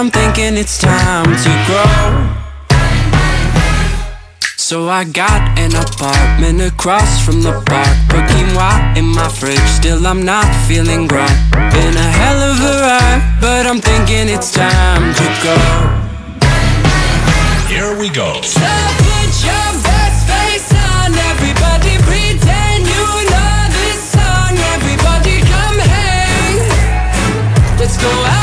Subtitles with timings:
[0.00, 2.38] I'm thinking it's time to grow.
[4.56, 7.96] So I got an apartment across from the park.
[8.08, 11.26] Put quinoa in my fridge, still I'm not feeling grown.
[11.50, 15.58] Been a hell of a ride, but I'm thinking it's time to go.
[17.66, 18.40] Here we go.
[18.42, 18.70] So
[19.02, 24.54] put your best face on, everybody pretend you know this song.
[24.78, 26.54] Everybody come hang.
[27.80, 28.37] Let's go out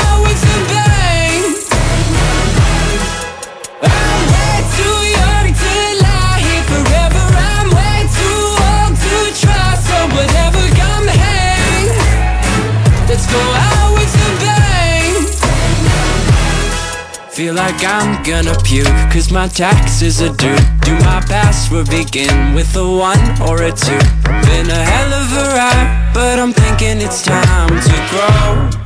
[17.36, 22.74] Feel like I'm gonna puke Cause my taxes are due Do my password begin with
[22.76, 23.98] a one or a two?
[24.24, 28.85] Been a hell of a ride But I'm thinking it's time to grow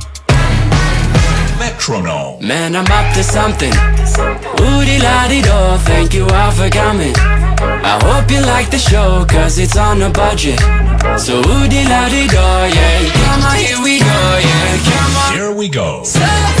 [1.89, 3.73] Man, I'm up to something.
[4.59, 7.13] Woody la di do, thank you all for coming.
[7.17, 10.59] I hope you like the show Cause it's on a budget.
[11.17, 15.33] So woody la di do, yeah Come on, here we go, yeah Come on.
[15.33, 16.03] Here we go.
[16.03, 16.60] so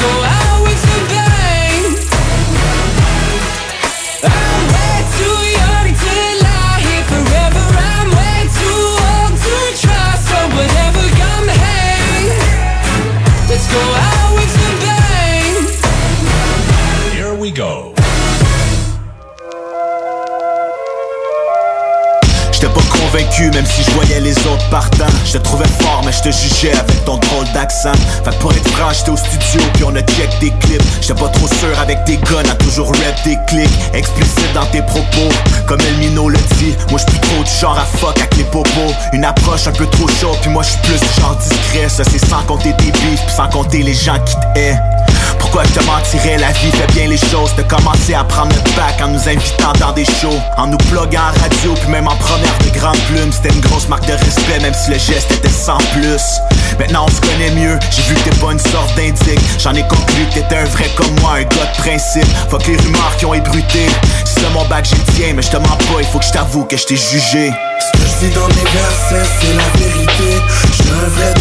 [0.00, 0.37] Let's go
[23.46, 25.06] même si je voyais les autres partant.
[25.24, 27.92] Je te trouvais fort mais je te jugeais avec ton drôle d'accent.
[28.24, 30.82] Fait pour être franc j'étais au studio puis on a check des clips.
[31.00, 33.70] J'étais pas trop sûr avec tes guns à toujours rap des clics.
[33.94, 35.28] Explicite dans tes propos
[35.66, 36.74] comme Elmino le dit.
[36.90, 39.86] Moi j'suis plus trop du genre à fuck avec les popos Une approche un peu
[39.86, 41.88] trop chaude puis moi j'suis plus du genre discret.
[41.88, 44.78] Ça c'est sans compter tes beefs puis sans compter les gens qui te haient
[45.50, 47.54] pourquoi je te mentirais, la vie fait bien les choses?
[47.56, 50.38] De commencer à prendre notre bac en nous invitant dans des shows.
[50.58, 53.32] En nous pluguant en radio, puis même en première de grandes plumes.
[53.32, 56.22] C'était une grosse marque de respect, même si le geste était sans plus.
[56.78, 59.40] Maintenant on se connaît mieux, j'ai vu que t'es pas une sorte d'indique.
[59.58, 62.28] J'en ai conclu que t'étais un vrai comme moi, un gars de principe.
[62.50, 63.86] Fuck les rumeurs qui ont ébruté
[64.24, 66.32] Si mon bac j'ai le tien, mais je te mens pas, il faut que je
[66.32, 67.52] t'avoue que je t'ai jugé.
[67.80, 70.42] Ce que je dis dans mes versets, c'est la vérité.
[70.88, 71.32] De vrai,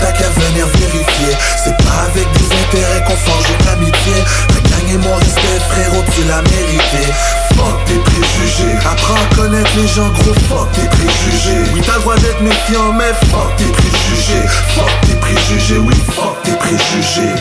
[0.00, 1.36] t'as qu'à venir vérifier.
[1.62, 4.14] C'est pas avec des intérêts qu'on forge une amitié.
[4.48, 7.12] T'as gagné mon respect, frérot, tu l'as mérité.
[7.56, 8.76] Fuck tes préjugés.
[8.84, 11.70] Apprends à connaître les gens, gros, fuck tes préjugés.
[11.74, 14.46] Oui, t'as le droit d'être méfiant, mais fuck tes préjugés.
[14.74, 17.34] Fuck tes préjugés, oui, fuck tes préjugés.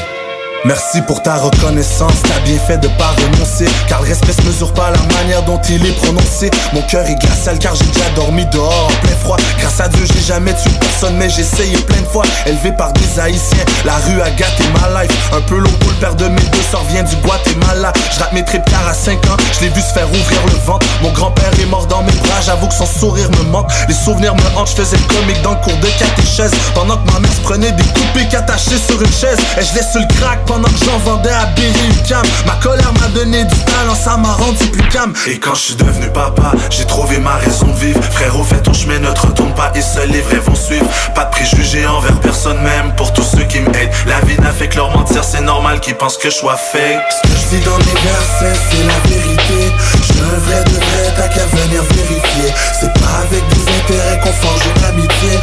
[0.64, 3.66] Merci pour ta reconnaissance, t'as bien fait de pas renoncer.
[3.88, 6.52] Car le respect se mesure pas la manière dont il est prononcé.
[6.72, 9.38] Mon cœur est glacial car j'ai déjà dormi dehors en plein froid.
[9.58, 12.26] Grâce à Dieu j'ai jamais tué personne mais j'ai essayé plein de fois.
[12.46, 15.12] Élevé par des haïtiens, la rue a gâté ma life.
[15.34, 17.92] Un peu long pour le père de mes deux sœurs vient du Guatemala.
[18.12, 20.60] Je rate mes tripes car à 5 ans, je l'ai vu se faire ouvrir le
[20.68, 20.86] ventre.
[21.02, 23.72] Mon grand-père est mort dans mes bras, j'avoue que son sourire me manque.
[23.88, 26.52] Les souvenirs me hantent, je faisais le comique dans le cours de catéchèse.
[26.76, 29.96] Pendant que ma mère se prenait des coupés attachés sur une chaise Et je laisse
[29.96, 34.18] le crack pendant que j'en vendais à Berry-UQAM Ma colère m'a donné du talent, ça
[34.18, 35.14] m'a rendu plus calme.
[35.28, 38.02] Et quand je suis devenu papa, j'ai trouvé ma raison de vivre.
[38.12, 40.86] Frérot, fais ton chemin, ne te retourne pas et seuls les vrais vont suivre.
[41.16, 44.68] Pas de préjugés envers personne même, pour tous ceux qui m'aident La vie n'a fait
[44.68, 47.00] que leur mentir, c'est normal qu'ils pensent que je sois fake.
[47.10, 49.72] Ce que je dis dans mes versets, c'est la vérité.
[50.04, 52.54] Je un vrai de vrai, t'as qu'à venir vérifier.
[52.80, 55.40] C'est pas avec des intérêts qu'on forge une amitié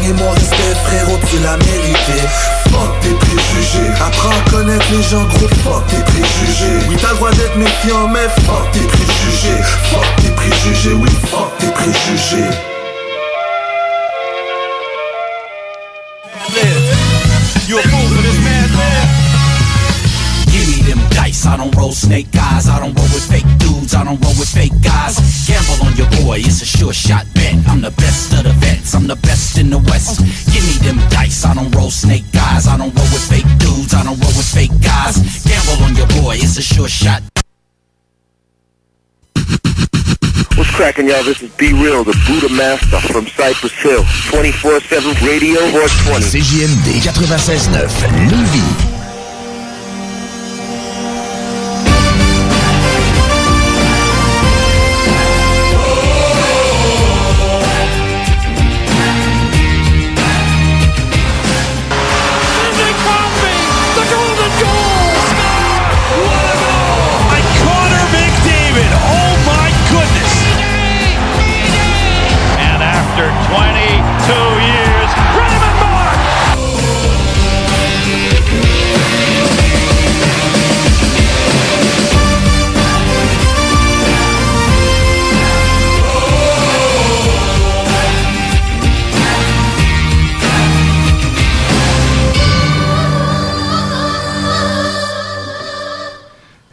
[0.00, 2.26] Gagné mon respect, frérot, tu l'as mérité.
[2.70, 3.90] Fuck tes préjugés.
[4.00, 6.86] Apprends à connaître les gens, gros, fuck tes préjugés.
[6.88, 9.62] Oui, t'as le droit d'être méfiant, mais fuck tes préjugés.
[9.90, 12.50] Fuck tes préjugés, oui, fuck tes préjugés
[21.50, 22.68] I don't roll snake eyes.
[22.68, 23.94] I don't roll with fake dudes.
[23.94, 25.18] I don't roll with fake guys.
[25.46, 27.54] Gamble on your boy, it's a sure shot bet.
[27.66, 28.94] I'm the best of the vets.
[28.94, 30.20] I'm the best in the West.
[30.52, 31.44] Give me them dice.
[31.44, 32.66] I don't roll snake eyes.
[32.66, 33.94] I don't roll with fake dudes.
[33.94, 35.18] I don't roll with fake guys.
[35.42, 37.22] Gamble on your boy, it's a sure shot.
[40.54, 41.24] What's cracking, y'all?
[41.24, 44.02] This is Be Real, the Buddha Master from Cypress Hill.
[44.30, 46.38] 24-7 Radio Horse 20.
[46.38, 48.89] CJMD 96.9 Lévis.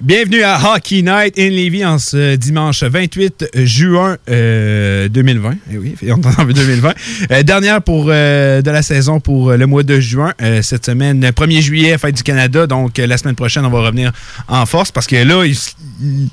[0.07, 4.30] Bienvenue à Hockey Night in Levy en ce dimanche 28 juin 2020.
[4.30, 6.94] Euh, eh oui, on en 2020.
[7.30, 10.33] Euh, dernière pour, euh, de la saison pour le mois de juin.
[10.62, 12.68] cette semaine, 1er juillet, fête du Canada.
[12.68, 14.13] Donc, la semaine prochaine, on va revenir
[14.48, 15.44] en force parce que là,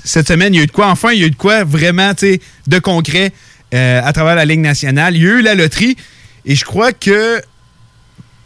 [0.05, 1.65] cette semaine, il y a eu de quoi, enfin, il y a eu de quoi
[1.65, 2.13] vraiment,
[2.69, 3.33] de concret
[3.73, 5.17] à travers la Ligue nationale.
[5.17, 5.97] Il y a eu la loterie
[6.47, 7.43] et je crois que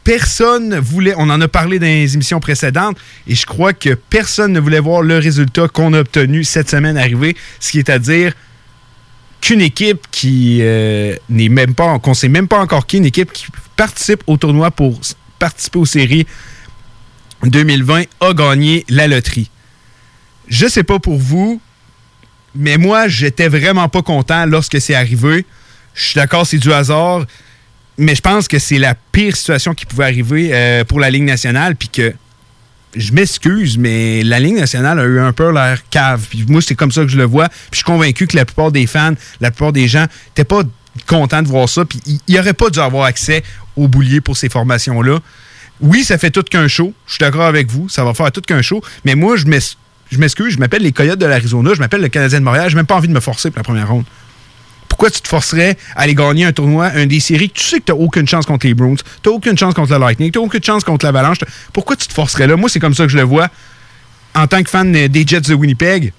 [0.08, 2.96] personne voulait, on en a parlé dans les émissions précédentes,
[3.26, 6.96] et je crois que personne ne voulait voir le résultat qu'on a obtenu cette semaine
[6.96, 8.32] arriver, ce qui est à dire
[9.42, 13.34] qu'une équipe qui euh, n'est même pas, qu'on sait même pas encore qui, une équipe
[13.34, 14.98] qui participe au tournoi pour
[15.38, 16.26] participer aux séries
[17.42, 19.50] 2020 a gagné la loterie.
[20.48, 21.60] Je sais pas pour vous,
[22.54, 25.44] mais moi, j'étais vraiment pas content lorsque c'est arrivé.
[25.92, 27.26] Je suis d'accord, c'est du hasard
[27.98, 31.24] mais je pense que c'est la pire situation qui pouvait arriver euh, pour la Ligue
[31.24, 32.14] nationale, puis que
[32.94, 36.24] je m'excuse, mais la Ligue nationale a eu un peu l'air cave.
[36.30, 37.48] Puis moi, c'est comme ça que je le vois.
[37.48, 40.62] Puis je suis convaincu que la plupart des fans, la plupart des gens, n'étaient pas
[41.06, 41.84] contents de voir ça.
[41.84, 43.42] Puis il n'y aurait pas dû avoir accès
[43.76, 45.18] au boulier pour ces formations-là.
[45.80, 46.94] Oui, ça fait tout qu'un show.
[47.06, 47.88] Je suis d'accord avec vous.
[47.88, 48.82] Ça va faire tout qu'un show.
[49.04, 50.54] Mais moi, je m'excuse.
[50.54, 51.74] Je m'appelle les Coyotes de l'Arizona.
[51.74, 52.70] Je m'appelle le Canadien de Montréal.
[52.70, 54.04] Je n'ai même pas envie de me forcer pour la première ronde
[54.98, 57.50] pourquoi tu te forcerais à aller gagner un tournoi, un des séries?
[57.50, 59.72] Que tu sais que tu n'as aucune chance contre les Bruins, tu n'as aucune chance
[59.72, 61.38] contre le Lightning, tu n'as aucune chance contre l'Avalanche.
[61.72, 62.56] Pourquoi tu te forcerais là?
[62.56, 63.48] Moi, c'est comme ça que je le vois.
[64.34, 66.12] En tant que fan des Jets de Winnipeg,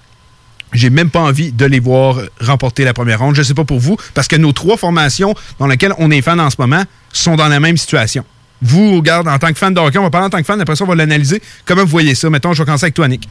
[0.71, 3.35] j'ai même pas envie de les voir remporter la première ronde.
[3.35, 6.39] Je sais pas pour vous, parce que nos trois formations dans lesquelles on est fan
[6.39, 8.23] en ce moment sont dans la même situation.
[8.61, 10.61] Vous, regarde, en tant que fan de hockey, on va parler en tant que fan,
[10.61, 11.41] après ça, on va l'analyser.
[11.65, 12.29] Comment vous voyez ça?
[12.29, 13.27] Mettons, je vais commencer avec toi, Nick.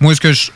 [0.00, 0.50] Moi, ce que je,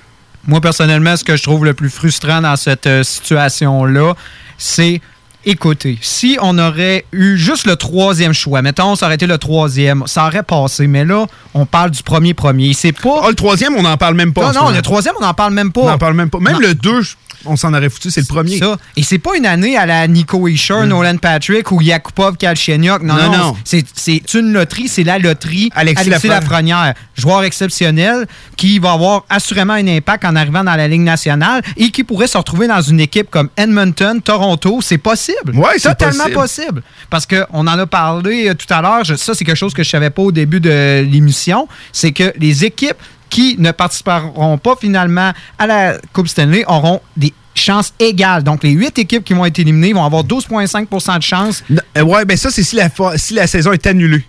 [0.47, 4.15] moi, personnellement, ce que je trouve le plus frustrant dans cette euh, situation-là,
[4.59, 5.01] c'est
[5.47, 10.05] écoutez, si on aurait eu juste le troisième choix, mettons, ça aurait été le troisième,
[10.07, 10.87] ça aurait passé.
[10.87, 12.73] Mais là, on parle du premier premier.
[12.75, 13.21] C'est pas.
[13.25, 14.53] Ah, le troisième, on n'en parle même pas.
[14.53, 15.83] Non, non, le troisième, on n'en parle même pas.
[15.83, 16.39] On n'en parle même pas.
[16.41, 17.03] Même le deux,
[17.47, 18.59] on s'en aurait foutu, c'est le premier.
[18.59, 18.77] Ça.
[18.97, 20.87] Et c'est pas une année à la Nico Isher, mm.
[20.87, 23.03] Nolan Patrick ou Yakupov Kalchenyuk.
[23.03, 23.57] Non, non, non.
[23.65, 26.95] C'est une loterie, c'est la loterie Alexis, Alexis Lafrenière.
[27.17, 28.27] Joueur exceptionnel
[28.57, 32.27] qui va avoir assurément un impact en arrivant dans la Ligue nationale et qui pourrait
[32.27, 34.81] se retrouver dans une équipe comme Edmonton, Toronto.
[34.83, 35.53] C'est possible.
[35.55, 36.83] Oui, c'est totalement possible.
[37.11, 39.07] Parce qu'on en a parlé euh, tout à l'heure.
[39.07, 41.69] Ça, c'est quelque chose que je savais pas au début de l'émission.
[41.93, 42.97] C'est que les équipes
[43.31, 48.43] qui ne participeront pas finalement à la Coupe Stanley auront des chances égales.
[48.43, 51.65] Donc, les huit équipes qui vont être éliminées vont avoir 12,5% de chances.
[51.97, 54.25] Euh, ouais, ben ça, c'est si la, si la saison est annulée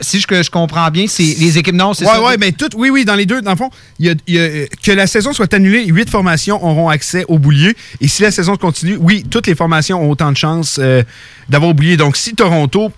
[0.00, 2.22] si je, je, comprends bien, c'est les équipes non, c'est ouais, ça.
[2.22, 5.06] Oui, mais tout, oui, oui, dans les deux, dans le fond, y a, que la
[5.06, 7.74] saison soit annulée, huit formations auront accès au boulier.
[8.00, 11.02] Et si la saison continue, oui, toutes les formations ont autant de chances euh,
[11.48, 11.96] d'avoir oublié.
[11.96, 12.90] Donc, si Toronto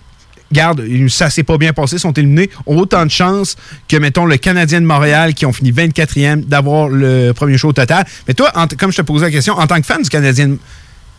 [0.51, 3.55] garde, ça s'est pas bien passé, sont éliminés, ont autant de chances
[3.87, 7.73] que, mettons, le Canadien de Montréal qui ont fini 24e d'avoir le premier show au
[7.73, 8.05] total.
[8.27, 10.55] Mais toi, comme je te posais la question, en tant que fan du Canadien,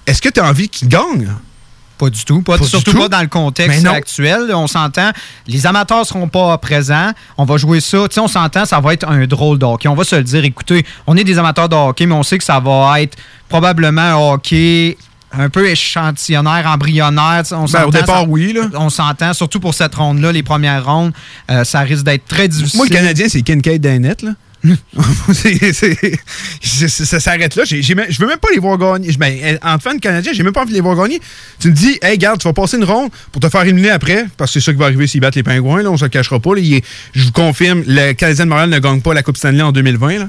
[0.07, 1.29] est-ce que tu as envie qu'il gagne?
[1.99, 2.43] Pas du tout.
[2.43, 4.53] Pas, surtout pas dans le contexte actuel.
[4.55, 5.13] On s'entend.
[5.47, 7.11] Les amateurs seront pas présents.
[7.39, 8.07] On va jouer ça.
[8.19, 9.89] on s'entend, ça va être un drôle de hockey.
[9.89, 10.45] On va se le dire.
[10.45, 13.17] Écoutez, on est des amateurs de hockey, mais on sait que ça va être
[13.49, 14.99] probablement un hockey
[15.33, 17.43] un peu échantillonnaire, embryonnaire.
[17.53, 18.53] On ben, au départ, oui.
[18.53, 18.69] Là.
[18.75, 21.13] On s'entend, surtout pour cette ronde-là, les premières rondes,
[21.51, 22.79] euh, ça risque d'être très difficile.
[22.79, 24.23] Moi, le Canadien, c'est Kincaid Dainette.
[24.23, 24.33] Là.
[26.89, 27.65] ça s'arrête là.
[27.65, 29.13] Je je veux même pas les voir gagner.
[29.19, 31.21] Ben, en fan canadien, j'ai même pas envie de les voir gagner.
[31.61, 34.27] Tu me dis, hey, garde, tu vas passer une ronde pour te faire éliminer après,
[34.37, 35.83] parce que c'est ça qui va arriver s'ils battent les Pingouins.
[35.83, 36.51] Là, on se le cachera pas.
[36.57, 40.19] je vous confirme, le Canadien de Montréal ne gagne pas la Coupe Stanley en 2020.
[40.19, 40.29] Là.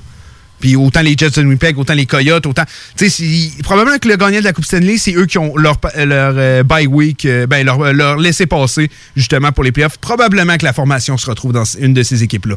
[0.59, 2.63] Puis autant les Jets de Winnipeg, autant les Coyotes, autant.
[2.95, 5.77] Tu sais, probablement que le gagnant de la Coupe Stanley, c'est eux qui ont leur,
[5.95, 9.97] leur euh, bye week, euh, ben, leur, euh, leur laisser passer justement pour les playoffs.
[9.97, 12.55] Probablement que la formation se retrouve dans une de ces équipes-là.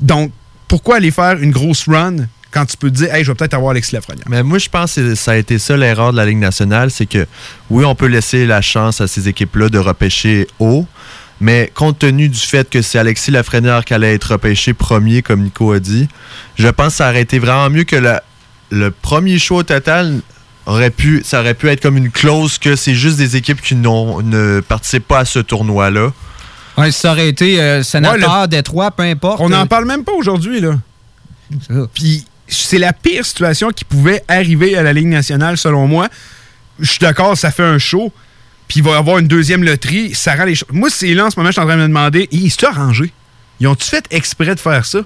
[0.00, 0.32] Donc,
[0.68, 2.16] pourquoi aller faire une grosse run
[2.50, 4.26] quand tu peux te dire, hey, je vais peut-être avoir Alexis Lafrenière?
[4.28, 7.06] Mais moi, je pense que ça a été ça l'erreur de la Ligue nationale, c'est
[7.06, 7.26] que
[7.68, 10.86] oui, on peut laisser la chance à ces équipes-là de repêcher haut,
[11.40, 15.42] mais compte tenu du fait que c'est Alexis Lafrenière qui allait être repêché premier, comme
[15.42, 16.08] Nico a dit,
[16.56, 17.96] je pense que ça aurait été vraiment mieux que
[18.70, 20.20] le premier choix total
[20.66, 23.74] aurait pu, ça aurait pu être comme une clause que c'est juste des équipes qui
[23.74, 26.12] ne participent pas à ce tournoi-là.
[26.76, 29.40] Oui, ça aurait été euh, sénateur, Détroit, peu importe.
[29.40, 30.76] On n'en parle même pas aujourd'hui, là.
[31.94, 36.08] Puis c'est la pire situation qui pouvait arriver à la Ligue nationale, selon moi.
[36.78, 38.12] Je suis d'accord, ça fait un show
[38.68, 40.68] puis il va y avoir une deuxième loterie, ça rend les choses.
[40.70, 42.66] Moi, c'est là en ce moment, je suis en train de me demander, ils sont
[42.66, 43.12] arrangés.
[43.60, 45.00] Ils ont-tu fait exprès de faire ça?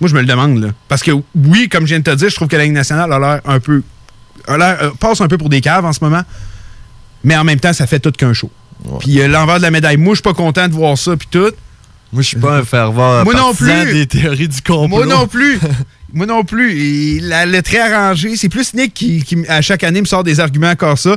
[0.00, 0.68] Moi, je me le demande, là.
[0.88, 3.12] Parce que oui, comme je viens de te dire, je trouve que la Ligue nationale
[3.12, 3.82] a l'air un peu.
[4.46, 6.22] A euh, passe un peu pour des caves en ce moment.
[7.22, 8.50] Mais en même temps, ça fait tout qu'un show.
[9.00, 11.28] Puis euh, l'envers de la médaille, moi, je suis pas content de voir ça, puis
[11.30, 11.52] tout.
[12.12, 13.92] Moi, je suis pas un fervent Moi non plus.
[13.92, 14.88] des théories du complot.
[14.88, 15.58] Moi non plus.
[16.12, 16.78] Moi non plus.
[16.78, 20.70] Et le très arrangé, c'est plus Nick qui, à chaque année, me sort des arguments
[20.70, 21.16] encore ça.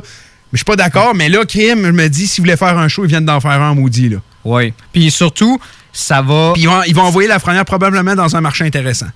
[0.52, 3.04] Mais je suis pas d'accord, mais là, Kim me dit s'il voulait faire un show,
[3.04, 4.08] ils viennent d'en faire un maudit.
[4.08, 4.18] Là.
[4.44, 4.72] Oui.
[4.92, 5.60] Puis surtout,
[5.92, 6.52] ça va.
[6.54, 9.08] Puis ils vont, ils vont envoyer la frenière probablement dans un marché intéressant.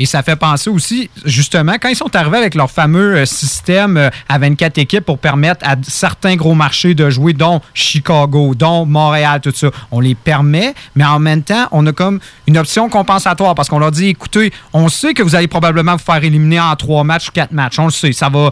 [0.00, 3.96] Et ça fait penser aussi, justement, quand ils sont arrivés avec leur fameux euh, système
[3.96, 8.86] euh, à 24 équipes pour permettre à certains gros marchés de jouer, dont Chicago, dont
[8.86, 12.88] Montréal, tout ça, on les permet, mais en même temps, on a comme une option
[12.88, 16.58] compensatoire parce qu'on leur dit, écoutez, on sait que vous allez probablement vous faire éliminer
[16.58, 17.78] en trois matchs ou quatre matchs.
[17.78, 18.12] On le sait.
[18.12, 18.50] Ça va,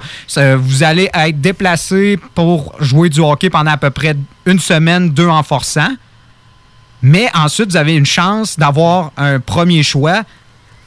[0.56, 4.14] vous allez être déplacé pour jouer du hockey pendant à peu près
[4.46, 5.90] une semaine, deux en forçant.
[7.02, 10.22] Mais ensuite, vous avez une chance d'avoir un premier choix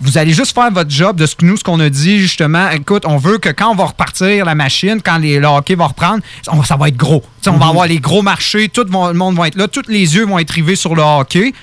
[0.01, 2.69] vous allez juste faire votre job de ce que nous, ce qu'on a dit, justement.
[2.69, 5.87] Écoute, on veut que quand on va repartir la machine, quand les, le hockey va
[5.87, 6.21] reprendre,
[6.65, 7.23] ça va être gros.
[7.47, 7.61] On va mhm.
[7.61, 10.51] avoir les gros marchés, tout le monde va être là, tous les yeux vont être
[10.51, 11.53] rivés sur le hockey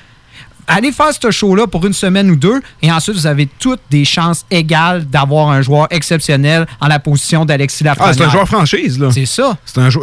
[0.66, 4.04] allez faire ce show-là pour une semaine ou deux, et ensuite, vous avez toutes des
[4.04, 8.12] chances égales d'avoir un joueur exceptionnel en la position d'Alexis Lafrenière.
[8.12, 9.10] Ah, c'est un joueur franchise, là.
[9.12, 9.56] C'est ça.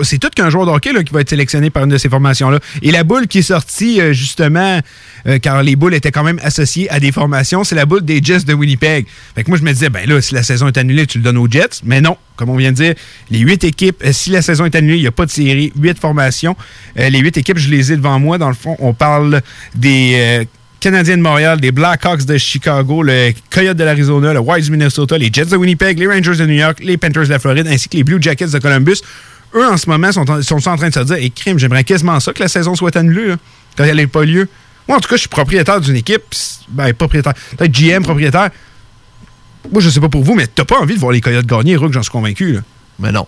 [0.04, 2.10] C'est tout qu'un joueur de hockey là, qui va être sélectionné par une de ces
[2.10, 2.60] formations-là.
[2.82, 4.80] Et la boule qui est sortie, euh, justement,
[5.28, 8.22] euh, car les boules étaient quand même associées à des formations, c'est la boule des
[8.24, 9.06] Jets de Winnipeg.
[9.36, 11.24] Fait que moi, je me disais, ben là, si la saison est annulée, tu le
[11.24, 11.82] donnes aux Jets.
[11.84, 12.94] Mais non, comme on vient de dire,
[13.30, 15.72] les huit équipes, euh, si la saison est annulée, il n'y a pas de série,
[15.80, 16.56] huit formations.
[16.96, 18.38] les huit équipes, je les ai devant moi.
[18.38, 19.42] Dans le fond, on parle
[19.76, 20.48] des
[20.80, 25.30] Canadiens de Montréal, des Blackhawks de Chicago, le Coyote de l'Arizona, le Wise Minnesota, les
[25.32, 27.98] Jets de Winnipeg, les Rangers de New York, les Panthers de la Floride, ainsi que
[27.98, 29.02] les Blue Jackets de Columbus.
[29.56, 31.84] Eux, en ce moment, sont en, sont en train de se dire hey, crime, j'aimerais
[31.84, 33.34] quasiment ça que la saison soit annulée,
[33.76, 34.48] quand elle n'ait pas lieu.
[34.88, 36.24] Moi, en tout cas, je suis propriétaire d'une équipe.
[36.70, 37.34] Ben, propriétaire.
[37.58, 38.50] Peut-être GM, propriétaire.
[39.72, 41.76] Moi, je sais pas pour vous, mais t'as pas envie de voir les Coyotes gagner,
[41.76, 42.54] Rook, j'en suis convaincu.
[42.54, 42.62] Là.
[43.00, 43.28] Mais non.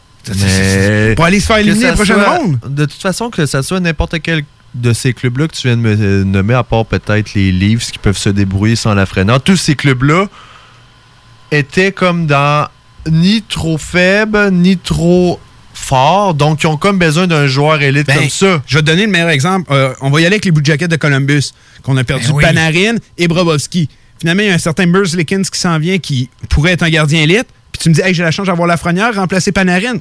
[1.15, 2.59] Pour aller se faire éliminer la prochaine ronde.
[2.67, 5.81] De toute façon, que ça soit n'importe quel de ces clubs-là que tu viens de
[5.81, 9.57] me nommer, à part peut-être les Leafs qui peuvent se débrouiller sans la freinant, tous
[9.57, 10.27] ces clubs-là
[11.51, 12.67] étaient comme dans
[13.09, 15.39] ni trop faibles, ni trop
[15.73, 18.61] forts, donc ils ont comme besoin d'un joueur élite ben, comme ça.
[18.67, 19.71] Je vais te donner le meilleur exemple.
[19.71, 22.41] Euh, on va y aller avec les Blue Jackets de Columbus, qu'on a perdu ben
[22.41, 23.89] Panarin et Brobovski.
[24.19, 26.89] Finalement, il y a un certain Bruce Lickens qui s'en vient qui pourrait être un
[26.89, 27.47] gardien élite.
[27.71, 29.97] Puis tu me dis, hey, j'ai la chance d'avoir la Lafrenière, remplacer Panarin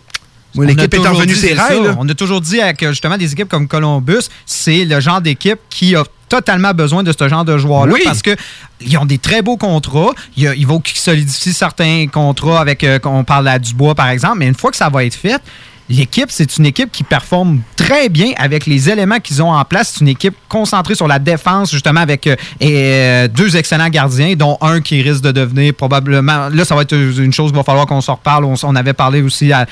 [0.55, 1.97] l'équipe est revenue ses règles.
[1.99, 5.95] On a toujours dit que justement des équipes comme Columbus, c'est le genre d'équipe qui
[5.95, 10.13] a totalement besoin de ce genre de joueurs-là parce qu'ils ont des très beaux contrats.
[10.37, 14.39] Il, il faut qu'ils solidifient certains contrats avec, euh, on parle à Dubois par exemple,
[14.39, 15.43] mais une fois que ça va être fait,
[15.91, 19.95] l'équipe, c'est une équipe qui performe très bien avec les éléments qu'ils ont en place.
[19.95, 24.57] C'est une équipe concentrée sur la défense, justement, avec euh, euh, deux excellents gardiens, dont
[24.61, 26.49] un qui risque de devenir probablement.
[26.49, 28.45] Là, ça va être une chose qu'il va falloir qu'on s'en reparle.
[28.45, 29.67] On, avait parlé aussi à,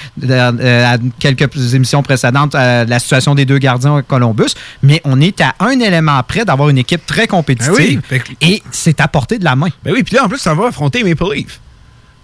[1.21, 5.55] quelques émissions précédentes de la situation des deux gardiens à Columbus, mais on est à
[5.61, 9.55] un élément près d'avoir une équipe très compétitive ben et c'est à portée de la
[9.55, 9.69] main.
[9.85, 11.61] Ben oui, puis là, en plus, ça va affronter Maple Leafs.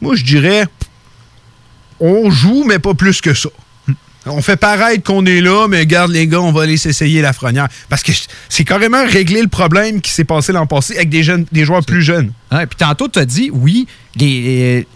[0.01, 0.67] Moi, je dirais,
[2.01, 3.51] on joue, mais pas plus que ça.
[4.27, 7.33] On fait paraître qu'on est là, mais garde les gars, on va aller s'essayer la
[7.33, 7.69] frenière.
[7.89, 8.13] Parce que
[8.49, 11.85] c'est carrément régler le problème qui s'est passé l'an passé avec des jeunes, des joueurs
[11.85, 12.33] plus jeunes.
[12.53, 14.87] et puis tantôt, tu as dit, oui, les,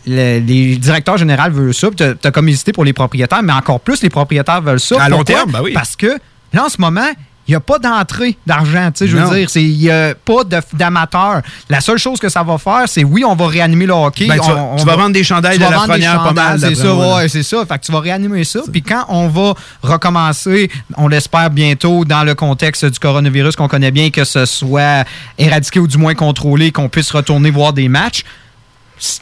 [0.80, 4.10] directeurs généraux veulent ça, tu as, comme hésité pour les propriétaires, mais encore plus, les
[4.10, 5.02] propriétaires veulent ça.
[5.02, 5.72] À long terme, ben oui.
[5.72, 6.18] Parce que
[6.52, 7.10] là, en ce moment,
[7.48, 8.90] il n'y a pas d'entrée d'argent.
[9.00, 11.40] Je veux dire, il n'y a pas d'amateurs.
[11.70, 14.26] La seule chose que ça va faire, c'est oui, on va réanimer le hockey.
[14.26, 16.60] Ben, tu, on, vas, vendre des chandails de la première pas mal.
[16.60, 17.64] C'est ça, ouais, c'est ça.
[17.64, 18.60] Fait que tu vas réanimer ça.
[18.70, 23.92] Puis quand on va recommencer, on l'espère bientôt, dans le contexte du coronavirus qu'on connaît
[23.92, 25.06] bien, que ce soit
[25.38, 28.24] éradiqué ou du moins contrôlé, qu'on puisse retourner voir des matchs,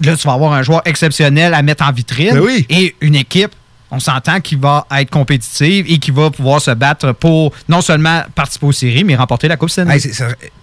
[0.00, 3.52] là, tu vas avoir un joueur exceptionnel à mettre en vitrine ben et une équipe
[3.96, 8.22] on s'entend qu'il va être compétitive et qu'il va pouvoir se battre pour non seulement
[8.34, 9.98] participer aux séries, mais remporter la Coupe Stanley.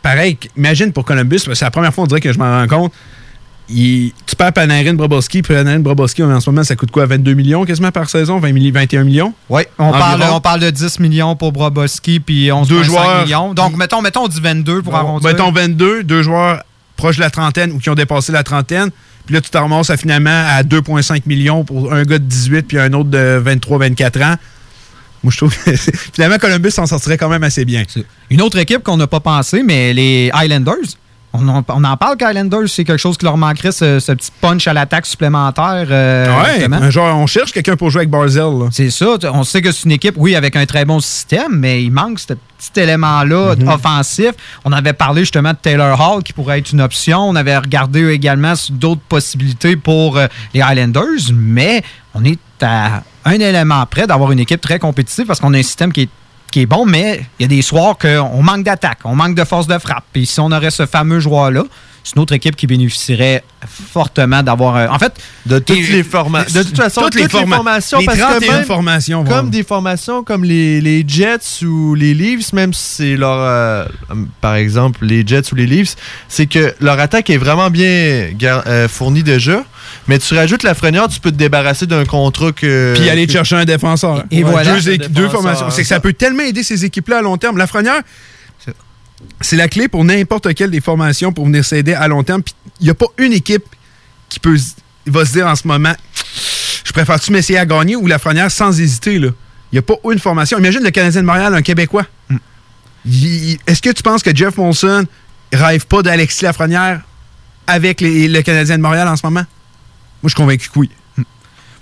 [0.02, 2.94] pareil, imagine pour Columbus, c'est la première fois on dirait que je m'en rends compte.
[3.68, 7.06] tu perds Panarin Brobowski, Panarin Brobowski, en ce moment, ça coûte quoi?
[7.06, 8.40] 22 millions quasiment par saison?
[8.40, 9.34] 20 21 millions?
[9.50, 13.54] Oui, on parle, on parle de 10 millions pour Brobowski puis 11 millions.
[13.54, 15.30] Donc, mettons, mettons, on dit 22 pour arrondir.
[15.30, 16.64] Mettons 22, deux joueurs
[16.96, 18.92] proches de la trentaine ou qui ont dépassé la trentaine.
[19.26, 22.64] Puis là, tu te ramasses à, finalement à 2,5 millions pour un gars de 18
[22.64, 24.36] puis un autre de 23-24 ans.
[25.24, 25.72] Moi, je trouve que
[26.14, 27.84] finalement, Columbus s'en sortirait quand même assez bien.
[28.30, 30.98] Une autre équipe qu'on n'a pas pensé, mais les Highlanders.
[31.36, 35.08] On en, parle qu'Highlanders, c'est quelque chose qui leur manquerait, ce, petit punch à l'attaque
[35.08, 35.88] supplémentaire.
[35.90, 38.70] Euh, genre, on cherche quelqu'un pour jouer avec Barzell.
[38.72, 39.16] C'est ça.
[39.34, 42.20] On sait que c'est une équipe, oui, avec un très bon système, mais il manque
[42.20, 43.68] ce petit élément-là mhm.
[43.68, 44.32] offensif.
[44.64, 47.30] On avait parlé justement de Taylor Hall qui pourrait être une option.
[47.30, 51.82] On avait regardé également d'autres possibilités pour euh, les Highlanders, mais
[52.14, 55.64] on est à un élément près d'avoir une équipe très compétitive parce qu'on a un
[55.64, 56.10] système qui est
[56.54, 59.44] qui est bon, mais il y a des soirs qu'on manque d'attaque, on manque de
[59.44, 60.06] force de frappe.
[60.14, 61.64] Et si on aurait ce fameux joueur-là,
[62.04, 64.94] c'est une autre équipe qui bénéficierait fortement d'avoir.
[64.94, 65.14] en fait,
[65.48, 66.60] de toutes les formations.
[66.60, 68.04] De toute façon, toutes, les, formations.
[68.06, 69.24] parce que formations.
[69.24, 73.38] Comme des formations comme les, Jets ou les Leafs, même si c'est leur.
[73.40, 73.86] Euh,
[74.40, 75.96] par exemple, les Jets ou les Leafs,
[76.28, 79.64] c'est que leur attaque est vraiment bien euh, fournie déjà.
[80.08, 82.94] Mais tu rajoutes la Frenière, tu peux te débarrasser d'un contrat que.
[82.96, 84.26] Puis aller chercher un défenseur.
[84.32, 84.80] Et, voilà.
[85.10, 85.70] Deux, formations.
[85.70, 87.58] C'est que ça peut tellement aider ces équipes-là à long terme.
[87.58, 88.02] La Frenière,
[89.42, 92.44] c'est la clé pour n'importe quelle des formations pour venir s'aider à long terme.
[92.44, 93.64] Puis il n'y a pas une équipe
[94.30, 94.58] qui peut
[95.06, 95.94] va se dire en ce moment
[96.84, 99.16] je préfère-tu m'essayer à gagner ou la Frenière sans hésiter.
[99.16, 99.32] Il
[99.72, 100.58] n'y a pas une formation.
[100.60, 102.06] Imagine le Canadien de Montréal, un Québécois.
[102.30, 102.38] Mm.
[103.68, 105.06] Est-ce que tu penses que Jeff Molson
[105.52, 107.02] rêve pas d'Alexis Lafrenière
[107.68, 109.46] avec le Canadien de Montréal en ce moment?
[110.24, 110.90] Moi, je suis convaincu que oui.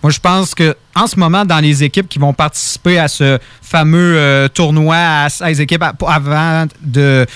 [0.04, 3.38] Moi, je pense que en ce moment, dans les équipes qui vont participer à ce
[3.62, 7.28] fameux euh, tournoi à 16 équipes avant de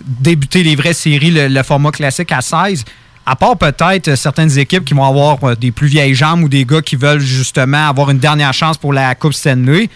[0.00, 2.84] débuter les vraies séries, le, format classique à 16,
[3.26, 6.64] à part peut-être certaines équipes qui vont avoir euh, des plus vieilles jambes ou des
[6.64, 9.90] gars qui veulent justement avoir une dernière chance pour la Coupe Stanley,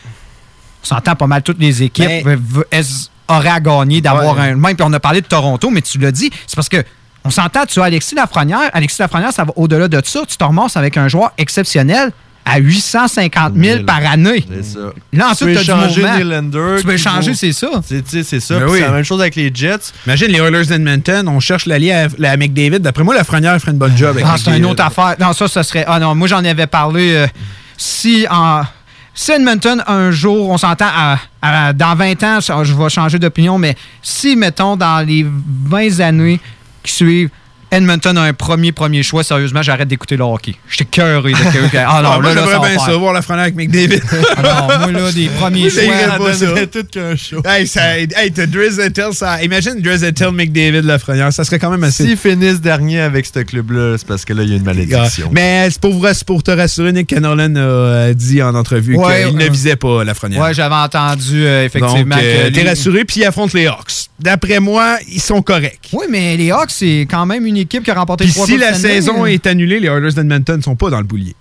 [0.82, 2.26] on s'entend pas mal toutes les équipes
[3.28, 4.54] auraient à gagner d'avoir un.
[4.54, 6.82] Même, puis on a parlé de Toronto, mais tu l'as dit, c'est parce que
[7.24, 8.70] on s'entend, tu as Alexis Lafrenière.
[8.72, 10.20] Alexis Lafrenière, ça va au-delà de ça.
[10.26, 12.12] Tu te remontes avec un joueur exceptionnel
[12.48, 14.44] à 850 000 par année.
[14.50, 14.92] C'est ça.
[15.12, 16.76] Là, ensuite, tu peux changer Nylander.
[16.78, 17.68] Tu peux changer, c'est ça.
[17.84, 18.58] C'est ça.
[18.58, 19.92] Ben c'est la même chose avec les Jets.
[20.06, 22.80] Imagine les Oilers d'Edmonton, on cherche l'allié à, à, McDavid.
[22.80, 25.16] D'après moi, Lafrenière ferait une bonne job avec ah, C'est une autre affaire.
[25.20, 25.84] Non, ça, ce serait...
[25.86, 27.14] Ah non, moi, j'en avais parlé.
[27.14, 27.26] Euh,
[27.76, 28.62] si en...
[29.14, 30.86] Si Edmonton, un jour, on s'entend,
[31.42, 35.26] dans 20 ans, je vais changer d'opinion, mais si, mettons, dans les
[35.64, 36.38] 20 années,
[36.82, 37.30] qui.
[37.70, 39.22] Edmonton a un premier premier choix.
[39.22, 40.54] Sérieusement, j'arrête d'écouter le hockey.
[40.70, 41.38] J'étais cœuré de
[41.76, 44.00] Ah non, ah, là, là, ça bien ça, voir la avec McDavid.
[44.36, 46.32] ah non, moi, là, des premiers choix.
[46.32, 47.42] Ça tout qu'un show.
[47.44, 49.42] Hey, ça, hey t'as Drizzettel, ça...
[49.42, 51.32] Imagine Drizzettel, McDavid, la frenière.
[51.32, 52.04] Ça serait quand même assez...
[52.04, 55.30] S'ils finissent dernier avec ce club-là, c'est parce que là, il y a une malédiction.
[55.32, 59.48] Mais c'est pour, pour te rassurer, Nick Cannerland a euh, dit en entrevue qu'il ne
[59.48, 60.42] visait pas la frenière.
[60.42, 62.16] Ouais, j'avais entendu, euh, effectivement.
[62.16, 64.08] Donc, euh, t'es rassuré, puis ils affrontent les Hawks.
[64.18, 65.90] D'après moi, ils sont corrects.
[65.92, 68.74] Oui, mais les Hawks, c'est quand même une équipe qui a remporté trois si la
[68.74, 71.34] saison est annulée, les Oilers d'Edmonton ne sont pas dans le boulier.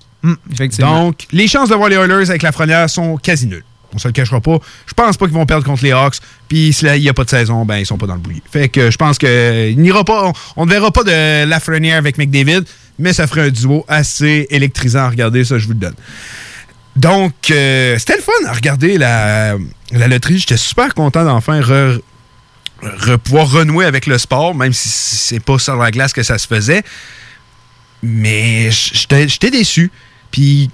[0.51, 1.06] Effectivement.
[1.06, 3.63] Donc, les chances de voir les Oilers avec la Frenière sont quasi nulles.
[3.93, 4.60] On se le cachera pas.
[4.86, 6.17] Je pense pas qu'ils vont perdre contre les Hawks.
[6.49, 8.43] Puis s'il n'y a pas de saison, ben ils sont pas dans le boulier.
[8.51, 10.32] Fait que je pense que n'ira pas.
[10.58, 12.63] On ne verra pas de la Frenière avec McDavid,
[12.99, 15.95] mais ça ferait un duo assez électrisant à regarder, ça je vous le donne.
[16.97, 19.56] Donc, euh, c'était le fun à regarder la,
[19.91, 20.39] la loterie.
[20.39, 21.99] J'étais super content d'enfin re,
[23.24, 26.48] pouvoir renouer avec le sport, même si c'est pas sur la glace que ça se
[26.48, 26.84] faisait.
[28.04, 29.92] Mais j'étais déçu.
[30.32, 30.70] Puis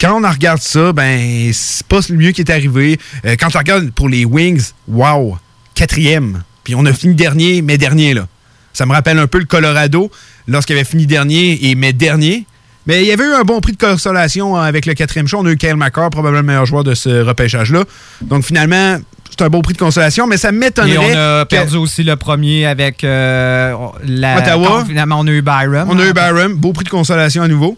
[0.00, 2.98] quand on regarde ça, ben c'est pas le mieux qui est arrivé.
[3.24, 5.38] Euh, quand on regarde pour les Wings, wow,
[5.74, 6.42] quatrième.
[6.64, 8.28] Puis on a fini dernier, mais dernier là.
[8.72, 10.10] Ça me rappelle un peu le Colorado
[10.46, 12.44] lorsqu'il avait fini dernier et mais dernier.
[12.86, 15.40] Mais il y avait eu un bon prix de consolation avec le quatrième choix.
[15.40, 17.84] On a eu Kyle McCarr, probablement le meilleur joueur de ce repêchage-là.
[18.22, 18.98] Donc finalement,
[19.30, 21.12] c'est un beau prix de consolation, mais ça m'étonnerait.
[21.12, 24.38] Et on a perdu aussi le premier avec euh, la.
[24.38, 24.84] Ottawa.
[24.86, 25.86] finalement, on a eu Byron.
[25.88, 26.54] On a eu Byron.
[26.54, 27.76] Beau prix de consolation à nouveau.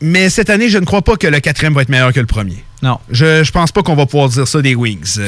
[0.00, 2.26] Mais cette année, je ne crois pas que le quatrième va être meilleur que le
[2.26, 2.62] premier.
[2.86, 3.00] Non.
[3.10, 5.18] Je, je pense pas qu'on va pouvoir dire ça des Wings.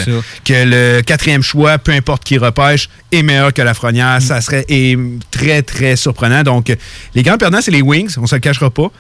[0.45, 4.23] Que le quatrième choix, peu importe qui repêche, est meilleur que la Frenière.
[4.23, 4.97] Ça serait est
[5.33, 6.45] très, très surprenant.
[6.45, 6.73] Donc,
[7.17, 8.15] les grands perdants, c'est les Wings.
[8.17, 8.93] On se le cachera pas.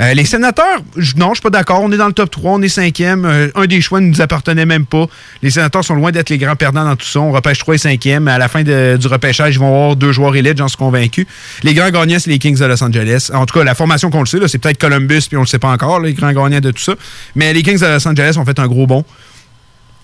[0.00, 0.78] Euh, les sénateurs,
[1.16, 1.82] non, je suis pas d'accord.
[1.82, 3.26] On est dans le top 3, on est cinquième.
[3.26, 5.06] Euh, un des choix ne nous appartenait même pas.
[5.42, 7.20] Les sénateurs sont loin d'être les grands perdants dans tout ça.
[7.20, 8.28] On repêche 3 et 5e.
[8.28, 11.26] À la fin du repêchage, ils vont avoir deux joueurs élites, j'en suis convaincu.
[11.62, 13.30] Les grands gagnants, c'est les Kings de Los Angeles.
[13.34, 15.58] En tout cas, la formation qu'on le sait, c'est peut-être Columbus, puis on le sait
[15.58, 16.94] pas encore, les grands gagnants de tout ça.
[17.34, 19.04] Mais les Kings de Los Angeles ont fait un gros bond.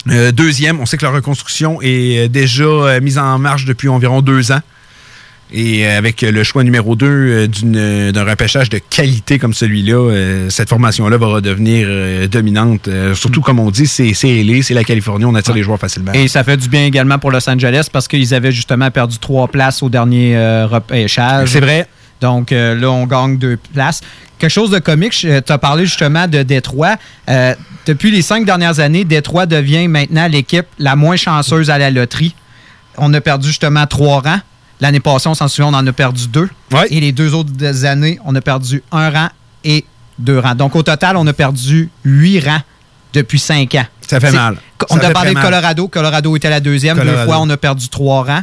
[0.08, 4.52] Euh, deuxième, on sait que la reconstruction est déjà mise en marche depuis environ deux
[4.52, 4.60] ans.
[5.52, 10.50] Et euh, avec le choix numéro 2 euh, d'un repêchage de qualité comme celui-là, euh,
[10.50, 11.88] cette formation-là va redevenir
[12.28, 12.88] dominante.
[13.14, 13.44] surtout, mm.
[13.44, 16.12] comme on dit, c'est LA, c'est la Californie, on attire les joueurs facilement.
[16.12, 19.48] Et ça fait du bien également pour Los Angeles parce qu'ils avaient justement perdu trois
[19.48, 21.50] places au dernier repêchage.
[21.50, 21.86] C'est vrai.
[22.22, 24.00] Donc là, on gagne deux places.
[24.38, 26.96] Quelque chose de comique, tu as parlé justement de Détroit.
[27.86, 32.34] depuis les cinq dernières années, Détroit devient maintenant l'équipe la moins chanceuse à la loterie.
[32.96, 34.40] On a perdu justement trois rangs.
[34.80, 36.48] L'année passée, on s'en souvient, on en a perdu deux.
[36.90, 39.28] Et les deux autres années, on a perdu un rang
[39.64, 39.84] et
[40.18, 40.54] deux rangs.
[40.56, 42.62] Donc, au total, on a perdu huit rangs
[43.12, 43.86] depuis cinq ans.
[44.08, 44.56] Ça fait mal.
[44.90, 45.88] On a parlé de Colorado.
[45.88, 46.98] Colorado était la deuxième.
[46.98, 48.42] Deux fois, on a perdu trois rangs.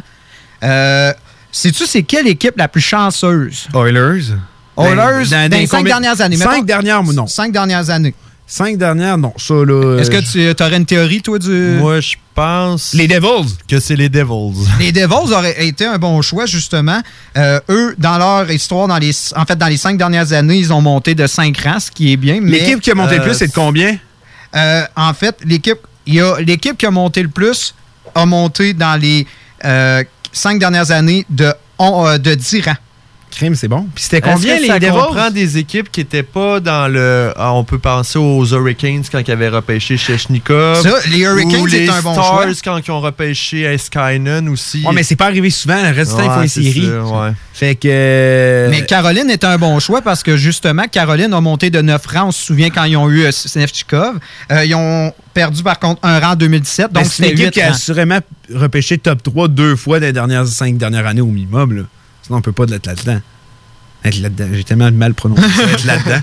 [0.62, 1.12] Euh,
[1.52, 3.66] Sais-tu, c'est quelle équipe la plus chanceuse?
[3.74, 4.34] Oilers.
[4.76, 6.36] Oilers, dans, les cinq dernières années.
[6.36, 7.26] Cinq dernières, ou non?
[7.26, 8.14] Cinq dernières années.
[8.46, 9.32] Cinq dernières, non.
[9.36, 9.98] Ça, là.
[10.00, 11.76] Est-ce que tu aurais une théorie, toi, du.
[11.78, 12.94] Moi, je pense.
[12.94, 13.54] Les Devils.
[13.68, 14.66] Que c'est les Devils.
[14.80, 17.00] Les Devils auraient été un bon choix, justement.
[17.36, 20.72] Euh, eux, dans leur histoire, dans les, en fait, dans les cinq dernières années, ils
[20.72, 22.40] ont monté de cinq rangs, ce qui est bien.
[22.40, 23.96] L'équipe qui a monté le plus, c'est de combien?
[24.56, 27.72] Euh, en fait, l'équipe, l'équipe qui a monté le plus
[28.16, 29.28] a monté dans les
[29.64, 32.76] euh, cinq dernières années de, de 10 rangs.
[33.30, 33.86] Crime, c'est bon.
[33.94, 37.32] Puis c'était combien les ça comprend des équipes qui n'étaient pas dans le.
[37.36, 40.82] Ah, on peut penser aux Hurricanes quand ils avaient repêché Chechnikov.
[40.82, 44.84] Ça, les Hurricanes, c'est un bon Stars quand ils ont repêché Eskainen aussi.
[44.84, 45.80] Ouais, mais c'est pas arrivé souvent.
[45.82, 46.88] Le reste du temps, ils font une série.
[46.90, 47.32] ouais.
[47.52, 48.68] Fait que.
[48.70, 52.28] Mais Caroline est un bon choix parce que justement, Caroline a monté de 9 rangs.
[52.28, 54.18] On se souvient quand ils ont eu euh, Snefchikov.
[54.50, 56.92] Euh, ils ont perdu par contre un rang en 2017.
[56.92, 58.18] Donc c'est une équipe qui a assurément
[58.54, 61.86] repêché top 3 deux fois dans les dernières 5 dernières années au minimum.
[62.30, 63.20] Sinon, on peut pas être là-dedans.
[64.04, 64.46] Être là-dedans.
[64.52, 66.22] J'ai tellement mal prononcé être là-dedans.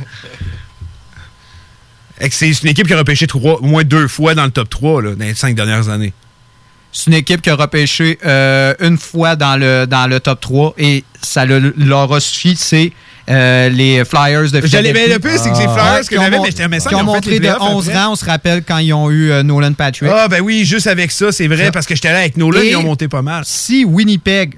[2.31, 5.01] C'est une équipe qui a repêché trois, au moins deux fois dans le top 3
[5.01, 6.13] là, dans les cinq dernières années.
[6.93, 10.75] C'est une équipe qui a repêché euh, une fois dans le, dans le top 3
[10.77, 12.93] et ça leur a suffi, c'est
[13.29, 16.45] euh, les Flyers de J'allais bien le plus, c'est que les Flyers que j'avais, mais
[16.45, 16.89] j'étais ça.
[16.89, 19.73] Qui ont montré de 11 rangs, on se rappelle quand ils ont eu euh, Nolan
[19.73, 20.09] Patrick.
[20.09, 22.77] Ah, ben oui, juste avec ça, c'est vrai, parce que j'étais là avec Nolan, ils
[22.77, 23.43] ont monté pas mal.
[23.45, 24.55] Si Winnipeg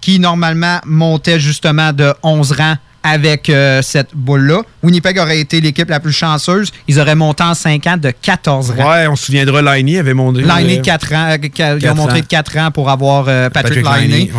[0.00, 4.62] qui normalement montait justement de 11 rangs avec euh, cette boule-là.
[4.82, 6.70] Winnipeg aurait été l'équipe la plus chanceuse.
[6.88, 8.90] Ils auraient monté en 5 ans de 14 rangs.
[8.90, 10.42] Ouais, on se souviendra, Liney avait monté.
[10.42, 11.36] Liney, de 4 ans.
[11.60, 14.30] Euh, ils ont monté de 4 ans pour avoir euh, Patrick, Liney.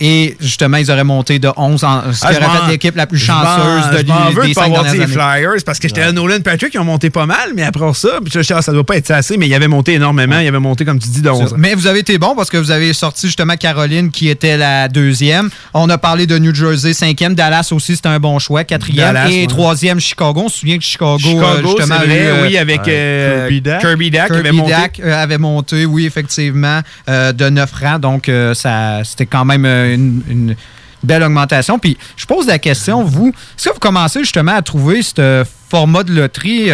[0.00, 3.06] Et justement, ils auraient monté de 11 ans, ce qui ah, aurait fait l'équipe la
[3.06, 5.06] plus chanceuse de, de, des 5 dernières années.
[5.06, 8.62] Flyers parce que j'étais à Nolan Patrick, ils ont monté pas mal, mais après ça,
[8.62, 10.38] ça doit pas être assez, mais ils avaient monté énormément.
[10.38, 11.56] Ils avaient monté, comme tu dis, de 11 ans.
[11.58, 14.88] Mais vous avez été bon parce que vous avez sorti justement Caroline qui était la
[14.88, 15.50] deuxième.
[15.74, 17.34] On a parlé de New Jersey, cinquième.
[17.34, 18.64] Dallas aussi, c'était un bon choix.
[18.64, 19.16] Quatrième.
[19.30, 20.42] et troisième, Chicago.
[20.44, 23.80] On se souvient que Chicago, Chicago justement, vrai, oui, avec euh, Kirby Dack.
[23.80, 24.74] Kirby Dack avait monté.
[25.04, 27.98] Euh, avait monté, oui, effectivement, euh, de 9 rangs.
[28.00, 30.56] Donc, ça, c'était quand même une,
[31.04, 31.78] belle augmentation.
[31.78, 36.02] Puis, je pose la question, vous, est-ce que vous commencez justement à trouver ce format
[36.02, 36.70] de loterie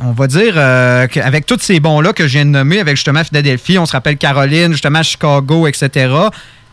[0.00, 3.78] on va dire, avec tous ces bons-là que je viens de nommer, avec justement Philadelphie,
[3.78, 5.88] on se rappelle Caroline, justement Chicago, etc.,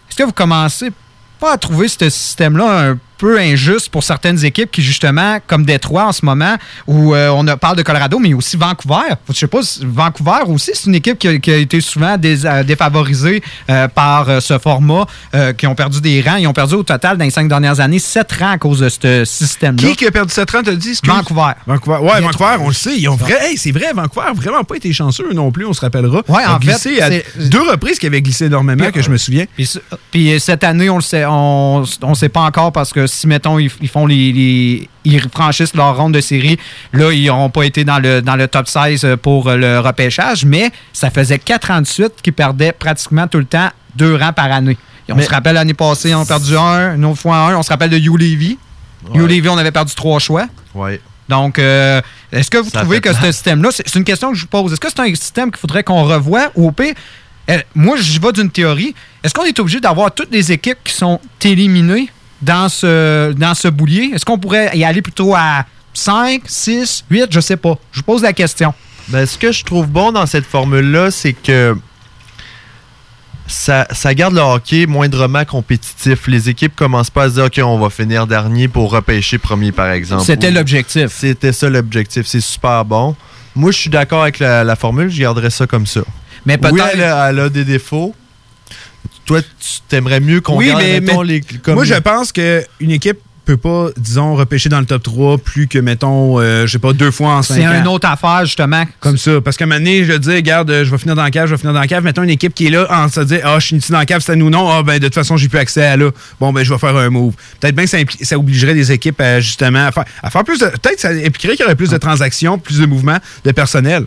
[0.09, 0.91] est-ce que vous commencez
[1.39, 6.05] pas à trouver ce système-là un peu injuste pour certaines équipes qui, justement, comme Détroit
[6.05, 6.55] en ce moment,
[6.87, 9.13] où euh, on parle de Colorado, mais aussi Vancouver.
[9.27, 13.87] Je sais pas, Vancouver aussi, c'est une équipe qui a, été souvent euh, défavorisée euh,
[13.89, 15.05] par ce format,
[15.57, 16.37] qui ont perdu des rangs.
[16.37, 18.89] Ils ont perdu au total, dans les cinq dernières années, sept rangs à cause de
[18.89, 19.89] ce système-là.
[19.89, 20.97] Qui, qui a perdu sept rangs, t'as dit?
[21.03, 21.51] Vancouver.
[21.67, 21.97] Vancouver.
[21.97, 22.97] Ouais, Vancouver, on le sait.
[22.97, 23.55] Ils ont vrai...
[23.57, 26.21] c'est vrai, Vancouver n'a vraiment pas été chanceux non plus, on se rappellera.
[26.29, 27.01] Ouais, en fait.
[27.01, 29.45] À deux reprises qui avaient glissé énormément, que je me souviens.
[30.11, 33.59] Puis, cette année, on le sait, on ne sait pas encore parce que si, mettons,
[33.59, 36.57] ils, font les, Ils franchissent leur ronde de série,
[36.93, 40.71] là, ils n'auront pas été dans le, dans le top 16 pour le repêchage, mais
[40.93, 44.51] ça faisait quatre ans de suite qu'ils perdaient pratiquement tout le temps deux rangs par
[44.51, 44.77] année.
[45.09, 47.55] on se rappelle l'année passée, on a perdu un, une autre fois un.
[47.55, 48.57] On se rappelle de Hugh Levy.
[49.13, 50.45] Hugh Levy, on avait perdu trois choix.
[50.75, 50.99] Oui.
[51.27, 54.47] Donc, euh, est-ce que vous trouvez que ce système-là, c'est une question que je vous
[54.47, 56.95] pose, est-ce que c'est un système qu'il faudrait qu'on revoie ou au pire,
[57.49, 58.93] euh, moi, je vais d'une théorie.
[59.23, 62.09] Est-ce qu'on est obligé d'avoir toutes les équipes qui sont éliminées
[62.41, 64.11] dans ce, dans ce boulier?
[64.13, 67.77] Est-ce qu'on pourrait y aller plutôt à 5, 6, 8, je sais pas.
[67.91, 68.73] Je pose la question.
[69.09, 71.75] Ben, ce que je trouve bon dans cette formule-là, c'est que
[73.47, 76.27] ça, ça, garde le hockey moindrement compétitif.
[76.27, 79.71] Les équipes commencent pas à se dire OK, on va finir dernier pour repêcher premier,
[79.71, 80.23] par exemple.
[80.23, 81.07] C'était l'objectif.
[81.09, 82.27] C'était ça l'objectif.
[82.27, 83.15] C'est super bon.
[83.55, 85.09] Moi, je suis d'accord avec la, formule.
[85.09, 86.01] Je garderais ça comme ça.
[86.45, 86.73] Mais peut-être.
[86.73, 88.13] Oui, elle, a des défauts.
[89.29, 93.57] Toi, tu t'aimerais mieux qu'on oui, garde, mais, les, Moi, je pense qu'une équipe peut
[93.57, 97.11] pas, disons, repêcher dans le top 3 plus que, mettons, euh, je sais pas, deux
[97.11, 97.69] fois en cinq ans.
[97.73, 98.85] C'est une autre affaire, justement.
[98.99, 99.39] Comme ça.
[99.39, 101.51] Parce qu'à un moment donné, je dis, regarde, je vais finir dans le cave, je
[101.53, 102.03] vais finir dans le cave.
[102.03, 104.05] Mettons une équipe qui est là en se dire, ah, je suis ici dans le
[104.05, 104.67] cave, c'est à nous non?
[104.67, 106.09] Ah, ben, de toute façon, j'ai plus accès à là.
[106.39, 107.35] Bon, ben, je vais faire un move.
[107.59, 110.65] Peut-être bien que ça, obligerait des équipes à, justement, à faire, à faire plus de.
[110.65, 114.05] Peut-être ça impliquerait qu'il y aurait plus de transactions, plus de mouvements de personnel.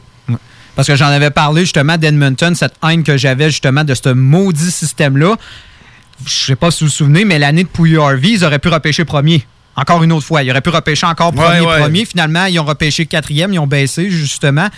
[0.74, 4.70] Parce que j'en avais parlé justement d'Edmonton, cette haine que j'avais justement de ce maudit
[4.70, 5.36] système-là.
[6.24, 8.68] Je sais pas si vous vous souvenez, mais l'année de Pouille Harvey, ils auraient pu
[8.68, 9.44] repêcher premier.
[9.76, 10.42] Encore une autre fois.
[10.42, 12.04] Ils auraient pu repêcher encore premier, premier.
[12.04, 14.68] Finalement, ils ont repêché quatrième, ils ont baissé, justement.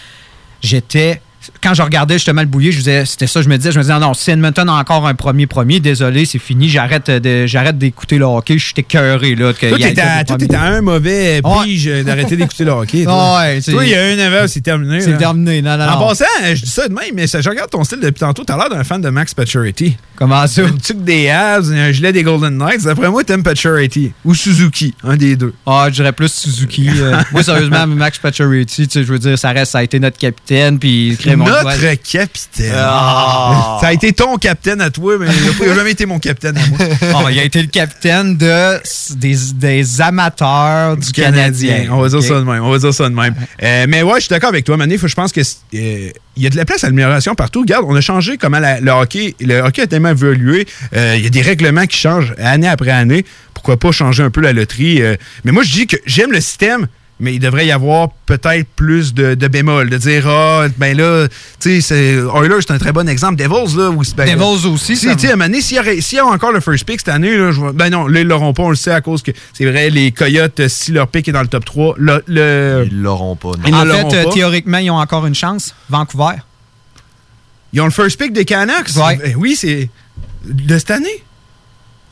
[0.62, 1.20] J'étais
[1.62, 3.82] quand je regardais justement le bouillir, je disais, c'était ça, je me disais, je me
[3.82, 7.78] disais, non, si Edmonton a encore un premier premier, désolé, c'est fini, j'arrête de, j'arrête
[7.78, 9.52] d'écouter le hockey, je suis écœuré, là.
[9.52, 12.98] Que toi, t'étais à, un mauvais pige d'arrêter d'écouter le hockey.
[13.06, 15.00] ouais, toi, il y a un heure, c'est terminé.
[15.00, 17.84] C'est terminé, non, non, En passant, je dis ça de même, mais je regarde ton
[17.84, 19.96] style depuis tantôt, t'as l'air d'un fan de Max Pacioretty.
[20.16, 20.62] Comment ça?
[20.62, 22.84] Une tuque des Habs, un gilet des Golden Knights.
[22.84, 24.12] D'après moi, t'aimes Pacioretty.
[24.24, 25.52] Ou Suzuki, un des deux.
[25.66, 26.88] Ah, je dirais plus Suzuki.
[26.96, 27.20] Euh.
[27.32, 31.16] moi, sérieusement, Max Pacioretty, je veux dire, ça reste, ça a été notre capitaine, puis
[31.36, 32.72] Notre capitaine.
[32.74, 33.78] Ah.
[33.80, 35.26] Ça a été ton capitaine à toi, mais
[35.60, 36.78] il n'a jamais été mon capitaine à moi.
[37.02, 38.80] Ah, il a été le capitaine de,
[39.16, 41.86] des, amateurs du, Canadien.
[41.90, 42.62] On va dire ça de même.
[42.62, 43.34] On va dire ça de même.
[43.62, 44.98] Euh, mais ouais, je suis d'accord avec toi, Mané.
[44.98, 47.60] Je pense que euh, il y a de la place à l'amélioration partout.
[47.60, 49.34] Regarde, on a changé comment le hockey.
[49.40, 50.66] Le hockey a tellement évolué.
[50.94, 53.24] Euh, il y a des règlements qui changent année après année.
[53.52, 55.02] Pourquoi pas changer un peu la loterie?
[55.44, 56.86] mais moi, je dis que j'aime le système
[57.20, 61.28] mais il devrait y avoir peut-être plus de, de bémol, de dire ah ben là,
[61.60, 64.96] tu sais, Oilers c'est un très bon exemple, Devils là, ben, Devils aussi.
[64.96, 67.90] Si, tu sais, à s'il y, a encore le first pick cette année là, ben
[67.90, 70.68] non, là ils l'auront pas, on le sait à cause que c'est vrai les Coyotes
[70.68, 73.50] si leur pick est dans le top 3, le, ils l'auront pas.
[73.50, 75.74] en fait, théoriquement, ils ont encore une chance.
[75.88, 76.36] Vancouver.
[77.72, 78.96] Ils ont le first pick des Canucks.
[78.96, 79.34] Ouais.
[79.36, 79.88] oui, c'est
[80.44, 81.22] de cette année.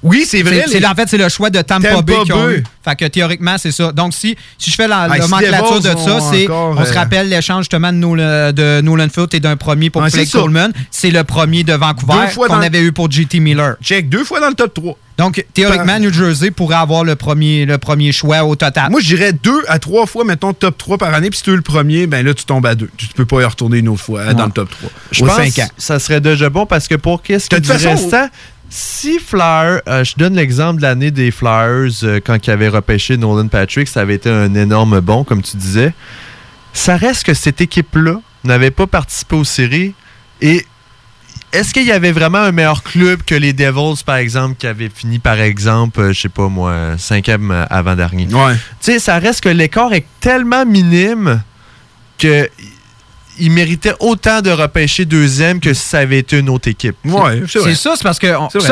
[0.03, 0.65] Oui, c'est vrai.
[0.69, 2.65] C'est, En fait, c'est le choix de Tampa, Bay qui ont eu.
[2.85, 3.93] Fait que théoriquement, c'est ça.
[3.93, 7.29] Donc, si, si je fais la, ah, nomenclature de ça, c'est on se euh, rappelle
[7.29, 10.73] l'échange justement de, Nolan, de Nolan Foot et d'un premier pour Blake Coleman.
[10.91, 13.77] C'est le premier de Vancouver qu'on avait eu pour JT Miller.
[13.83, 14.97] Check, deux fois dans le top 3.
[15.19, 18.91] Donc, théoriquement, New Jersey pourrait avoir le premier, le premier choix au total.
[18.91, 21.31] Moi, je dirais deux à trois fois, mettons, top 3 par année.
[21.31, 22.91] Puis si tu es le premier, ben là, tu tombes à deux.
[22.97, 24.91] Tu ne peux pas y retourner une autre fois dans le top 3.
[25.12, 28.29] Je pense que ça serait déjà bon parce que pour qu'est-ce que tu restant,
[28.72, 33.18] si Flyers, euh, je donne l'exemple de l'année des Flyers euh, quand ils avaient repêché
[33.18, 35.92] Nolan Patrick, ça avait été un énorme bon, comme tu disais.
[36.72, 39.92] Ça reste que cette équipe-là n'avait pas participé aux séries.
[40.40, 40.64] Et
[41.52, 44.88] est-ce qu'il y avait vraiment un meilleur club que les Devils, par exemple, qui avaient
[44.88, 48.26] fini, par exemple, euh, je sais pas moi, cinquième avant-dernier?
[48.32, 48.54] Ouais.
[48.54, 51.42] Tu sais, ça reste que l'écart est tellement minime
[52.16, 52.48] que
[53.38, 56.97] il méritait autant de repêcher deuxième que si ça avait été une autre équipe.
[57.05, 58.29] Ouais, c'est ça, c'est parce que.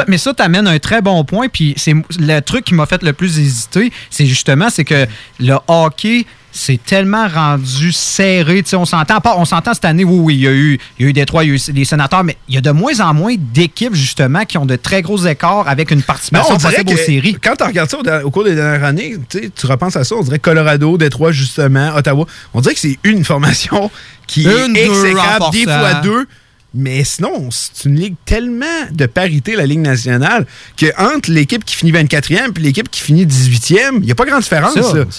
[0.09, 1.49] mais ça t'amène un très bon point.
[1.49, 5.07] Puis c'est le truc qui m'a fait le plus hésiter, c'est justement c'est que
[5.38, 8.64] le hockey c'est tellement rendu serré.
[8.72, 11.10] on s'entend on s'entend cette année, oui, oui, il y a eu, il y a
[11.10, 13.14] eu Détroit, il y a eu des sénateurs, mais il y a de moins en
[13.14, 17.36] moins d'équipes, justement, qui ont de très gros écarts avec une participation possible aux séries.
[17.42, 20.38] Quand tu regardes ça au, cours des dernières années, tu repenses à ça, on dirait
[20.38, 22.26] Colorado, Détroit, justement, Ottawa.
[22.54, 23.90] On dirait que c'est une formation
[24.26, 26.26] qui est exécrable, des fois deux.
[26.72, 31.74] Mais sinon, c'est une ligue tellement de parité, la Ligue nationale, que entre l'équipe qui
[31.74, 34.74] finit 24e et l'équipe qui finit 18e, il n'y a pas grande différence.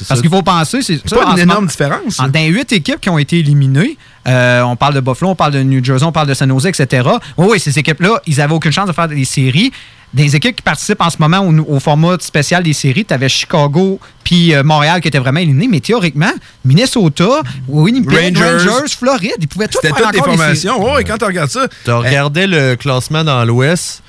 [0.07, 2.17] Parce qu'il faut penser, c'est pas une énorme différence.
[2.17, 5.63] Dans huit équipes qui ont été éliminées, euh, on parle de Buffalo, on parle de
[5.63, 7.09] New Jersey, on parle de San Jose, etc.
[7.37, 9.71] Oui, oui, ces équipes-là, ils n'avaient aucune chance de faire des séries
[10.13, 13.99] des équipes qui participent en ce moment au, format spécial des séries, tu avais Chicago
[14.23, 16.31] puis euh, Montréal qui étaient vraiment éliminés, mais théoriquement,
[16.65, 20.93] Minnesota, Winnipeg, Rangers, Floride, ils pouvaient tout faire toutes des formations.
[20.93, 21.67] Oui, quand tu regardes ça.
[21.85, 24.03] Tu regardais le classement dans l'Ouest,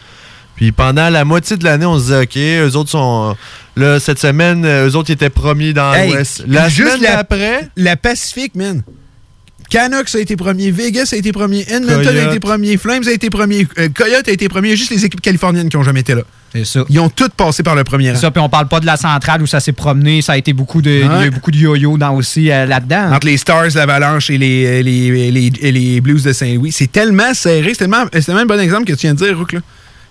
[0.57, 3.37] puis pendant la moitié de l'année, on se disait, OK, eux autres sont.
[3.75, 6.45] Là, cette semaine, eux autres étaient promis dans l'Ouest.
[6.47, 7.69] La semaine après.
[7.77, 8.83] La Pacifique, man.
[9.72, 13.30] Canucks a été premier, Vegas a été premier, Edmonton a été premier, Flames a été
[13.30, 16.20] premier, euh, Coyote a été premier, juste les équipes californiennes qui n'ont jamais été là.
[16.52, 16.85] C'est ça.
[16.90, 18.18] Ils ont toutes passé par le premier rang.
[18.18, 20.52] ça, puis on parle pas de la centrale où ça s'est promené, ça a été
[20.52, 23.14] beaucoup de, il y a eu beaucoup de yo-yo aussi euh, là-dedans.
[23.14, 26.70] Entre les Stars, l'Avalanche et les, les, les, les, Blues de Saint-Louis.
[26.70, 29.54] C'est tellement serré, c'est tellement, tellement un bon exemple que tu viens de dire, Rook,
[29.54, 29.61] là.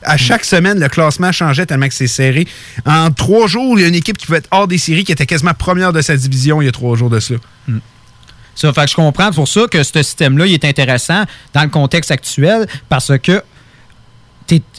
[0.01, 2.47] à chaque semaine, le classement changeait tellement que c'est serré.
[2.87, 5.11] En trois jours, il y a une équipe qui pouvait être hors des séries qui
[5.11, 7.39] était quasiment première de sa division il y a trois jours de cela.
[7.67, 7.77] Hmm.
[8.55, 12.11] Ça fait que je comprends pour ça que ce système-là est intéressant dans le contexte
[12.11, 13.41] actuel parce que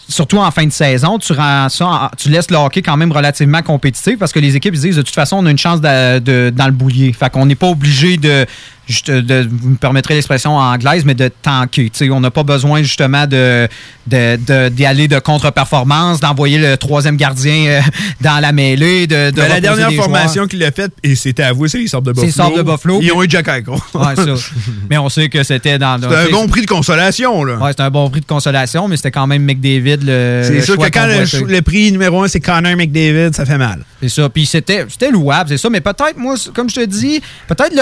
[0.08, 3.62] surtout en fin de saison, tu rends ça, tu laisses le hockey quand même relativement
[3.62, 6.66] compétitif parce que les équipes disent de toute façon on a une chance de, dans
[6.66, 7.12] le boulier.
[7.12, 8.46] Fait qu'on n'est pas obligé de
[8.86, 11.90] juste de, vous me permettrez l'expression anglaise, mais de tanker.
[12.10, 13.68] on n'a pas besoin justement de,
[14.06, 17.80] d'y aller de contre-performance, d'envoyer le troisième gardien euh,
[18.20, 19.06] dans la mêlée.
[19.06, 22.12] De, ben, la dernière formation qu'il a faite, et c'était avoué, c'est les sortes de
[22.12, 22.52] Buffalo.
[22.54, 22.98] C'est de Buffalo.
[23.02, 23.74] Ils ont eu Jack Eichel.
[24.90, 26.00] mais on sait que c'était dans.
[26.00, 27.44] C'était un bon prix de consolation.
[27.44, 27.56] là.
[27.56, 30.42] Ouais, c'était un bon prix de consolation, mais c'était quand même McDavid le.
[30.44, 33.84] C'est sûr que quand le, prix numéro un, c'est Connor McDavid, ça fait mal.
[34.00, 34.28] C'est ça.
[34.28, 35.70] Puis c'était, c'était louable, c'est ça.
[35.70, 37.74] Mais peut-être, moi, comme je te dis, peut-être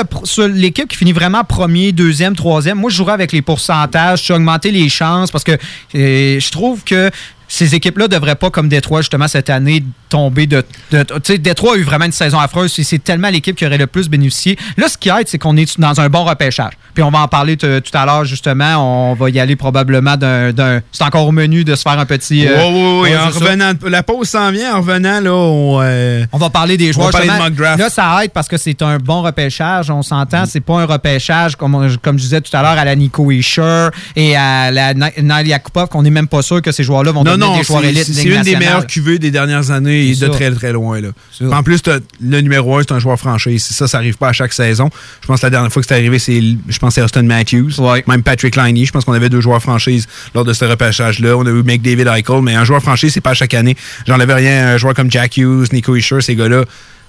[0.48, 4.70] l'équipe qui finit vraiment premier, deuxième, troisième, moi, je jouerais avec les pourcentages, tu augmenter
[4.70, 7.10] les chances parce que euh, je trouve que
[7.48, 10.62] ces équipes-là devraient pas, comme Détroit, justement, cette année, tomber de.
[10.90, 12.72] tu sais, Détroit a eu vraiment une saison affreuse.
[12.72, 14.58] C'est tellement l'équipe qui aurait le plus bénéficié.
[14.76, 16.72] Là, ce qui aide, c'est qu'on est dans un bon repêchage.
[16.92, 19.10] Puis on va en parler tout à l'heure, justement.
[19.10, 20.80] On va y aller probablement d'un.
[20.92, 22.46] C'est encore au menu de se faire un petit.
[22.46, 23.16] oui, oui, oui.
[23.16, 24.74] En revenant, la pause s'en vient.
[24.74, 25.78] En revenant, là, on.
[25.80, 27.08] Euh, on va parler des joueurs.
[27.08, 29.90] On va parler de là, ça aide parce que c'est un bon repêchage.
[29.90, 30.44] On s'entend.
[30.46, 33.88] C'est pas un repêchage, comme, comme je disais tout à l'heure, à la Nico Escher
[34.16, 37.54] et à la Nail Yakupov, qu'on n'est même pas sûr que ces joueurs-là vont non,
[37.62, 41.00] c'est une des meilleures cuvées des dernières années et de très très loin.
[41.00, 41.10] Là.
[41.52, 41.82] En plus,
[42.20, 43.64] le numéro un, c'est un joueur franchise.
[43.64, 44.90] Ça, ça n'arrive pas à chaque saison.
[45.20, 47.72] Je pense que la dernière fois que c'est arrivé, c'est je pense c'est Austin Matthews,
[48.06, 48.84] même Patrick Liney.
[48.84, 51.36] Je pense qu'on avait deux joueurs franchises lors de ce repêchage-là.
[51.36, 53.76] On a eu McDavid Eichel, mais un joueur franchise, c'est pas à chaque année.
[54.06, 56.64] J'enlève rien un joueur comme Jack Hughes, Nico Isher, ces gars-là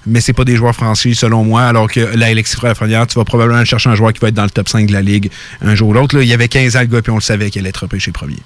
[0.05, 3.25] mais c'est pas des joueurs franchises selon moi, alors que là, Alexis Frère-Frenière, tu vas
[3.25, 5.29] probablement chercher un joueur qui va être dans le top 5 de la Ligue
[5.61, 6.19] un jour ou l'autre.
[6.19, 8.11] Il y avait 15 ans, le gars, puis on le savait qu'il allait être repêché
[8.11, 8.39] premier.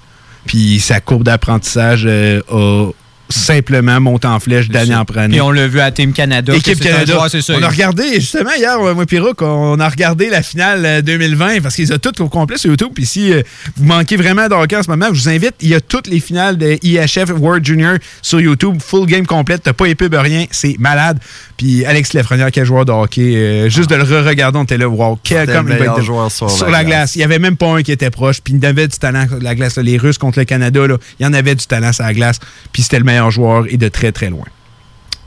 [0.46, 2.90] Puis sa courbe d'apprentissage euh, a
[3.28, 5.36] simplement monté en flèche d'année en année.
[5.36, 6.54] Et on l'a vu à Team Canada.
[6.54, 7.18] Équipe Canada.
[7.18, 11.74] on a regardé, justement, hier, moi et on a regardé la finale 2020 euh, parce
[11.74, 12.90] qu'ils ont toutes au complet sur YouTube.
[12.94, 13.42] Puis si euh,
[13.76, 16.06] vous manquez vraiment de hockey en ce moment, je vous invite, il y a toutes
[16.06, 20.46] les finales de IHF World Junior sur YouTube, full game complète, t'as pas épub rien,
[20.50, 21.18] c'est malade.
[21.56, 23.34] Puis Alex Lafrenière, quel joueur de hockey.
[23.36, 26.84] Euh, juste de le re-regarder, on était là, wow, quel comme le joueur sur, la,
[26.84, 27.16] glace.
[27.16, 28.40] Il n'y avait même pas un qui était proche.
[28.42, 29.78] Puis il y avait du talent sur la glace.
[29.78, 32.38] Les Russes contre le Canada, là, il y en avait du talent sur la glace.
[32.72, 34.44] Puis c'était le meilleur joueur et de très, très loin.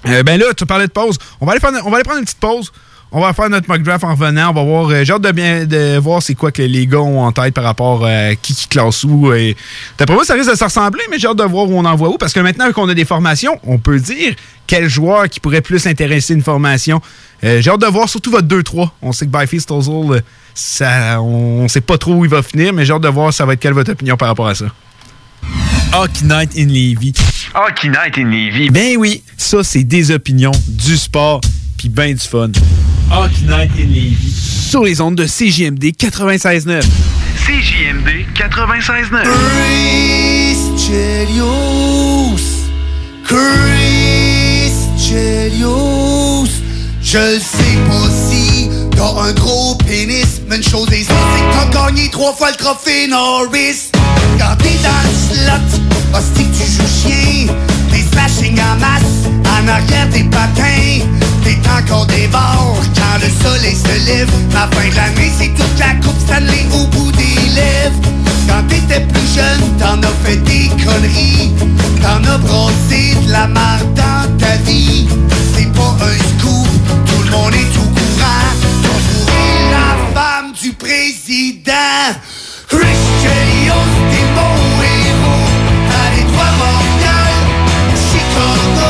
[0.08, 1.18] Euh, ben là, tu parlais de pause.
[1.42, 2.72] On va aller, on va aller prendre une petite pause.
[3.12, 4.52] On va faire notre mock draft en revenant.
[4.52, 4.90] On va voir.
[4.90, 7.56] Euh, j'ai hâte de bien de voir c'est quoi que les gars ont en tête
[7.56, 9.34] par rapport à qui qui classe où.
[9.34, 9.56] Et...
[9.98, 11.96] D'après moi, ça risque de se ressembler, mais j'ai hâte de voir où on en
[11.96, 12.18] voit où.
[12.18, 14.36] Parce que maintenant qu'on a des formations, on peut dire
[14.68, 17.02] quel joueur qui pourrait plus intéresser une formation.
[17.44, 18.90] Euh, j'ai hâte de voir surtout votre 2-3.
[19.02, 20.20] On sait que Byfield Stozzle, euh,
[20.54, 23.46] ça, on sait pas trop où il va finir, mais j'ai hâte de voir ça
[23.46, 24.66] va être quelle votre opinion par rapport à ça.
[25.94, 27.14] Hockey Night in Levy.
[27.54, 28.70] Hockey Night in Levy.
[28.70, 31.42] Ben oui, ça c'est des opinions, du sport,
[31.78, 32.52] puis ben du fun.
[33.12, 34.32] Hockey Night in Levy.
[34.70, 36.84] Sur les ondes de CJMD 96.9.
[37.46, 39.24] CJMD 96.9.
[39.24, 42.40] Chris Chelios.
[43.26, 46.48] Chris Chelios.
[47.02, 48.59] Je le sais pas si
[49.00, 52.52] t'as un gros pénis, mais une chose est sûre, c'est que t'as gagné trois fois
[52.52, 53.92] le trophée Norris.
[54.38, 55.80] Quand t'es dans le slot,
[56.14, 57.54] hostie que tu joues chien,
[57.92, 61.06] des slashing en masse, en arrière des patins,
[61.46, 64.30] t'es encore des quand le soleil se lève.
[64.54, 68.00] La fin de l'année, c'est toute la coupe Stanley au bout des lèvres.
[68.50, 71.52] Quand t'étais plus jeune, t'en as fait des conneries,
[72.02, 75.08] t'en as brossé de la marde dans ta vie.
[75.56, 76.39] C'est pas un
[80.62, 81.72] du président.
[82.68, 83.76] Christian
[84.12, 85.48] t'es mon héros.
[86.02, 87.34] Allez, toi, Montréal,
[87.96, 88.90] Chicago.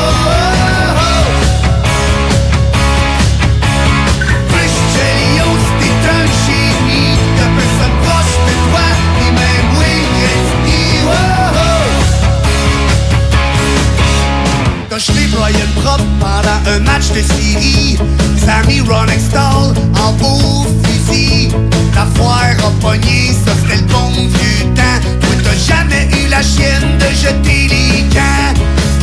[14.88, 17.98] T'as jeté Brian Prop pendant un match de série.
[18.44, 20.66] Sammy Ronextall en beau
[21.10, 21.48] fusil.
[21.94, 25.00] La foire a pogné, ça c'était le bon vieux temps.
[25.20, 28.54] Toi t'as jamais eu la chienne de jeter les camps.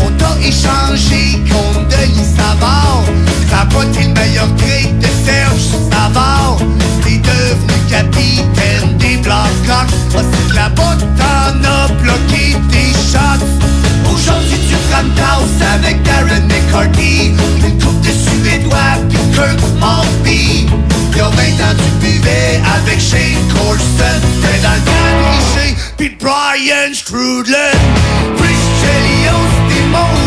[0.06, 3.04] On t'a échangé contre Denis Savard.
[3.50, 6.58] Ça a pas le meilleur trade de Serge Savard.
[7.04, 9.94] T'es devenu capitaine des Blackhawks.
[10.16, 13.46] Ah, c'est là-bas t'en as bloqué tes shots.
[14.12, 17.32] Aujourd'hui tu frappes house avec Darren McCarthy
[17.64, 20.66] Une coupe de Suédois puis Kirk Maltby
[21.16, 21.97] Y'a 20 ans tu
[22.28, 27.72] J'étais avec Shane Colson T'es dans le grand Richet Pis Brian Strudlin.
[28.82, 30.27] Chelios, Steve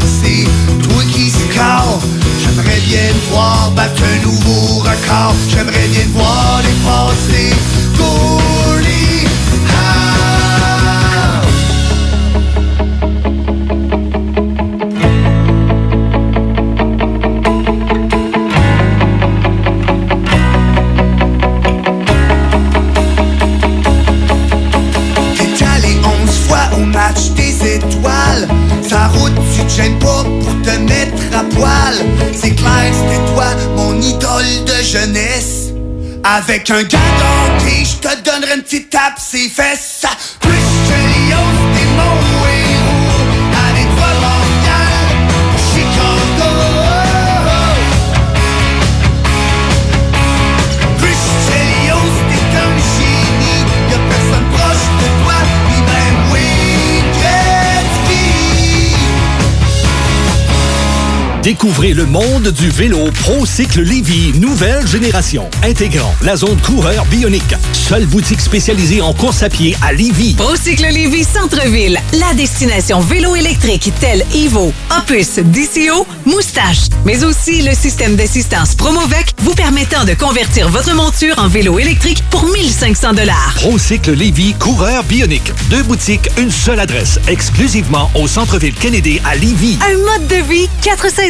[0.00, 0.44] taxi.
[0.82, 1.30] Toi qui
[2.42, 5.34] j'aimerais bien voir battre un nouveau record.
[5.48, 7.69] J'aimerais bien te voir dépasser.
[36.36, 36.98] Avec un gars
[37.84, 40.04] je te donnerai une petite tape ses fesses.
[40.40, 41.09] Christian Lyon,
[61.42, 67.54] Découvrez le monde du vélo ProCycle Lévy, nouvelle génération, intégrant la zone coureur bionique.
[67.72, 70.34] Seule boutique spécialisée en course à pied à Lévy.
[70.34, 77.74] Procycle Lévis Centre-Ville, la destination vélo électrique telle Evo, Opus, DCO, Moustache, mais aussi le
[77.74, 83.54] système d'assistance Promovec vous permettant de convertir votre monture en vélo électrique pour 1500 dollars.
[83.54, 85.52] ProCycle Lévy, coureur bionique.
[85.70, 89.78] Deux boutiques, une seule adresse, exclusivement au centre-ville Kennedy à Lévy.
[89.90, 91.29] Un mode de vie, quatre saisons.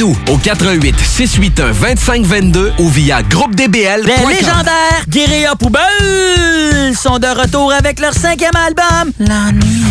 [0.00, 4.02] Contactez-nous au 88 681 2522 ou via groupedbl.
[4.04, 9.84] Les légendaires Guérilla Poubelle sont de retour avec leur cinquième album, La Nuit.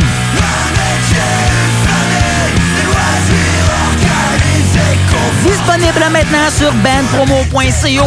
[5.43, 8.05] Disponible maintenant sur bandpromo.co.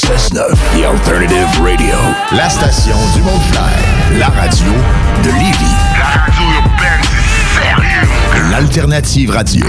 [0.00, 1.94] 96.9 The Alternative Radio.
[2.32, 4.18] La station du Mont Clair.
[4.18, 4.72] La radio
[5.22, 5.74] de Lévis.
[5.98, 8.50] La radio urbaine, c'est sérieux.
[8.50, 9.66] L'Alternative Radio.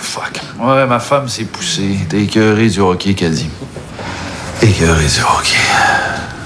[0.00, 0.40] Fuck.
[0.60, 1.98] Ouais, ma femme s'est poussée.
[2.08, 3.50] T'es écœuré du hockey, qu'elle dit.
[4.62, 5.58] Écœuré du hockey.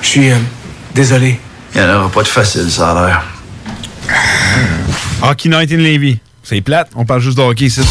[0.00, 0.38] Je suis euh,
[0.94, 1.38] désolé.
[1.74, 3.22] Il n'y en aura pas de facile, ça a l'air.
[5.22, 6.18] Hockey Night in Levy.
[6.42, 7.82] C'est plate, on parle juste de hockey ici.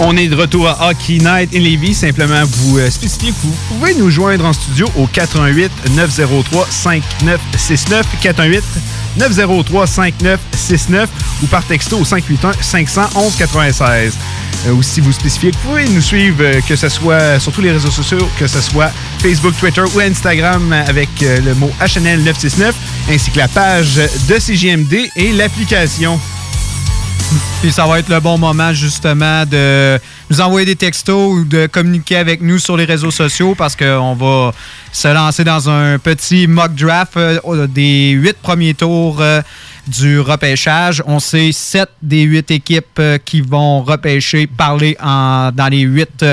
[0.00, 1.94] On est de retour à Hockey Night in Levy.
[1.94, 8.06] Simplement vous euh, spécifier que vous pouvez nous joindre en studio au 418 903 5969
[8.20, 8.64] 418
[9.18, 11.10] 903 5969
[11.42, 14.14] ou par texto au 581 511 96.
[14.66, 17.52] Euh, ou si vous spécifiez que vous pouvez nous suivre, euh, que ce soit sur
[17.52, 21.70] tous les réseaux sociaux, que ce soit Facebook, Twitter ou Instagram avec euh, le mot
[21.80, 22.74] HNL 969,
[23.10, 23.96] ainsi que la page
[24.28, 26.20] de CGMD et l'application.
[27.60, 29.98] Puis ça va être le bon moment justement de
[30.30, 34.14] nous envoyer des textos ou de communiquer avec nous sur les réseaux sociaux parce qu'on
[34.14, 34.52] va
[34.92, 39.40] se lancer dans un petit mock draft euh, des huit premiers tours euh,
[39.86, 41.02] du repêchage.
[41.06, 46.24] On sait sept des huit équipes euh, qui vont repêcher, parler dans les huit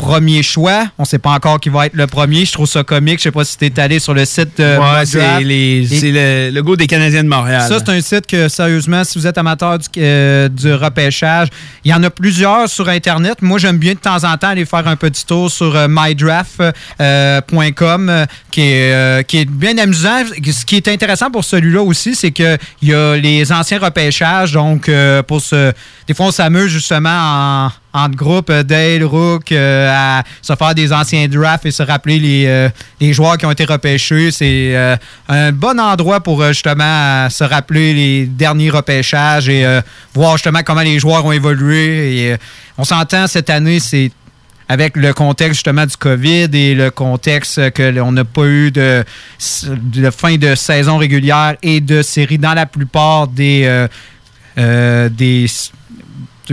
[0.00, 0.86] euh, premiers choix.
[0.98, 2.44] On ne sait pas encore qui va être le premier.
[2.44, 3.18] Je trouve ça comique.
[3.18, 6.76] Je sais pas si tu es allé sur le site de Ouais, c'est le logo
[6.76, 7.62] des Canadiens de Montréal.
[7.68, 11.48] ça, c'est un site que, sérieusement, si vous êtes amateur du, euh, du repêchage,
[11.84, 13.42] il y en a plusieurs sur Internet.
[13.42, 18.08] Moi, j'aime bien de temps en temps aller faire un petit tour sur euh, mydraft.com,
[18.10, 20.22] euh, qui, est, euh, qui est bien amusant.
[20.26, 24.52] Ce qui est intéressant pour celui-là aussi, c'est qu'il y a les anciens repêchages.
[24.52, 25.72] Donc, euh, pour ce,
[26.06, 30.74] des fois, on s'amuse justement en entre groupe, euh, Dale, Rook, euh, à se faire
[30.74, 32.68] des anciens drafts et se rappeler les, euh,
[33.00, 34.30] les joueurs qui ont été repêchés.
[34.30, 39.80] C'est un bon endroit pour justement se rappeler les derniers repêchages et
[40.14, 42.36] voir justement comment les joueurs ont évolué.
[42.78, 44.10] On s'entend cette année, c'est
[44.68, 49.04] avec le contexte justement du COVID et le contexte que l'on n'a pas eu de,
[50.16, 53.86] fin de saison régulière et de série dans la plupart des,
[54.56, 55.46] des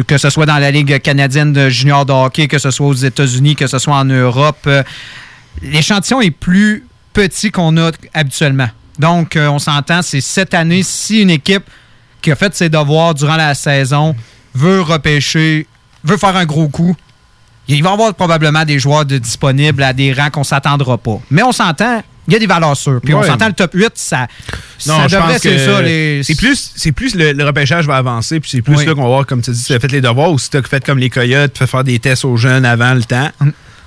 [0.04, 2.94] que ce soit dans la Ligue canadienne de junior de hockey, que ce soit aux
[2.94, 4.60] États-Unis, que ce soit en Europe.
[4.68, 4.84] euh,
[5.62, 8.70] L'échantillon est plus petit qu'on a habituellement.
[9.00, 11.64] Donc, euh, on s'entend, c'est cette année, si une équipe
[12.22, 14.16] qui a fait ses devoirs durant la saison
[14.54, 15.68] veut repêcher,
[16.04, 16.96] veut faire un gros coup,
[17.68, 21.20] il va y avoir probablement des joueurs disponibles à des rangs qu'on ne s'attendra pas.
[21.30, 23.00] Mais on s'entend, il y a des valeurs sûres.
[23.04, 24.28] Puis on s'entend le top 8, ça,
[24.86, 25.82] Non, ça devrait c'est ça.
[25.82, 26.22] Les...
[26.24, 28.86] c'est plus, c'est plus le, le repêchage va avancer, puis c'est plus Oui.
[28.86, 30.50] là qu'on va voir, comme tu dis, si tu as fait les devoirs ou si
[30.50, 33.04] tu as fait comme les coyotes, tu fais faire des tests aux jeunes avant le
[33.04, 33.30] temps.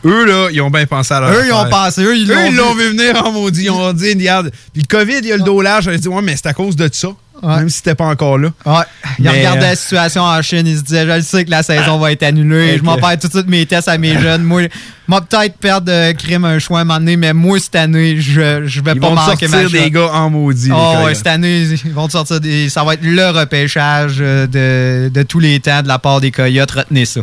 [0.06, 1.34] Eux, là, ils ont bien pensé à leur Mm.
[1.34, 2.26] Eux, ils ont pensé, eux, ils
[2.56, 2.88] l'ont vu.
[2.88, 3.64] venir en maudit.
[3.64, 5.86] Ils ont dit, regarde, puis le COVID, il y a le dos large.
[5.92, 7.08] Ils ont dit, ouais, mais c'est à cause de ça.
[7.42, 8.48] Même si c'était pas encore là.
[8.66, 8.84] Ouais.
[9.18, 11.50] Il Mais, regardait euh, la situation en Chine, il se disait Je le sais que
[11.50, 14.18] la saison va être annulée, je m'en perds tout de suite mes tests à mes
[14.20, 14.42] jeunes.
[14.42, 14.68] Moi,
[15.08, 18.20] moi peut-être perdre de crime un choix à un moment donné, mais moi, cette année,
[18.20, 20.70] je, je vais Ils pas vont manquer ma sortir des gars en maudit.
[20.72, 22.68] Oh, ouais, cette année, ils vont sortir des.
[22.68, 26.30] Ça va être le repêchage euh, de, de tous les temps de la part des
[26.30, 26.70] Coyotes.
[26.70, 27.20] Retenez ça.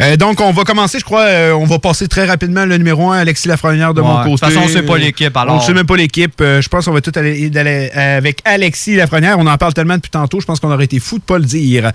[0.00, 3.10] Euh, donc, on va commencer, je crois, euh, on va passer très rapidement le numéro
[3.10, 4.06] 1, Alexis Lafrenière de Ouais.
[4.06, 5.56] mon De toute façon, on sait pas l'équipe, alors.
[5.56, 6.40] On ne sait même pas l'équipe.
[6.40, 9.36] Euh, je pense qu'on va tout aller, euh, avec Alexis Lafrenière.
[9.38, 11.44] On en parle tellement depuis tantôt, je pense qu'on aurait été fou de pas le
[11.44, 11.90] dire.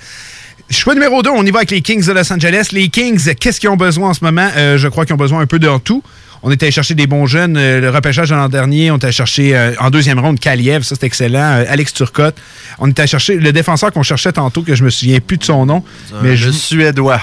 [0.69, 2.69] Choix numéro 2, on y va avec les Kings de Los Angeles.
[2.71, 4.49] Les Kings, qu'est-ce qu'ils ont besoin en ce moment?
[4.57, 6.03] Euh, je crois qu'ils ont besoin un peu de tout.
[6.45, 7.53] On était allé chercher des bons jeunes.
[7.53, 10.95] Le repêchage de l'an dernier, on était allé chercher euh, en deuxième ronde Kaliev, ça
[10.99, 11.39] c'est excellent.
[11.39, 12.35] Euh, Alex Turcotte.
[12.79, 15.43] On était allé chercher le défenseur qu'on cherchait tantôt, que je me souviens plus de
[15.45, 15.83] son nom.
[16.21, 16.49] mais je...
[16.49, 17.21] Suédois.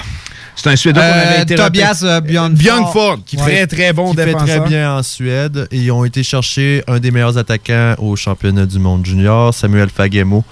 [0.55, 2.19] C'est un Suédois qu'on Euh, avait été Tobias euh.
[2.49, 4.47] Bjornfort, qui fait très bon qui fait défenseur.
[4.63, 5.67] très bien en Suède.
[5.71, 9.89] Et ils ont été chercher un des meilleurs attaquants au championnat du monde junior, Samuel
[9.89, 10.43] Fagemo.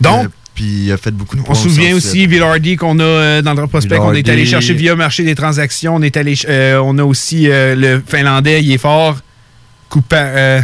[0.00, 2.30] Donc, Euh, puis il a fait beaucoup de On se souvient en aussi Suède.
[2.30, 3.98] Villardy qu'on a euh, dans le prospect.
[3.98, 5.96] On est allé chercher via marché des transactions.
[5.96, 9.16] On est allé, euh, on a aussi euh, le Finlandais, il est fort.
[9.90, 10.60] Coupa, euh,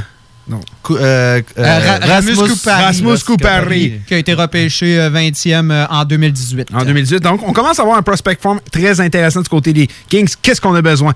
[0.49, 0.61] non.
[0.90, 2.82] euh, Euh, Ra- Rasmus Kupari.
[2.84, 3.93] Rasmus Kupari.
[4.07, 6.68] Qui a été repêché euh, 20e euh, en 2018.
[6.74, 7.20] En 2018.
[7.20, 10.32] Donc, on commence à avoir un prospect form très intéressant du côté des Kings.
[10.43, 11.12] Qu'est-ce qu'on a besoin?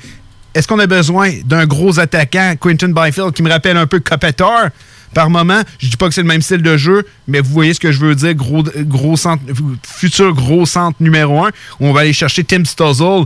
[0.54, 4.68] Est-ce qu'on a besoin d'un gros attaquant, Quinton Byfield, qui me rappelle un peu Kopitar
[5.12, 5.60] par moment?
[5.78, 7.92] Je dis pas que c'est le même style de jeu, mais vous voyez ce que
[7.92, 8.32] je veux dire.
[8.34, 9.42] Gros, gros centre,
[9.86, 11.48] futur gros centre numéro un.
[11.80, 13.24] où on va aller chercher Tim Stuzzle.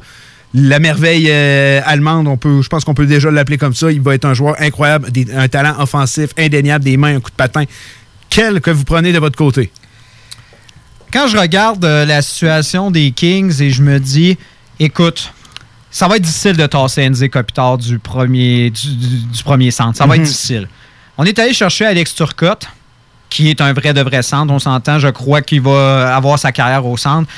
[0.53, 3.92] La merveille euh, allemande, on peut, je pense qu'on peut déjà l'appeler comme ça.
[3.92, 7.30] Il va être un joueur incroyable, des- un talent offensif indéniable, des mains, un coup
[7.30, 7.64] de patin.
[8.28, 9.70] Quel que vous prenez de votre côté?
[11.12, 14.38] quand je regarde euh, la situation des Kings et je me dis,
[14.78, 15.32] écoute,
[15.90, 19.98] ça va être difficile de tasser Enze Kopitar du premier, du, du- du premier centre.
[19.98, 20.20] Ça va Mhm.
[20.22, 20.68] être difficile.
[21.18, 22.66] On est allé chercher Alex Turcotte,
[23.28, 24.53] qui est un vrai de vrai centre.
[24.53, 27.28] On s'entend, je crois qu'il va avoir sa carrière au centre.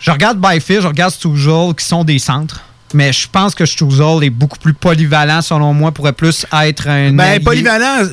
[0.00, 2.60] Je regarde Byfield, je regarde Stujol, qui sont des centres.
[2.92, 7.12] Mais je pense que Stujol est beaucoup plus polyvalent, selon moi, pourrait plus être un.
[7.12, 7.40] Ben, allié.
[7.44, 8.04] polyvalent,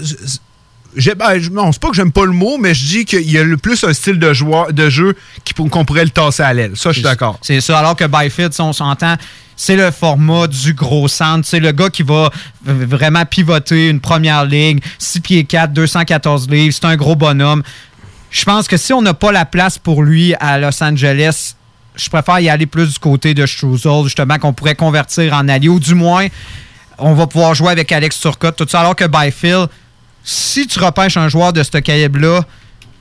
[0.95, 3.29] je- ben, je- non, c'est pas que j'aime pas le mot, mais je dis qu'il
[3.29, 5.15] y a le plus un style de, joueur, de jeu
[5.59, 6.71] qu'on pourrait le tasser à l'aile.
[6.75, 7.38] Ça, je suis d'accord.
[7.41, 9.15] C'est ça, alors que Byfield, si on s'entend,
[9.55, 11.47] c'est le format du gros centre.
[11.47, 12.32] C'est le gars qui va
[12.65, 16.73] vraiment pivoter une première ligue, 6 pieds 4, 214 livres.
[16.73, 17.61] C'est un gros bonhomme.
[18.32, 21.53] Je pense que si on n'a pas la place pour lui à Los Angeles,
[21.95, 25.69] je préfère y aller plus du côté de Struzol, justement, qu'on pourrait convertir en allié,
[25.69, 26.27] ou du moins,
[26.97, 29.67] on va pouvoir jouer avec Alex Turcotte, tout ça, alors que Byfield,
[30.23, 32.41] si tu repêches un joueur de ce calibre-là,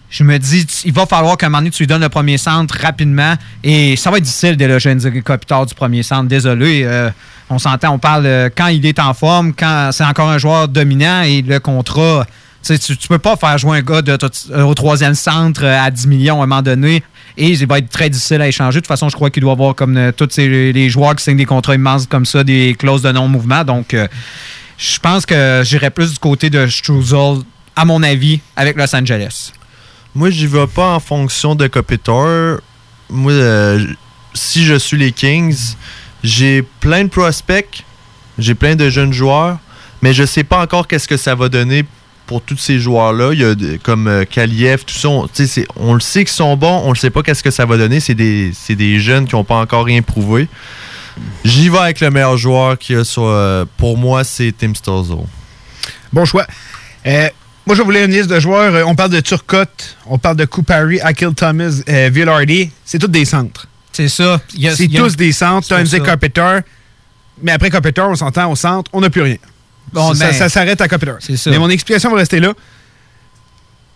[0.08, 2.36] je me dis, il va falloir qu'à un moment donné, tu lui donnes le premier
[2.36, 3.34] centre rapidement.
[3.62, 6.24] Et ça va être difficile d'éloger Enzo Kopitar du premier centre.
[6.28, 6.82] Désolé.
[6.84, 7.10] euh,
[7.48, 10.66] on s'entend, on parle euh, quand il est en forme, quand c'est encore un joueur
[10.66, 12.26] dominant et le contrat.
[12.64, 14.18] tu tu peux pas faire jouer un gars de-
[14.62, 17.04] au troisième centre euh, à 10 millions à un moment donné.
[17.36, 18.76] Et il va être très difficile à échanger.
[18.76, 21.36] De toute façon, je crois qu'il doit avoir comme euh, tous les joueurs qui signent
[21.36, 23.64] des contrats immenses comme ça, des clauses de non-mouvement.
[23.64, 24.08] Donc, euh,
[24.78, 27.42] je pense que j'irais plus du côté de Struzol,
[27.76, 29.52] à mon avis, avec Los Angeles.
[30.14, 32.58] Moi, j'y vais pas en fonction de Kopitar.
[33.08, 33.86] Moi, euh,
[34.34, 35.74] si je suis les Kings,
[36.24, 37.84] j'ai plein de prospects,
[38.38, 39.58] j'ai plein de jeunes joueurs,
[40.02, 41.84] mais je sais pas encore qu'est-ce que ça va donner
[42.30, 43.30] pour tous ces joueurs-là.
[43.32, 45.08] Il y a de- comme euh, Kaliev, tout ça.
[45.08, 47.98] On, le sait qu'ils sont bons, on le sait pas qu'est-ce que ça va donner.
[47.98, 50.46] C'est des, c'est des jeunes qui n'ont pas encore rien prouvé.
[51.44, 53.24] J'y vais avec le meilleur joueur qu'il y a sur.
[53.24, 55.26] euh, pour moi, c'est Tim Stuzzle.
[56.12, 56.46] Bon choix.
[57.04, 57.28] Euh,
[57.66, 58.72] moi, je voulais une liste de joueurs.
[58.76, 62.70] Euh, On parle de Turcotte, on parle de Coupari, Akil Thomas, euh, Villardy.
[62.84, 63.66] C'est tous des centres.
[63.90, 64.40] C'est ça.
[64.76, 65.66] C'est tous des centres.
[65.66, 65.98] T'as un.
[66.00, 66.60] Carpenter.
[67.42, 69.36] Mais après Carpenter, on s'entend au centre, on n'a plus rien.
[69.92, 71.50] Bon, ça ben, ça s'arrête à ça.
[71.50, 72.54] Mais mon explication va rester là.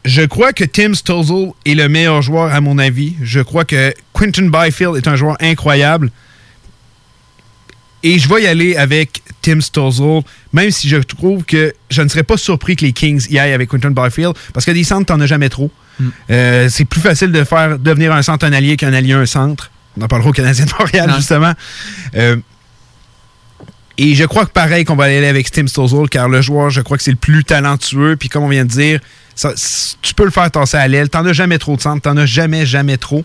[0.04, 3.14] Je crois que Tim Stuzzle est le meilleur joueur, à mon avis.
[3.22, 6.10] Je crois que Quinton Byfield est un joueur incroyable.
[8.02, 10.20] Et je vais y aller avec Tim Stuzzle,
[10.52, 13.54] même si je trouve que je ne serais pas surpris que les Kings y aillent
[13.54, 15.70] avec Quinton Byfield, parce que des centres, t'en as jamais trop.
[15.98, 16.08] Mm.
[16.30, 19.70] Euh, c'est plus facile de faire devenir un centre un allié qu'un allié un centre.
[19.98, 21.16] On en parlera au Canadien de Montréal, Non.
[21.16, 21.52] justement.
[22.16, 22.36] Euh,
[23.96, 26.80] Et je crois que pareil qu'on va aller avec Tim Stozol, car le joueur, je
[26.80, 28.16] crois que c'est le plus talentueux.
[28.16, 29.00] Puis comme on vient de dire,
[30.02, 31.08] tu peux le faire tasser à l'aile.
[31.08, 33.24] T'en as jamais trop de centre, t'en as jamais, jamais trop.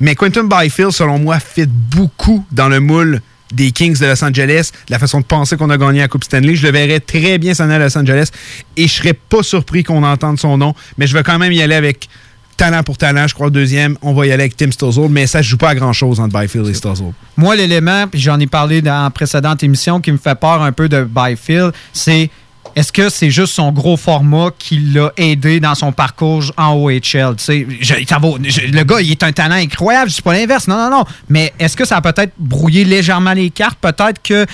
[0.00, 3.20] Mais Quentin Byfield, selon moi, fit beaucoup dans le moule
[3.52, 6.56] des Kings de Los Angeles, la façon de penser qu'on a gagné la Coupe Stanley.
[6.56, 8.30] Je le verrais très bien s'en à Los Angeles
[8.76, 11.62] et je serais pas surpris qu'on entende son nom, mais je vais quand même y
[11.62, 12.08] aller avec
[12.56, 13.26] talent pour talent.
[13.26, 15.70] Je crois deuxième, on va y aller avec Tim Stozol, mais ça ne joue pas
[15.70, 17.12] à grand-chose entre Byfield et Stozol.
[17.36, 20.72] Moi, l'élément, puis j'en ai parlé dans la précédente émission, qui me fait peur un
[20.72, 22.30] peu de Byfield, c'est
[22.74, 27.36] est-ce que c'est juste son gros format qui l'a aidé dans son parcours en OHL?
[27.48, 31.04] le gars, il est un talent incroyable, je ne dis pas l'inverse, non, non, non.
[31.28, 33.78] Mais est-ce que ça a peut-être brouillé légèrement les cartes?
[33.80, 34.46] Peut-être que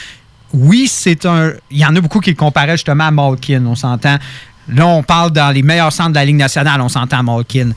[0.55, 1.53] oui, c'est un.
[1.71, 4.19] Il y en a beaucoup qui le comparaient justement à Malkin, on s'entend.
[4.69, 7.73] Là, on parle dans les meilleurs centres de la Ligue nationale, on s'entend à Malkin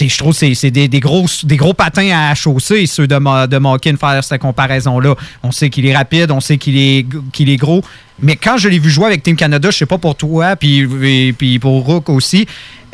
[0.00, 3.96] je trouve que c'est des, gros, des gros patins à chausser, ceux de, de Malkin,
[3.96, 5.14] faire cette comparaison-là.
[5.42, 7.82] On sait qu'il est rapide, on sait qu'il est, qu'il est gros.
[8.20, 11.34] Mais quand je l'ai vu jouer avec Team Canada, je sais pas pour toi, puis,
[11.36, 12.46] puis pour Rook aussi,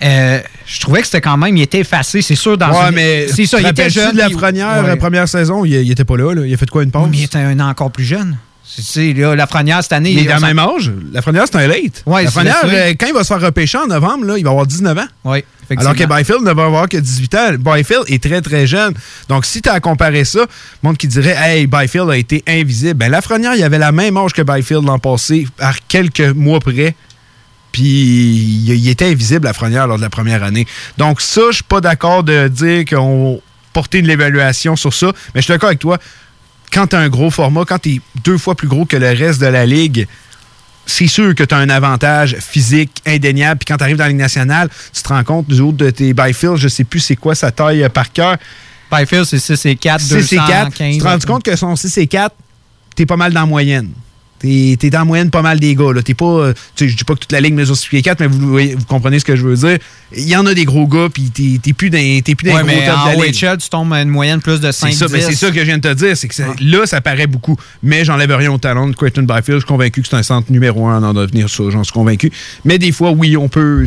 [0.02, 2.56] euh, je trouvais que c'était quand même, il était effacé, c'est sûr.
[2.56, 4.12] Dans ouais, mais c'est ça, il était jeune.
[4.12, 6.90] de la première, première saison, il, il, était pas là, Il a fait quoi une
[6.90, 7.08] pause?
[7.10, 8.36] mais il était un an encore plus jeune.
[8.82, 10.12] C'est, là, la Lafrenière, cette année.
[10.12, 10.92] Il est à même âge.
[11.12, 12.02] Lafrenière, c'est un late.
[12.06, 14.66] Ouais, Lafrenière, euh, quand il va se faire repêcher en novembre, là, il va avoir
[14.66, 15.06] 19 ans.
[15.24, 15.44] Oui,
[15.76, 17.50] Alors que Byfield ne va avoir que 18 ans.
[17.58, 18.94] Byfield est très, très jeune.
[19.28, 20.46] Donc, si tu as comparé ça,
[20.82, 22.94] monde qui dirait Hey, Byfield a été invisible.
[22.94, 26.94] Ben, Lafrenière, il avait la même âge que Byfield l'an passé, à quelques mois près.
[27.72, 30.66] Puis il était invisible, Lafrenière, lors de la première année.
[30.96, 33.40] Donc, ça, je suis pas d'accord de dire qu'on
[33.72, 35.12] portait une évaluation sur ça.
[35.34, 35.98] Mais je suis d'accord avec toi
[36.72, 39.08] quand tu as un gros format, quand tu es deux fois plus gros que le
[39.08, 40.06] reste de la ligue,
[40.88, 43.58] c'est sûr que tu as un avantage physique indéniable.
[43.58, 45.90] Puis quand tu arrives dans la Ligue nationale, tu te rends compte, du haut de
[45.90, 48.38] tes Byfield, je sais plus c'est quoi sa taille euh, par cœur.
[48.90, 50.72] Byfield, c'est 6 et 4, 6 et 4.
[50.72, 52.34] Tu te rends compte que son 6 et 4,
[52.96, 53.90] tu es pas mal dans la moyenne.
[54.38, 55.86] T'es es dans la moyenne pas mal des gars.
[56.04, 56.24] T'es pas.
[56.24, 58.84] Euh, je dis pas que toute la ligue mesure 6 pieds 4, mais vous, vous,
[58.86, 59.78] comprenez ce que je veux dire.
[60.16, 62.62] Il y en a des gros gars, puis t'es plus dans, es plus dans ouais,
[62.64, 65.50] mais en de la tu tombes à une moyenne plus de 5 C'est ça, ça,
[65.50, 66.16] que je viens de te dire.
[66.16, 67.56] C'est que là, ça paraît beaucoup.
[67.82, 69.44] Mais j'enlève rien au talent de Quentin Byfield.
[69.46, 71.64] Je suis convaincu que c'est un centre numéro un en devenir ça.
[71.70, 72.30] J'en suis convaincu.
[72.64, 73.84] Mais des fois, oui, on peut.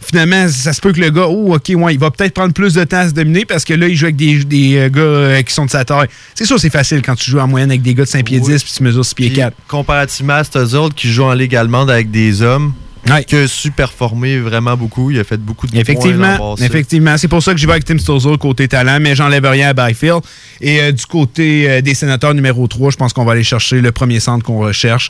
[0.00, 2.74] Finalement, ça se peut que le gars, oh, OK, ouais, il va peut-être prendre plus
[2.74, 5.00] de temps à se dominer parce que là, il joue avec des, des euh, gars
[5.00, 6.08] euh, qui sont de sa taille.
[6.34, 8.40] C'est sûr, c'est facile quand tu joues en moyenne avec des gars de 5 pieds
[8.40, 9.54] 10 puis tu mesures 6 pieds 4.
[9.88, 12.74] Comparativement à qui jouent en Ligue allemande avec des hommes.
[13.26, 15.10] qui a su performer vraiment beaucoup.
[15.10, 17.16] Il a fait beaucoup de effectivement, points Effectivement.
[17.16, 19.72] C'est pour ça que je vais avec Tim Stozol côté talent, mais j'enlève rien à
[19.72, 20.20] Byfield.
[20.60, 23.80] Et euh, du côté euh, des sénateurs numéro 3, je pense qu'on va aller chercher
[23.80, 25.08] le premier centre qu'on recherche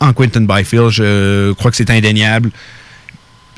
[0.00, 0.88] en Quentin Byfield.
[0.88, 2.52] Je crois que c'est indéniable.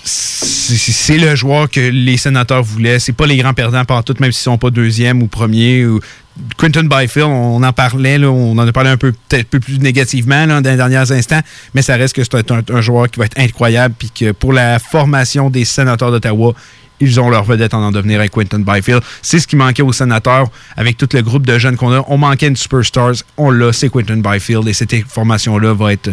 [0.09, 2.99] C'est le joueur que les sénateurs voulaient.
[2.99, 5.87] C'est pas les grands perdants partout, même s'ils sont pas deuxième ou premier.
[5.87, 6.01] Ou
[6.57, 9.79] Quentin Byfield, on en parlait, on en a parlé un peu peut-être un peu plus
[9.79, 11.41] négativement dans les derniers instants,
[11.75, 14.79] mais ça reste que c'est un, joueur qui va être incroyable, puis que pour la
[14.79, 16.55] formation des sénateurs d'Ottawa,
[17.01, 19.03] ils ont leur vedette en en devenir avec Quentin Byfield.
[19.23, 22.05] C'est ce qui manquait aux sénateurs avec tout le groupe de jeunes qu'on a.
[22.09, 26.11] On manquait une superstars, on l'a, c'est Quentin Byfield, et cette formation-là va être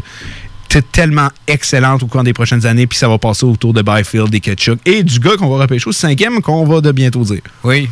[0.92, 4.40] tellement excellente au cours des prochaines années, puis ça va passer autour de Byfield et
[4.40, 7.42] Ketchuk et du gars qu'on va repêcher au cinquième qu'on va de bientôt dire.
[7.64, 7.90] Oui.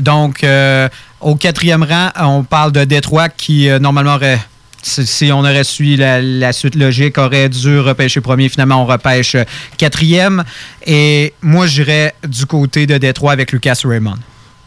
[0.00, 0.88] Donc, euh,
[1.20, 4.40] au quatrième rang, on parle de Détroit qui, euh, normalement, aurait
[4.86, 8.50] si on aurait suivi la, suite logique, aurait dû repêcher premier.
[8.50, 9.44] Finalement, on repêche euh,
[9.78, 10.44] quatrième.
[10.86, 14.18] Et moi, j'irais du côté de Détroit avec Lucas Raymond.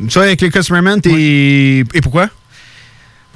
[0.09, 2.29] Tu avec Lucas Raymond, et, et pourquoi?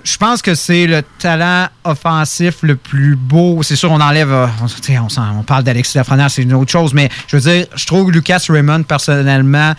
[0.03, 3.61] Je pense que c'est le talent offensif le plus beau.
[3.63, 4.31] C'est sûr, on enlève.
[4.31, 5.07] On,
[5.39, 8.43] on parle d'Alexis Lafrenière, c'est une autre chose, mais je veux dire, je trouve Lucas
[8.49, 9.73] Raymond, personnellement,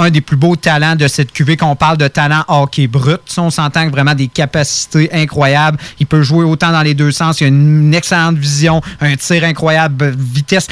[0.00, 3.20] un des plus beaux talents de cette QV qu'on parle de talent hockey brut.
[3.36, 5.78] on s'entend que vraiment des capacités incroyables.
[5.98, 7.40] Il peut jouer autant dans les deux sens.
[7.40, 10.68] Il a une excellente vision, un tir incroyable, vitesse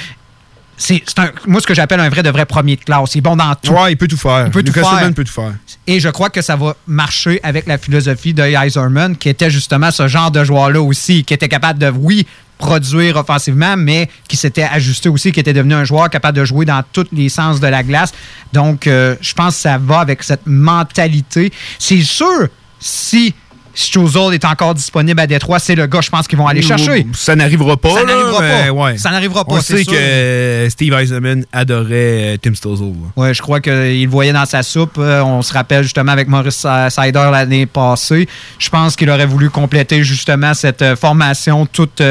[0.78, 1.02] c'est
[1.46, 3.14] moi ce que j'appelle un vrai de vrai premier de classe.
[3.14, 3.72] Il est bon dans tout.
[3.72, 4.46] Ouais, il peut tout faire.
[4.46, 5.12] Il peut, tout faire.
[5.14, 5.52] peut tout faire.
[5.86, 9.90] Et je crois que ça va marcher avec la philosophie de Heiserman, qui était justement
[9.90, 12.26] ce genre de joueur-là aussi, qui était capable de, oui,
[12.58, 16.64] produire offensivement, mais qui s'était ajusté aussi, qui était devenu un joueur capable de jouer
[16.64, 18.12] dans tous les sens de la glace.
[18.52, 21.52] Donc, euh, je pense que ça va avec cette mentalité.
[21.78, 22.48] C'est sûr,
[22.78, 23.34] si
[23.78, 27.06] Struzol est encore disponible à Détroit, c'est le gars, je pense qu'ils vont aller chercher.
[27.14, 27.94] Ça n'arrivera pas.
[27.94, 28.98] Ça n'arrivera pas.
[28.98, 29.54] Ça n'arrivera pas.
[29.54, 32.94] On sait que euh, Steve Eisenman adorait euh, Tim Stozol.
[33.14, 34.96] Oui, je crois qu'il le voyait dans sa soupe.
[34.98, 38.28] Euh, on se rappelle justement avec Maurice Sider l'année passée.
[38.58, 42.02] Je pense qu'il aurait voulu compléter justement cette formation toute,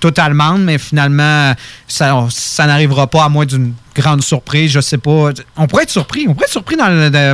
[0.00, 1.54] toute allemande, mais finalement,
[1.88, 5.30] ça, ça n'arrivera pas à moins d'une grande surprise, je sais pas.
[5.56, 6.26] On pourrait être surpris.
[6.28, 6.76] On pourrait être surpris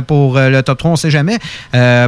[0.07, 1.37] pour le top 3, on sait jamais,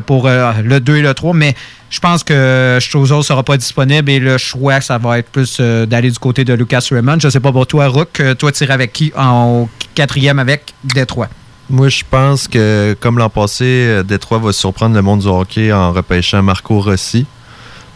[0.05, 1.55] pour le 2 et le 3, mais
[1.89, 6.11] je pense que ne sera pas disponible et le choix, ça va être plus d'aller
[6.11, 7.19] du côté de Lucas Raymond.
[7.19, 11.29] Je sais pas pour toi, Rook, toi, tu avec qui en quatrième avec Détroit?
[11.69, 15.91] Moi, je pense que, comme l'an passé, Détroit va surprendre le monde du hockey en
[15.91, 17.25] repêchant Marco Rossi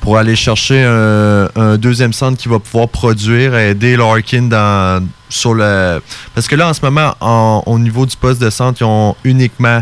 [0.01, 6.02] pour aller chercher un, deuxième centre qui va pouvoir produire, aider Larkin dans, sur le.
[6.36, 7.16] Parce que là, en ce moment,
[7.66, 9.82] au niveau du poste de centre, ils ont uniquement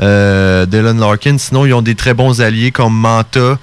[0.00, 1.38] euh, Dylan Larkin.
[1.38, 3.58] Sinon, ils ont des très bons alliés comme Manta,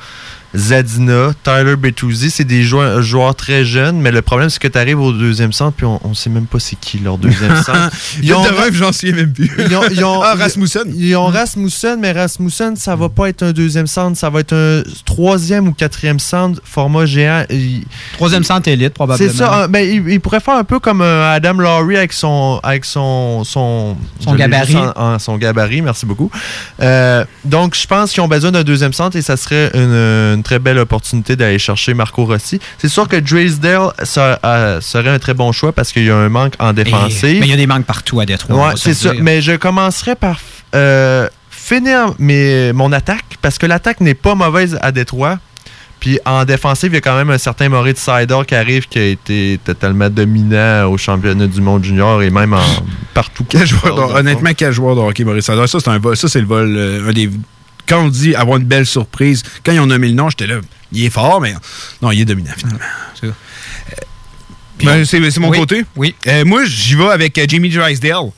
[0.55, 4.99] Zadina, Tyler Bertuzzi, c'est des joueurs, très jeunes, mais le problème, c'est que tu arrives
[4.99, 7.91] au deuxième centre, puis on ne sait même pas c'est qui leur deuxième centre.
[8.21, 9.51] ils ont, j'en sais même plus.
[9.91, 10.91] Ils ont, ah, Rasmussen.
[10.95, 14.53] Ils ont Rasmussen, mais Rasmussen, ça va pas être un deuxième centre, ça va être
[14.53, 17.43] un troisième ou quatrième centre, format géant.
[18.13, 19.31] troisième centre élite, probablement.
[19.31, 22.85] C'est ça, mais il, pourrait faire un peu comme euh, Adam Lowry avec son, avec
[22.85, 24.77] son, son, son gabarit.
[25.19, 26.31] son gabarit, merci beaucoup.
[26.81, 30.59] Euh, donc, je pense qu'ils ont besoin d'un deuxième centre et ça serait une très
[30.59, 32.59] belle opportunité d'aller chercher Marco Rossi.
[32.77, 36.29] C'est sûr que Drysdale euh, serait un très bon choix parce qu'il y a un
[36.29, 37.39] manque en défensive.
[37.41, 38.69] mais il y a des manques partout à Détroit.
[38.69, 39.11] Ouais, c'est ça.
[39.19, 40.39] Mais je commencerai par
[40.75, 45.39] euh, finir mes, mon attaque parce que l'attaque n'est pas mauvaise à Détroit.
[45.99, 48.99] Puis en défensive, il y a quand même un certain Maurice Sider qui arrive qui
[48.99, 52.61] a été totalement dominant au championnat du monde junior et même en,
[53.15, 53.45] partout.
[54.13, 55.65] honnêtement, quel joueur de hockey Maurice Sider?
[55.65, 57.31] Ça, c'est un Ça, c'est le vol, euh, un des
[57.87, 60.59] quand on dit avoir une belle surprise, quand ils ont nommé le nom, j'étais là,
[60.91, 61.53] il est fort, mais
[62.01, 62.79] non, il est dominant finalement.
[63.23, 63.31] Euh,
[64.83, 65.85] ben, c'est mon côté.
[65.95, 66.15] Oui.
[66.27, 68.31] Euh, moi, j'y vais avec euh, Jamie Drysdale.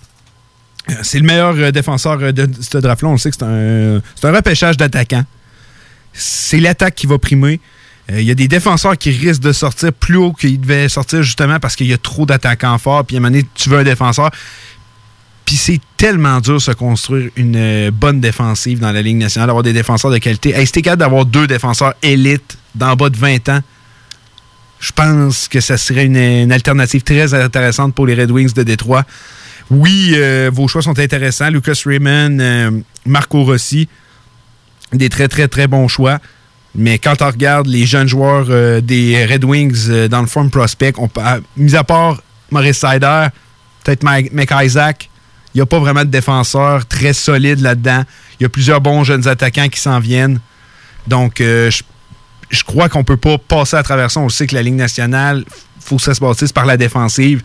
[1.02, 3.10] C'est le meilleur défenseur de ce draft-là.
[3.10, 5.26] On sait que c'est un, un, repêchage d'attaquants.
[6.14, 7.60] C'est l'attaque qui va primer.
[8.10, 11.60] Il y a des défenseurs qui risquent de sortir plus haut qu'ils devaient sortir justement
[11.60, 13.04] parce qu'il y a trop d'attaquants forts.
[13.04, 14.32] Puis à un moment donné, tu veux un défenseur.
[15.48, 19.48] Puis c'est tellement dur de se construire une euh, bonne défensive dans la Ligue nationale,
[19.48, 20.50] d'avoir des défenseurs de qualité.
[20.50, 23.62] Hey, c'était capable d'avoir deux défenseurs élites dans bas de 20 ans,
[24.80, 29.06] je pense que ça serait une, alternative très intéressante pour les Red Wings de Détroit.
[29.72, 31.50] Oui, euh, vos choix sont intéressants.
[31.50, 32.72] Lucas Raymond, euh,
[33.06, 33.88] Marco Rossi,
[34.92, 36.20] des très, très, très bons choix.
[36.76, 40.94] Mais quand on regarde les jeunes joueurs des Red Wings dans le Form Prospect,
[41.56, 42.22] mis à part
[42.52, 43.28] Maurice Sider,
[43.84, 44.52] peut-être Mike, Mike
[45.58, 48.04] il n'y a pas vraiment de défenseur très solide là-dedans.
[48.40, 50.40] Il y a plusieurs bons jeunes attaquants qui s'en viennent.
[51.08, 51.72] Donc, euh,
[52.52, 54.20] je, crois qu'on ne peut pas passer à travers ça.
[54.20, 57.42] On sait que la Ligue nationale, il faut que ça se bâtisse par la défensive.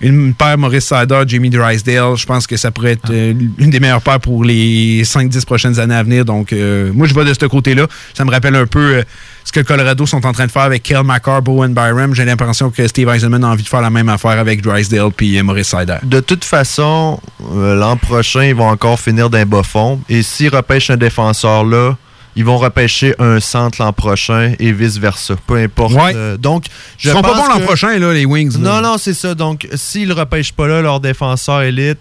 [0.00, 3.80] Une paire Maurice Sider, Jamie Drysdale, je pense que ça pourrait être euh, une des
[3.80, 6.24] meilleures paires pour les 5-10 prochaines années à venir.
[6.24, 7.86] Donc, euh, moi, je vais de ce côté-là.
[8.12, 9.02] Ça me rappelle un peu
[9.44, 12.14] ce que Colorado sont en train de faire avec Kel McCarr, Bowen Byram.
[12.14, 15.40] J'ai l'impression que Steve Eisenman a envie de faire la même affaire avec Drysdale puis
[15.42, 15.98] Maurice Sider.
[16.02, 17.20] De toute façon,
[17.52, 20.00] euh, l'an prochain, ils vont encore finir d'un bas fond.
[20.08, 21.96] Et s'ils repêchent un défenseur là,
[22.36, 25.36] ils vont repêcher un centre l'an prochain et vice-versa.
[25.46, 25.94] Peu importe.
[26.14, 26.66] Euh, donc,
[26.98, 28.58] je Ils seront pas bons l'an prochain, là, les Wings.
[28.58, 29.34] Non, non, c'est ça.
[29.34, 31.98] Donc, s'ils ne repêchent pas là leur défenseur élite,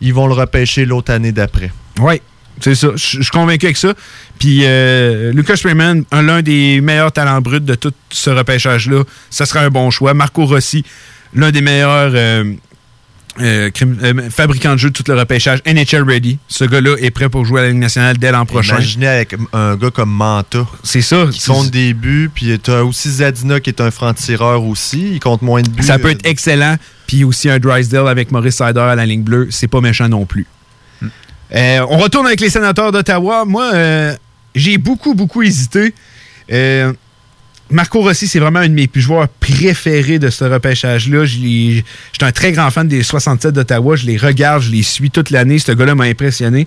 [0.00, 1.72] ils vont le repêcher l'autre année d'après.
[2.00, 2.20] Oui.
[2.60, 2.88] C'est ça.
[2.94, 3.94] Je suis convaincu avec ça.
[4.38, 9.60] Puis euh, Lucas Raymond, l'un des meilleurs talents bruts de tout ce repêchage-là, ça serait
[9.60, 10.14] un bon choix.
[10.14, 10.84] Marco Rossi,
[11.34, 12.52] l'un des meilleurs euh,
[13.40, 13.70] euh,
[14.30, 15.60] fabricants de jeux de tout le repêchage.
[15.66, 16.38] NHL ready.
[16.48, 18.76] Ce gars-là est prêt pour jouer à la Ligue nationale dès l'an prochain.
[18.76, 20.66] Imaginez avec un gars comme Manta.
[20.82, 21.26] C'est ça.
[21.30, 22.30] Qui compte des buts.
[22.34, 25.12] Puis tu as aussi Zadina qui est un franc-tireur aussi.
[25.14, 25.82] Il compte moins de buts.
[25.82, 26.76] Ça peut être excellent.
[27.06, 29.48] Puis aussi un Drysdale avec Maurice Sider à la ligne bleue.
[29.50, 30.46] C'est pas méchant non plus.
[31.54, 33.44] Euh, on retourne avec les sénateurs d'Ottawa.
[33.44, 34.14] Moi, euh,
[34.54, 35.94] j'ai beaucoup, beaucoup hésité.
[36.50, 36.92] Euh,
[37.72, 41.24] Marco Rossi, c'est vraiment un de mes joueurs préférés de ce repêchage-là.
[41.24, 41.84] J'étais
[42.24, 43.96] un très grand fan des 67 d'Ottawa.
[43.96, 45.58] Je les regarde, je les suis toute l'année.
[45.58, 46.66] Ce gars-là m'a impressionné.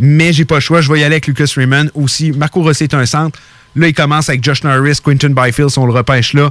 [0.00, 0.80] Mais j'ai pas le choix.
[0.80, 2.32] Je vais y aller avec Lucas Raymond aussi.
[2.32, 3.38] Marco Rossi est un centre.
[3.76, 6.50] Là, il commence avec Josh Norris, Quinton Byfield, on le repêche là.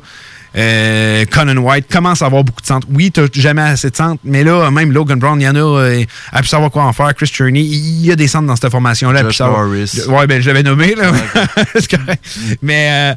[0.55, 2.88] Euh, Conan White commence à avoir beaucoup de centres.
[2.91, 5.55] Oui, tu n'as jamais assez de centres, mais là, même Logan Brown, il y en
[5.55, 7.13] a, euh, à pu savoir quoi en faire.
[7.15, 9.23] Chris Cherney, il y a des centres dans cette formation-là.
[9.23, 9.99] Josh Norris.
[10.07, 11.11] Ouais, ben, je l'avais nommé, là.
[11.75, 12.23] C'est correct.
[12.61, 13.15] Mais, euh,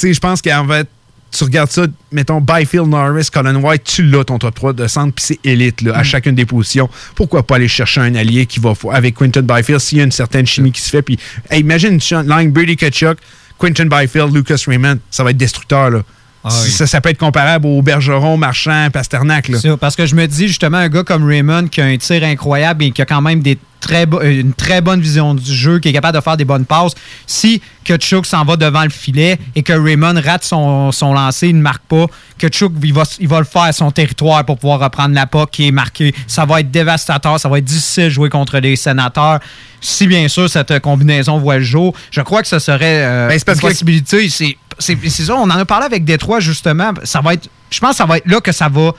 [0.00, 0.88] sais, je pense qu'en fait,
[1.30, 5.14] tu regardes ça, mettons, Byfield, Norris, Colin White, tu l'as ton top 3 de centre,
[5.14, 6.04] puis c'est élite là, à mm.
[6.04, 6.88] chacune des positions.
[7.14, 10.12] Pourquoi pas aller chercher un allié qui va avec Quinton Byfield s'il y a une
[10.12, 11.02] certaine chimie qui se fait.
[11.02, 11.18] Puis,
[11.52, 13.18] imagine une line Brady Kachuk,
[13.58, 15.90] Quinton Byfield, Lucas Raymond, ça va être destructeur.
[15.90, 16.02] Là.
[16.44, 16.70] Ah oui.
[16.70, 19.48] ça, ça peut être comparable au Bergeron, Marchand, Pasternak.
[19.48, 19.58] Là.
[19.58, 22.22] Ça, parce que je me dis justement, un gars comme Raymond qui a un tir
[22.24, 25.52] incroyable et qui a quand même des très bo- euh, une très bonne vision du
[25.54, 26.92] jeu, qui est capable de faire des bonnes passes,
[27.26, 31.56] si Kutchuk s'en va devant le filet et que Raymond rate son, son lancer, il
[31.56, 32.06] ne marque pas,
[32.38, 35.46] Kutchuk, il va, il va le faire à son territoire pour pouvoir reprendre la PA
[35.50, 36.12] qui est marquée.
[36.26, 39.38] Ça va être dévastateur, ça va être difficile de jouer contre les sénateurs.
[39.80, 43.38] Si bien sûr cette combinaison voit le jour, je crois que ce serait euh, Ben,
[43.54, 44.28] une possibilité.
[44.28, 46.92] C'est- c'est ça, on en a parlé avec Détroit justement.
[47.04, 48.92] Ça va être, je pense que ça va être là que ça va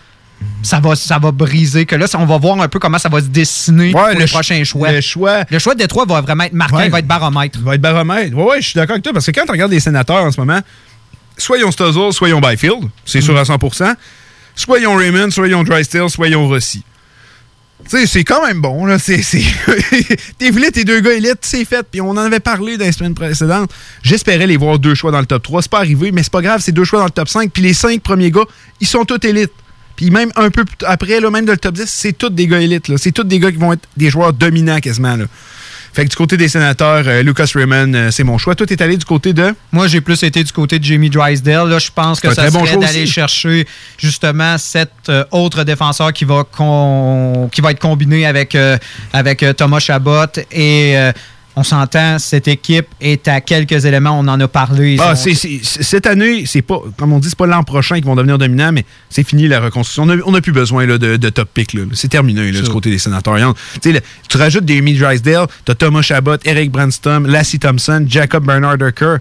[0.64, 3.20] ça va, ça va briser, que là, on va voir un peu comment ça va
[3.20, 4.90] se dessiner pour le prochains choix.
[4.92, 5.44] le choix.
[5.50, 6.86] Le choix de Détroit va vraiment être marquant, Ouais.
[6.86, 7.60] il va être baromètre.
[7.60, 8.38] Il va être baromètre.
[8.38, 10.32] Ouais, ouais, je suis d'accord avec toi, parce que quand tu regardes les sénateurs en
[10.32, 10.60] ce moment,
[11.38, 13.94] soyons Stuzzle, soyons Byfield, c'est sûr à 100%.
[14.56, 16.84] Soyons Raymond, soyons Drysdale, soyons Rossi.
[17.90, 19.00] Sais, c'est quand même bon, là.
[19.00, 19.20] C'est.
[20.38, 21.84] T'es voulu tes deux gars élites, c'est fait.
[21.90, 23.72] Puis on en avait parlé dans les semaines précédentes.
[24.04, 25.64] J'espérais les voir deux choix dans le top 3.
[25.64, 27.52] C'est pas arrivé, mais c'est pas grave, c'est deux choix dans le top 5.
[27.52, 28.46] Puis les cinq premiers gars,
[28.80, 29.52] ils sont tous élites.
[29.96, 32.62] Puis même un peu après, là, même dans le top 10, c'est tous des gars
[32.62, 32.90] élites.
[32.90, 32.98] là.
[33.00, 35.16] C'est tous des gars qui vont être des joueurs dominants quasiment.
[35.16, 35.26] Là.
[36.00, 38.56] Fait que du côté des sénateurs, euh, Lucas Raymond, euh, c'est mon choix.
[38.56, 39.54] Toi, t'es allé du côté de?
[39.74, 41.68] Moi, j'ai plus été du côté de Jamie Drysdale.
[41.68, 46.24] Là, je pense que ça bon serait d'aller chercher justement cet euh, autre défenseur qui
[46.24, 48.56] va, con- qui va être combiné avec,
[49.12, 50.24] avec Thomas Chabot.
[50.54, 50.96] Et
[51.60, 54.18] on s'entend, cette équipe est à quelques éléments.
[54.18, 54.96] On en a parlé.
[55.00, 58.16] Ah, ont- cette année, c'est pas, comme on dit, c'est pas l'an prochain qu'ils vont
[58.16, 60.08] devenir dominants, mais c'est fini la reconstruction.
[60.26, 61.76] On n'a plus besoin là, de, de top pick.
[61.94, 63.36] C'est terminé là, du côté des sénateurs.
[63.36, 64.00] Tu sais, là,
[64.30, 68.78] tu rajoutes des Amy Drysdale, tu as Thomas Chabot, Eric Brandstom, Lassie Thompson, Jacob Bernard
[68.78, 69.18] Durker.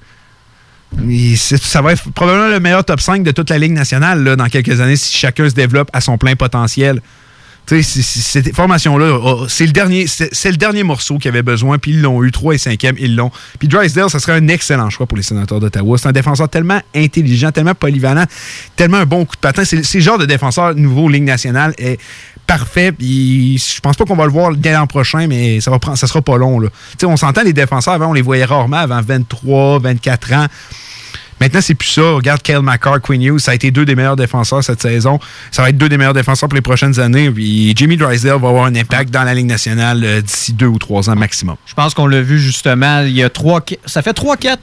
[1.37, 4.47] Ça va être probablement le meilleur top 5 de toute la Ligue nationale là, dans
[4.47, 7.01] quelques années si chacun se développe à son plein potentiel.
[7.69, 12.23] Cette formation-là, c'est le dernier, c'est le dernier morceau qu'ils avaient besoin, puis ils l'ont
[12.25, 13.31] eu, 3 et 5e, ils l'ont.
[13.59, 15.99] Puis Drysdale, ça serait un excellent choix pour les sénateurs d'Ottawa.
[15.99, 18.25] C'est un défenseur tellement intelligent, tellement polyvalent,
[18.75, 19.65] tellement un bon coup de patin.
[19.65, 21.99] C'est le genre de défenseur nouveau Ligue nationale est
[22.47, 22.93] parfait.
[22.93, 25.99] Puis je pense pas qu'on va le voir dès l'an prochain, mais ça va prendre,
[25.99, 26.59] ça sera pas long.
[26.61, 26.71] Là.
[27.05, 30.47] On s'entend les défenseurs avant, on les voyait rarement avant 23, 24 ans.
[31.41, 32.03] Maintenant, c'est plus ça.
[32.13, 35.19] Regarde Kyle McCarr, Quinn Hughes, ça a été deux des meilleurs défenseurs cette saison.
[35.51, 37.33] Ça va être deux des meilleurs défenseurs pour les prochaines années.
[37.75, 41.09] Jimmy Drysdale va avoir un impact dans la Ligue nationale euh, d'ici deux ou trois
[41.11, 41.57] ans maximum.
[41.67, 44.63] Je pense qu'on l'a vu justement, il y a trois, ça fait trois, quatre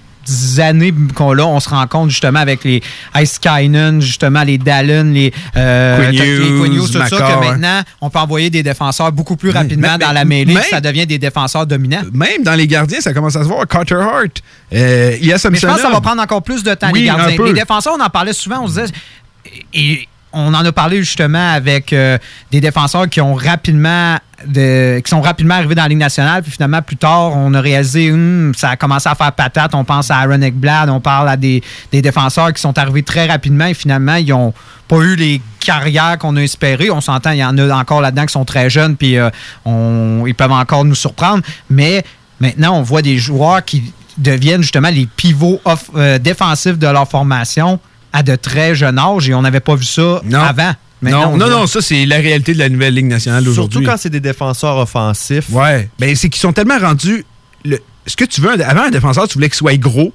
[0.60, 2.82] années qu'on là, on se rend compte justement avec les
[3.18, 8.20] Ice Kynan, justement les Dallin, les, euh, les Hughes, tout ça, que maintenant, on peut
[8.20, 12.04] envoyer des défenseurs beaucoup plus rapidement dans la mêlée, même- ça devient des défenseurs dominants.
[12.14, 13.68] Même dans les gardiens, ça commence à se voir.
[13.68, 14.42] Carter Hart,
[14.74, 16.90] euh, il y a Mais je pense que ça va prendre encore plus de temps,
[16.92, 17.38] Oui, les gardiens.
[17.46, 18.94] Les défenseurs, on en parlait souvent, on se disait.
[19.74, 22.18] Et on en a parlé justement avec euh,
[22.52, 24.18] des défenseurs qui ont rapidement
[25.06, 28.54] sont rapidement arrivés dans la Ligue nationale, puis finalement, plus tard, on a réalisé hum,
[28.56, 29.74] ça a commencé à faire patate.
[29.74, 33.66] On pense à Aaron Ekblad, on parle à des, défenseurs qui sont arrivés très rapidement
[33.66, 34.54] et finalement, ils n'ont
[34.88, 36.92] pas eu les carrières qu'on a espérées.
[36.92, 39.30] On s'entend, il y en a encore là-dedans qui sont très jeunes, puis euh,
[39.66, 41.42] ils peuvent encore nous surprendre.
[41.70, 42.04] Mais
[42.40, 45.62] maintenant, on voit des joueurs qui deviennent justement les pivots
[45.96, 47.80] euh, défensifs de leur formation
[48.16, 50.74] à de très jeune âge et on n'avait pas vu ça avant.
[51.02, 53.80] Maintenant, Non, on non, non, ça, c'est la réalité de la nouvelle Ligue nationale Surtout
[53.86, 55.50] quand c'est des défenseurs offensifs.
[55.52, 55.90] Ouais.
[56.00, 57.26] Ben, c'est qu'ils sont tellement rendus.
[57.66, 60.14] le- ce que tu veux, un- avant un défenseur, tu voulais qu'il soit gros,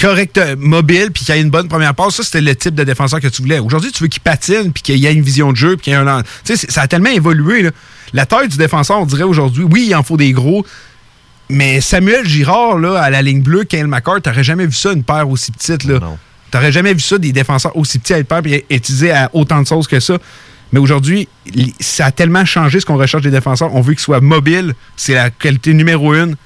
[0.00, 2.14] correct, euh, mobile, puis qu'il ait une bonne première passe.
[2.14, 3.58] Ça, c'était le type de défenseur que tu voulais.
[3.58, 5.96] Aujourd'hui, tu veux qu'il patine, puis qu'il ait une vision de jeu, puis qu'il ait
[5.96, 6.22] un.
[6.22, 7.62] Tu sais, c'est- ça a tellement évolué.
[7.62, 7.70] là.
[8.12, 10.64] La taille du défenseur, on dirait aujourd'hui, oui, il en faut des gros.
[11.50, 15.02] Mais Samuel Girard, là, à la ligne bleue, Kyle McCart, t'aurais jamais vu ça, une
[15.02, 15.84] paire aussi petite.
[15.84, 15.98] Là.
[16.50, 19.60] T'aurais jamais vu ça, des défenseurs aussi petits à être paire et utilisés à autant
[19.60, 20.18] de sauce que ça.
[20.72, 21.28] Mais aujourd'hui,
[21.80, 23.74] ça a tellement changé ce qu'on recherche des défenseurs.
[23.74, 24.74] On veut qu'ils soient mobiles.
[24.96, 26.36] C'est la qualité numéro une.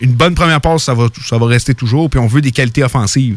[0.00, 2.08] Une bonne première passe, ça va, ça va rester toujours.
[2.10, 3.36] Puis on veut des qualités offensives.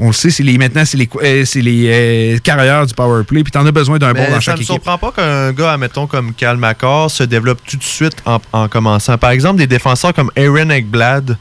[0.00, 3.42] On le sait, c'est les, maintenant, c'est les, euh, les euh, carrières du power play.
[3.42, 4.66] Puis t'en as besoin d'un bon dans ça chaque équipe.
[4.66, 6.56] surprend pas qu'un gars, admettons, comme Cal
[7.08, 9.18] se développe tout de suite en, en commençant.
[9.18, 11.36] Par exemple, des défenseurs comme Aaron Ekblad,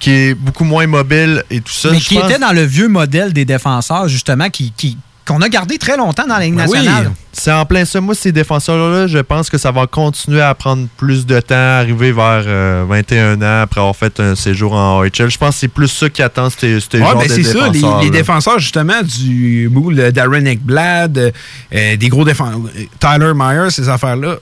[0.00, 1.90] qui est beaucoup moins mobile et tout ça.
[1.90, 4.96] mais qui pense- était dans le vieux modèle des défenseurs, justement, qui, qui-
[5.26, 7.12] qu'on a gardé très longtemps dans la Ligue Ben oui, nationale.
[7.34, 8.00] c'est en plein ça.
[8.00, 12.12] Moi, ces défenseurs-là, je pense que ça va continuer à prendre plus de temps, arriver
[12.12, 15.28] vers euh, 21 ans après avoir fait un séjour en OHL.
[15.28, 17.66] Je pense que c'est plus ça qui attend ces, ces Ouais, ben de c'est ça,
[17.66, 18.02] les, défenseurs.
[18.04, 21.30] les défenseurs justement du moule euh, d'Aaron Ekblad, euh,
[21.74, 22.60] euh, des gros défenseurs,
[22.98, 24.36] Tyler Myers, ces affaires-là.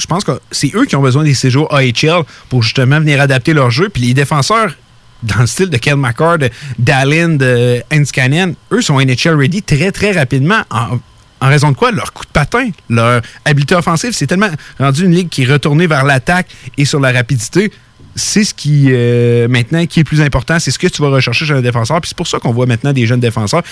[0.00, 3.52] Je pense que c'est eux qui ont besoin des séjours AHL pour justement venir adapter
[3.52, 3.88] leur jeu.
[3.88, 4.74] Puis les défenseurs,
[5.22, 9.92] dans le style de Kel McCord, de Dallin, de Enskanen, eux sont NHL ready très
[9.92, 10.62] très rapidement.
[10.70, 10.98] En,
[11.42, 11.90] raison de quoi?
[11.90, 15.86] Leur coup de patin, leur habileté offensive, c'est tellement rendu une ligue qui est retournée
[15.86, 17.72] vers l'attaque et sur la rapidité.
[18.14, 20.58] c'est ce qui, euh, maintenant, qui est plus important.
[20.58, 22.00] C'est ce que tu vas rechercher chez un défenseur.
[22.00, 23.62] Puis c'est pour ça qu'on voit maintenant des jeunes défenseurs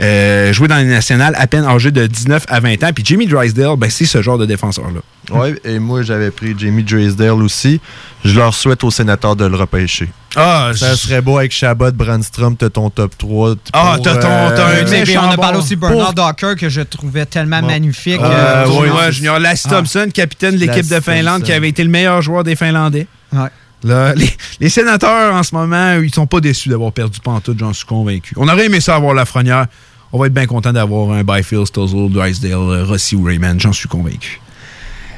[0.00, 2.90] euh, jouer dans les nationales à peine âgés de 19 à 20 ans.
[2.94, 5.00] Puis Jamie Drysdale, ben, c'est ce genre de défenseur-là.
[5.32, 7.80] Oui, et moi, j'avais pris Jamie Drysdale aussi.
[8.24, 10.10] Je leur souhaite aux sénateurs de le repêcher.
[10.36, 13.54] Ah, ça serait beau avec Chabot, Brandstrom, t'as ton top 3.
[13.72, 14.28] Ah, t'as ton.
[14.28, 18.20] Euh, un méchant on a parlé aussi de Bernard Docker que je trouvais tellement magnifique.
[18.20, 18.96] Euh, Euh, oui, Junior.
[18.98, 19.38] ouais, Junior.
[19.38, 19.76] Lassie Ah.
[19.76, 21.46] Thompson, capitaine de l'équipe de Finlande, Thompson.
[21.46, 23.06] qui avait été le meilleur joueur des Finlandais.
[23.32, 23.48] Ouais.
[23.84, 24.28] Là, les,
[24.60, 28.34] les sénateurs, en ce moment, ils sont pas déçus d'avoir perdu Pantoute, j'en suis convaincu.
[28.36, 29.66] On aurait aimé ça avoir la Lafrenière.
[30.12, 33.72] On va être bien content d'avoir un Byfield, Stozzle, Drysdale, euh, Rossi ou Raymond, j'en
[33.72, 34.40] suis convaincu.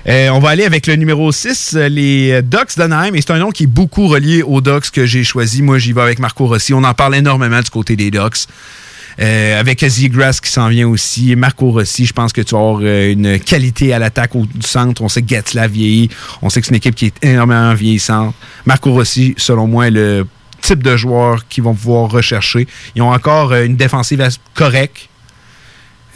[0.09, 3.15] Euh, on va aller avec le numéro 6, euh, les Ducks d'Anaheim.
[3.15, 5.63] Et c'est un nom qui est beaucoup relié aux Ducks que j'ai choisi.
[5.63, 6.75] Moi, j'y vais avec Marco Rossi.
[6.75, 8.47] On en parle énormément du côté des Ducks.
[9.19, 11.35] Euh, avec Grass qui s'en vient aussi.
[11.37, 14.67] Marco Rossi, je pense que tu vas avoir euh, une qualité à l'attaque au du
[14.67, 15.03] centre.
[15.03, 16.11] On sait que Gatla vieillit.
[16.43, 18.35] On sait que c'est une équipe qui est énormément vieillissante.
[18.67, 20.27] Marco Rossi, selon moi, est le
[20.61, 22.67] type de joueur qu'ils vont pouvoir rechercher.
[22.95, 25.09] Ils ont encore euh, une défensive correcte.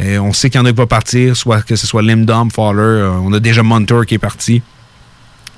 [0.00, 2.80] On sait qu'il y en a qui vont partir, soit que ce soit Limdom, Fowler.
[2.80, 4.62] euh, on a déjà Munter qui est parti.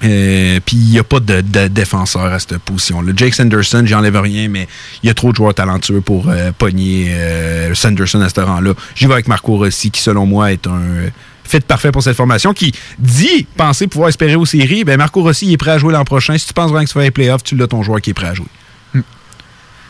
[0.04, 3.12] Euh, Puis il n'y a pas de, défenseur à cette position-là.
[3.16, 4.66] Jake Sanderson, j'enlève rien, mais
[5.02, 8.72] il y a trop de joueurs talentueux pour euh, pogner euh, Sanderson à ce rang-là.
[8.94, 11.10] J'y vais avec Marco Rossi, qui selon moi est un
[11.44, 14.84] fit parfait pour cette formation, qui dit penser pouvoir espérer aux séries.
[14.84, 16.36] Ben Marco Rossi il est prêt à jouer l'an prochain.
[16.36, 18.14] Si tu penses vraiment que tu vas les playoffs, tu l'as ton joueur qui est
[18.14, 18.46] prêt à jouer.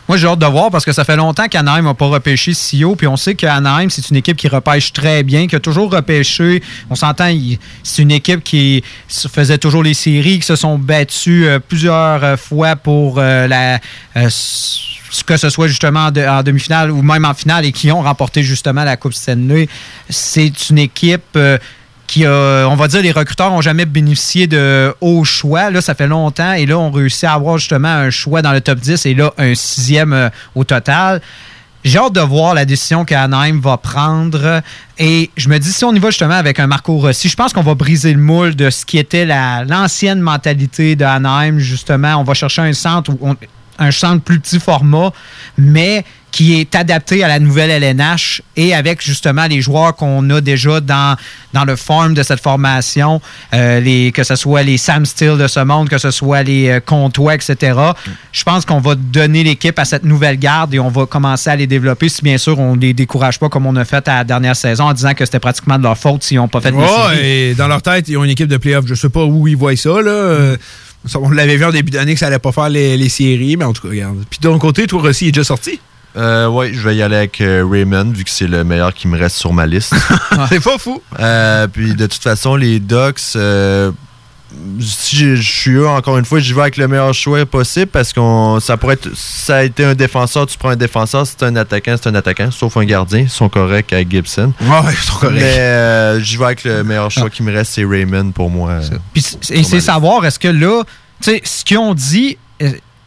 [0.07, 2.83] Moi, j'ai hâte de voir parce que ça fait longtemps qu'Anaheim n'a pas repêché si
[2.83, 2.95] haut.
[2.95, 6.61] Puis on sait qu'Anaheim, c'est une équipe qui repêche très bien, qui a toujours repêché.
[6.89, 7.33] On s'entend,
[7.83, 12.35] c'est une équipe qui faisait toujours les séries, qui se sont battus euh, plusieurs euh,
[12.37, 13.79] fois pour euh, la.
[15.25, 18.01] que ce soit justement en, de- en demi-finale ou même en finale et qui ont
[18.01, 19.69] remporté justement la Coupe Stanley.
[20.09, 21.37] C'est une équipe
[22.07, 25.69] qui a, on va dire, les recruteurs n'ont jamais bénéficié de hauts choix.
[25.71, 28.61] Là, ça fait longtemps et là, on réussit à avoir justement un choix dans le
[28.61, 31.21] top 10 et là, un sixième euh, au total.
[31.83, 34.61] J'ai hâte de voir la décision qu'Anaheim va prendre.
[34.97, 37.51] Et je me dis, si on y va justement avec un Marco Rossi, je pense
[37.51, 41.57] qu'on va briser le moule de ce qui était la- l'ancienne mentalité d'Anaheim.
[41.59, 43.35] Justement, on va chercher un centre, où
[43.79, 45.11] un centre plus petit format,
[45.57, 50.41] mais qui est adapté à la nouvelle LNH et avec justement les joueurs qu'on a
[50.41, 51.15] déjà dans,
[51.53, 53.21] dans le farm de cette formation,
[53.53, 56.69] euh, les, que ce soit les Sam Steele de ce monde, que ce soit les
[56.69, 57.79] euh, Comtois, etc.
[58.31, 61.55] Je pense qu'on va donner l'équipe à cette nouvelle garde et on va commencer à
[61.55, 64.15] les développer si bien sûr on ne les décourage pas comme on a fait à
[64.15, 66.71] la dernière saison en disant que c'était pratiquement de leur faute s'ils n'ont pas fait
[66.71, 66.83] séries.
[67.09, 68.87] Ouais, et dans leur tête, ils ont une équipe de playoffs.
[68.87, 70.55] Je sais pas où ils voient ça, là.
[71.13, 73.65] On l'avait vu en début d'année que ça allait pas faire les, les séries, mais
[73.65, 74.23] en tout cas, regarde.
[74.31, 75.79] Puis de ton côté, toi, Rossi, il est déjà sorti?
[76.15, 79.07] Euh, ouais, je vais y aller avec euh, Raymond, vu que c'est le meilleur qui
[79.07, 79.95] me reste sur ma liste.
[80.49, 81.01] c'est pas fou.
[81.19, 83.91] Euh, puis de toute façon, les Ducks, euh,
[84.79, 88.13] si je suis eux, encore une fois, j'y vais avec le meilleur choix possible parce
[88.13, 89.09] qu'on ça pourrait être.
[89.15, 92.51] Ça a été un défenseur, tu prends un défenseur, c'est un attaquant, c'est un attaquant,
[92.51, 93.21] sauf un gardien.
[93.21, 94.53] Ils sont corrects avec Gibson.
[94.61, 95.39] Ouais, ils sont corrects.
[95.39, 98.79] Mais euh, j'y vais avec le meilleur choix qui me reste, c'est Raymond pour moi.
[99.13, 100.83] Puis c'est savoir, est-ce que là,
[101.21, 102.37] tu sais, ce qu'ils ont dit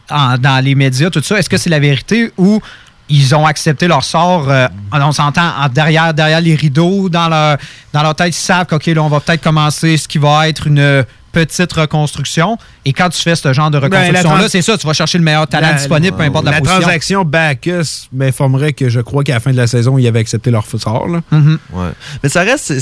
[0.09, 2.61] dans les médias, tout ça, est-ce que c'est la vérité ou
[3.09, 7.57] ils ont accepté leur sort, euh, on s'entend, en derrière, derrière les rideaux, dans leur,
[7.93, 10.67] dans leur tête, ils savent qu'OK, là, on va peut-être commencer ce qui va être
[10.67, 12.57] une petite reconstruction.
[12.83, 15.17] Et quand tu fais ce genre de Ben, la reconstruction-là, c'est ça, tu vas chercher
[15.19, 16.79] le meilleur talent La- disponible, peu importe la, la position.
[16.81, 20.49] transaction Bacchus m'informerait que je crois qu'à la fin de la saison, ils avaient accepté
[20.51, 21.07] leur sort.
[21.07, 21.21] Là.
[21.31, 21.59] Mhm.
[21.73, 21.89] Ouais.
[22.23, 22.73] Mais ça reste.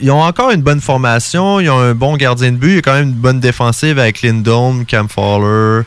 [0.00, 2.78] ils ont encore une bonne formation, ils ont un bon gardien de but, il y
[2.78, 5.84] a quand même une bonne défensive avec Lindholm, Cam Fowler,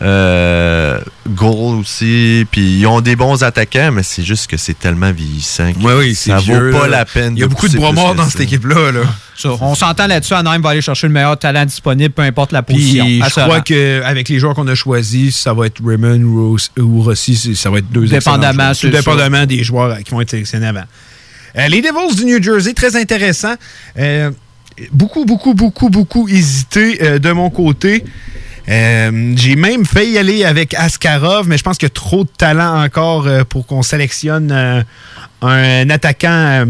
[0.00, 2.46] euh, Goal aussi.
[2.50, 5.92] Puis ils ont des bons attaquants, mais c'est juste que c'est tellement vieillissant que Oui,
[5.98, 6.98] oui, c'est ça vieux, vaut pas là.
[6.98, 7.36] la peine.
[7.36, 8.30] Il y a beaucoup de plus morts dans ça.
[8.30, 8.92] cette équipe-là.
[8.92, 9.00] Là.
[9.36, 12.62] Ça, on s'entend là-dessus, Anaheim va aller chercher le meilleur talent disponible, peu importe la
[12.62, 13.04] position.
[13.04, 16.80] Puis je crois qu'avec les joueurs qu'on a choisis, ça va être Raymond ou Ros-
[16.82, 20.66] ou Rossi, ça va être deux Dépendamment, Tout dépendamment des joueurs qui vont être sélectionnés
[20.66, 20.84] avant.
[21.56, 23.54] Euh, les Devils du New Jersey, très intéressant.
[23.98, 24.30] Euh,
[24.92, 28.04] beaucoup, beaucoup, beaucoup, beaucoup hésité euh, de mon côté.
[28.68, 32.24] Euh, J'ai même failli y aller avec Askarov, mais je pense qu'il y a trop
[32.24, 34.82] de talent encore euh, pour qu'on sélectionne euh,
[35.40, 36.66] un attaquant.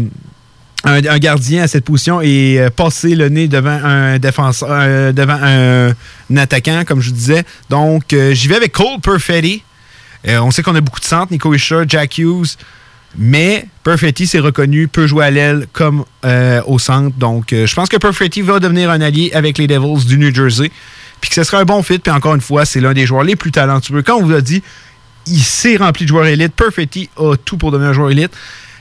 [0.85, 6.83] un, gardien à cette position et passer le nez devant un défenseur, devant un, attaquant,
[6.87, 7.43] comme je vous disais.
[7.69, 9.61] Donc, j'y vais avec Cole Perfetti.
[10.25, 12.55] On sait qu'on a beaucoup de centres, Nico Isher, Jack Hughes,
[13.17, 16.05] mais Perfetti, c'est reconnu, peut jouer à l'aile comme
[16.65, 17.17] au centre.
[17.17, 20.71] Donc, je pense que Perfetti va devenir un allié avec les Devils du New Jersey.
[21.21, 21.99] Puis que ce sera un bon fit.
[21.99, 24.01] Puis encore une fois, c'est l'un des joueurs les plus talentueux.
[24.01, 24.63] Quand on vous a dit,
[25.27, 26.53] il s'est rempli de joueurs élites.
[26.53, 28.31] Perfetti a tout pour devenir un joueur élite.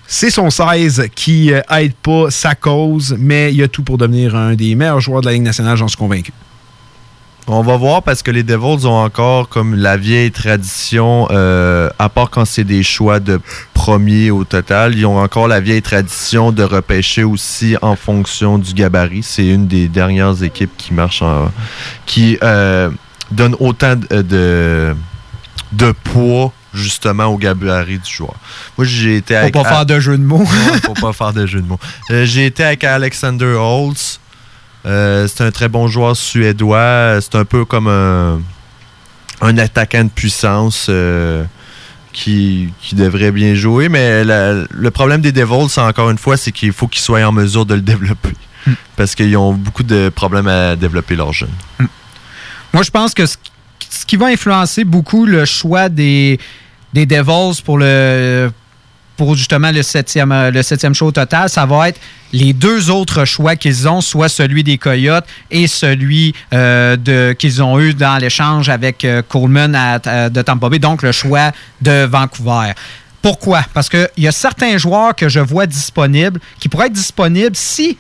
[0.07, 4.35] C'est son 16 qui euh, aide pas sa cause, mais il a tout pour devenir
[4.35, 6.33] un des meilleurs joueurs de la Ligue nationale, j'en suis convaincu.
[7.51, 12.11] On va voir parce que les Devils ont encore comme la vieille tradition, euh, à
[12.11, 13.41] part quand c'est des choix de
[13.73, 18.75] premier au total, ils ont encore la vieille tradition de repêcher aussi en fonction du
[18.75, 19.23] gabarit.
[19.23, 21.51] C'est une des dernières équipes qui marche en,
[22.05, 22.91] qui euh,
[23.31, 24.95] donne autant de, de,
[25.73, 28.35] de poids justement au gabarit du joueur.
[28.77, 29.57] Moi, j'ai été avec...
[29.57, 30.45] Faut pas faire de jeu de mots.
[30.85, 31.81] Faut pas faire de jeu de mots.
[32.11, 34.21] Euh, j'ai été avec Alexander Holtz.
[34.89, 37.19] Euh, c'est un très bon joueur suédois.
[37.21, 38.41] C'est un peu comme un,
[39.43, 41.45] un attaquant de puissance euh,
[42.13, 43.89] qui, qui devrait bien jouer.
[43.89, 47.33] Mais la- le problème des Devils, encore une fois, c'est qu'il faut qu'ils soient en
[47.33, 48.33] mesure de le développer.
[48.97, 51.49] Parce qu'ils ont beaucoup de problèmes à développer leurs jeunes.
[52.73, 53.37] Moi, je pense que ce,
[53.89, 56.39] ce qui va influencer beaucoup le choix des,
[56.93, 58.51] des Devils pour le
[59.19, 62.01] pour justement le septième, euh, le septième show total, ça va être
[62.33, 67.81] les deux autres choix qu'ils ont, soit celui des Coyotes et celui euh, qu'ils ont
[67.81, 71.51] eu dans l'échange avec euh, Coleman de Tampa Bay, donc le choix
[71.83, 72.73] de Vancouver.
[73.21, 73.65] Pourquoi?
[73.75, 77.99] Parce qu'il y a certains joueurs que je vois disponibles qui pourraient être disponibles si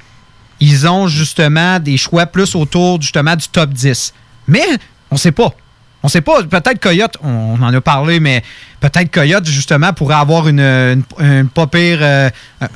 [0.60, 4.14] ils ont justement des choix plus autour justement du top 10.
[4.46, 4.64] Mais
[5.10, 5.52] on sait pas.
[6.02, 6.42] On sait pas.
[6.44, 8.42] Peut-être Coyote, on, en a parlé, mais
[8.80, 12.30] peut-être Coyote, justement, pourrait avoir une, une- un, pas pire, euh,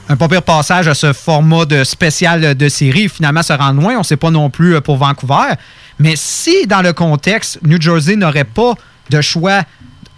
[0.09, 3.09] un pas pire passage à ce format de spécial de série.
[3.09, 3.97] Finalement, se rendre loin.
[3.99, 5.55] On sait pas non plus euh, pour Vancouver.
[5.99, 8.75] Mais si, dans le contexte, New Jersey n'aurait pas
[9.11, 9.63] de choix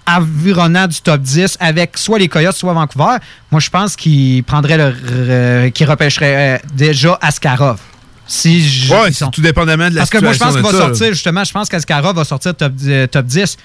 [0.07, 3.17] environnant du top 10 avec soit les Coyotes, soit Vancouver,
[3.51, 5.69] moi, je pense qu'il prendrait le.
[5.71, 7.81] qu'il euh, déjà Askarov.
[8.27, 10.71] Si je- Ouais, sont- tout dépendamment de la Parce que moi, je pense qu'il va
[10.71, 11.13] ça, sortir, là.
[11.13, 13.57] justement, je pense qu'Askarov va sortir top, euh, top 10.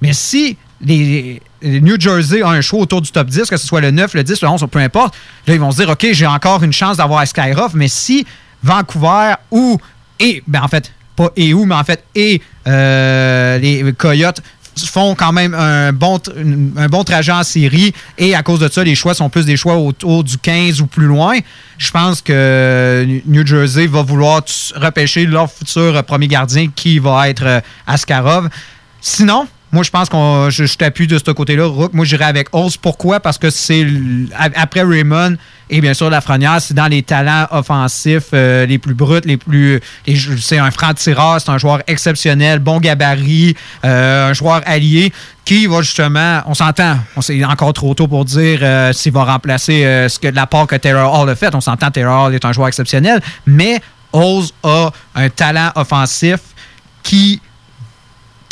[0.00, 3.66] Mais si les, les New Jersey a un choix autour du top 10, que ce
[3.66, 5.14] soit le 9, le 10, le 11, peu importe,
[5.46, 8.26] là, ils vont se dire, OK, j'ai encore une chance d'avoir Askarov, mais si
[8.62, 9.78] Vancouver ou,
[10.20, 14.40] et, ben en fait, pas et où, mais en fait, et euh, les Coyotes
[14.86, 16.18] font quand même un bon,
[17.04, 20.24] trajet en série et à cause de ça, les choix sont plus des choix autour
[20.24, 21.38] du 15 ou plus loin.
[21.78, 24.42] Je pense que New Jersey va vouloir
[24.74, 28.48] repêcher leur futur premier gardien qui va être euh, Askarov.
[29.00, 31.94] Sinon, moi, je pense qu'on je, t'appuie de ce côté-là, Rook.
[31.94, 32.76] Moi, j'irai avec Oz.
[32.76, 33.20] Pourquoi?
[33.20, 33.86] Parce que c'est
[34.36, 35.36] après Raymond
[35.70, 39.80] et bien sûr Lafrenière, c'est dans les talents offensifs euh, les plus bruts, les plus.
[40.38, 45.10] C'est un franc-tireur, c'est un joueur exceptionnel, bon gabarit, euh, un joueur allié
[45.46, 46.42] qui va justement.
[46.44, 50.28] On s'entend, on c'est encore trop tôt pour dire euh, s'il va remplacer ce que
[50.28, 51.54] la part que Taylor Hall a fait.
[51.54, 53.80] On s'entend, Taylor Hall est un joueur exceptionnel, mais
[54.12, 56.40] Oz a un talent offensif
[57.02, 57.40] qui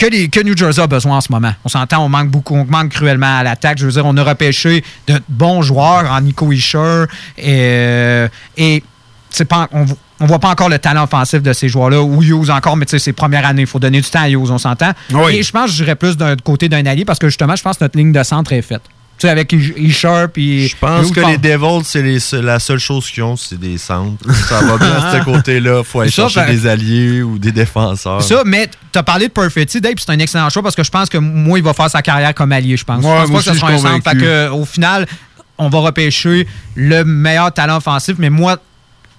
[0.01, 1.53] que, les- que New Jersey a besoin en ce moment.
[1.64, 3.78] On s'entend, on manque beaucoup, on manque cruellement à l'attaque.
[3.78, 7.05] Je veux dire, on a repêché de bons joueurs en Nico Isher
[7.38, 8.82] et, euh, et
[9.30, 9.84] c'est pas, on,
[10.20, 12.90] on voit pas encore le talent offensif de ces joueurs-là, ou Hughes encore, mais tu
[12.90, 13.62] sais, c'est première année.
[13.62, 14.90] Il faut donner du temps à Hughes, on s'entend.
[15.34, 17.78] Et je pense que j'irais plus d'un côté d'un allié parce que justement, je pense
[17.78, 18.82] que notre ligne de centre est faite.
[19.20, 20.68] Tu sais, avec puis.
[20.68, 21.84] Je pense que les Devils,
[22.20, 24.24] c'est la seule chose qu'ils ont, c'est des centres.
[24.48, 25.84] Ça va bien de ce côté-là.
[25.84, 28.22] faut aller Ça, chercher des alliés ou des défenseurs.
[28.22, 30.90] Ça, mais tu as parlé de Perfetti, Dave, c'est un excellent choix parce que je
[30.90, 33.04] pense que moi, il va faire sa carrière comme allié, je pense.
[33.04, 34.04] Ouais, je pense moi pas que ce aussi, sera je un suis centre.
[34.04, 34.24] Fait convaincu.
[34.24, 35.06] que, au final,
[35.58, 38.56] on va repêcher le meilleur talent offensif, mais moi,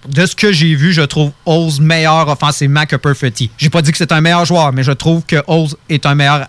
[0.09, 3.51] de ce que j'ai vu, je trouve Oz meilleur offensivement que Perfetti.
[3.59, 6.15] J'ai pas dit que c'est un meilleur joueur, mais je trouve que Oz est un
[6.15, 6.47] meilleur.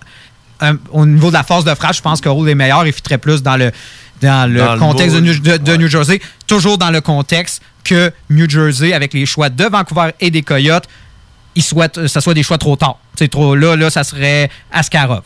[0.62, 2.92] Un- au niveau de la force de frappe, je pense que Oz est meilleur et
[2.92, 3.70] fitterait plus dans le,
[4.20, 6.20] dans le Dans le contexte de, New, de- de New Jersey.
[6.46, 10.88] Toujours dans le contexte que New Jersey, avec les choix de Vancouver et des Coyotes,
[11.54, 12.96] ils souhaitent que ce soit des choix trop tard.
[13.16, 15.22] C'est trop là, là, ça serait Askarov.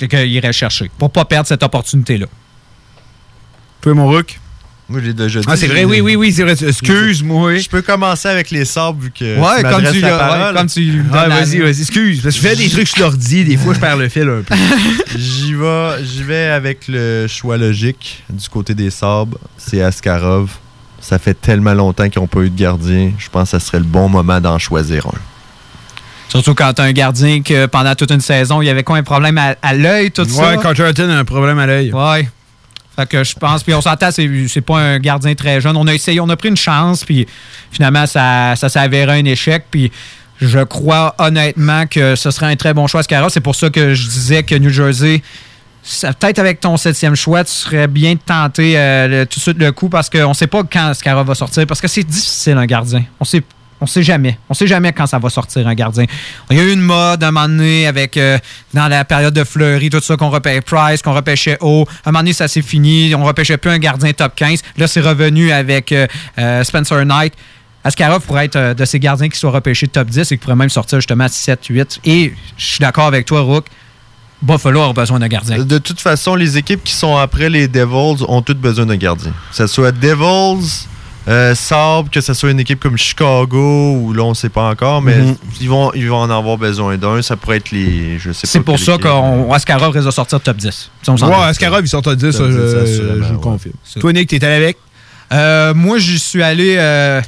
[0.00, 2.26] C'est qu'il irait chercher pour pas perdre cette opportunité-là.
[3.80, 4.40] Toi, mon Rook?
[4.88, 5.46] Moi, j'ai déjà dit.
[5.48, 6.52] Ah, c'est vrai, oui, oui, oui, c'est vrai.
[6.52, 7.56] Excuse-moi.
[7.56, 9.38] Je peux commencer avec les sabres vu que.
[9.40, 12.20] Ouais, tu comme tu la l'as- ouais, comme tu lui Ah, vas-y, vas-y, excuse.
[12.22, 14.42] Parce que je fais des trucs sur l'ordi, des fois, je perds le fil un
[14.42, 14.54] peu.
[15.18, 19.38] J'y vais, j'y vais avec le choix logique du côté des sabres.
[19.56, 20.50] C'est Askarov.
[21.00, 23.12] Ça fait tellement longtemps qu'ils n'ont pas eu de gardien.
[23.18, 25.18] Je pense que ça serait le bon moment d'en choisir un.
[26.28, 29.02] Surtout quand t'as un gardien que pendant toute une saison, il y avait quoi un
[29.02, 30.50] problème à, à l'œil, tout ça?
[30.50, 31.92] Ouais, Concherton a un problème à l'œil.
[31.92, 32.28] Ouais.
[32.96, 35.76] Fait que je pense, puis on s'entend, c'est, pas un gardien très jeune.
[35.76, 37.26] On a essayé, on a pris une chance, puis
[37.70, 39.64] finalement, ça, ça avéré un échec.
[39.70, 39.90] Puis
[40.40, 43.30] je crois honnêtement que ce serait un très bon choix, Scarra.
[43.30, 45.22] C'est pour ça que je disais que New Jersey,
[46.02, 49.72] peut-être avec ton septième choix, tu serais bien de tenter euh, tout de suite le
[49.72, 53.04] coup parce qu'on sait pas quand Scarra va sortir, parce que c'est difficile un gardien.
[53.20, 53.42] On sait
[53.80, 54.38] on sait jamais.
[54.48, 56.04] On sait jamais quand ça va sortir un gardien.
[56.50, 58.38] Il y a eu une mode à un moment donné avec euh,
[58.72, 61.86] dans la période de Fleury, tout ça qu'on repêchait Price, qu'on repêchait haut.
[62.04, 63.14] À un moment donné, ça s'est fini.
[63.14, 64.62] On repêchait plus un gardien top 15.
[64.76, 66.06] Là, c'est revenu avec euh,
[66.38, 67.34] euh, Spencer Knight.
[67.84, 70.70] Askarov pourrait être de ces gardiens qui soient repêchés top 10 et qui pourrait même
[70.70, 72.00] sortir justement à 7, 8.
[72.06, 73.66] Et je suis d'accord avec toi, Rook.
[74.40, 75.58] Buffalo a besoin d'un gardien.
[75.64, 79.32] De toute façon, les équipes qui sont après les Devils ont toutes besoin d'un gardien.
[79.50, 80.86] Que ce soit Devils,
[81.28, 81.54] euh,
[82.12, 85.16] que ce soit une équipe comme Chicago, ou là, on ne sait pas encore, mais
[85.16, 85.36] Mhm.
[85.60, 87.22] ils, vont, ils vont en avoir besoin d'un.
[87.22, 88.18] Ça pourrait être les.
[88.18, 88.50] Je sais pas.
[88.52, 90.90] C'est pour ça qu'Askarov risque de sortir top 10.
[91.02, 91.34] Ça, on s'en Ouais.
[91.44, 93.40] Askarov, il sort à 10, ça, Top 10, je, je le ouais.
[93.40, 93.74] confirme.
[94.00, 94.76] Toi, Nick, t'es allé avec?
[95.32, 97.20] Euh, moi, j'y suis allé euh,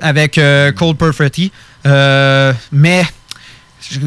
[0.00, 1.50] avec euh, Cole Perfetti.
[1.86, 3.04] Euh, mais,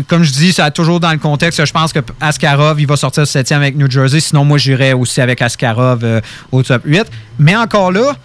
[0.08, 1.66] comme je dis, ça a toujours dans le contexte.
[1.66, 4.20] Je pense que Askarov, il va sortir 7e avec New Jersey.
[4.20, 6.22] Sinon, moi, j'irais aussi avec Askarov euh,
[6.52, 7.06] au top 8.
[7.40, 8.16] Mais encore là,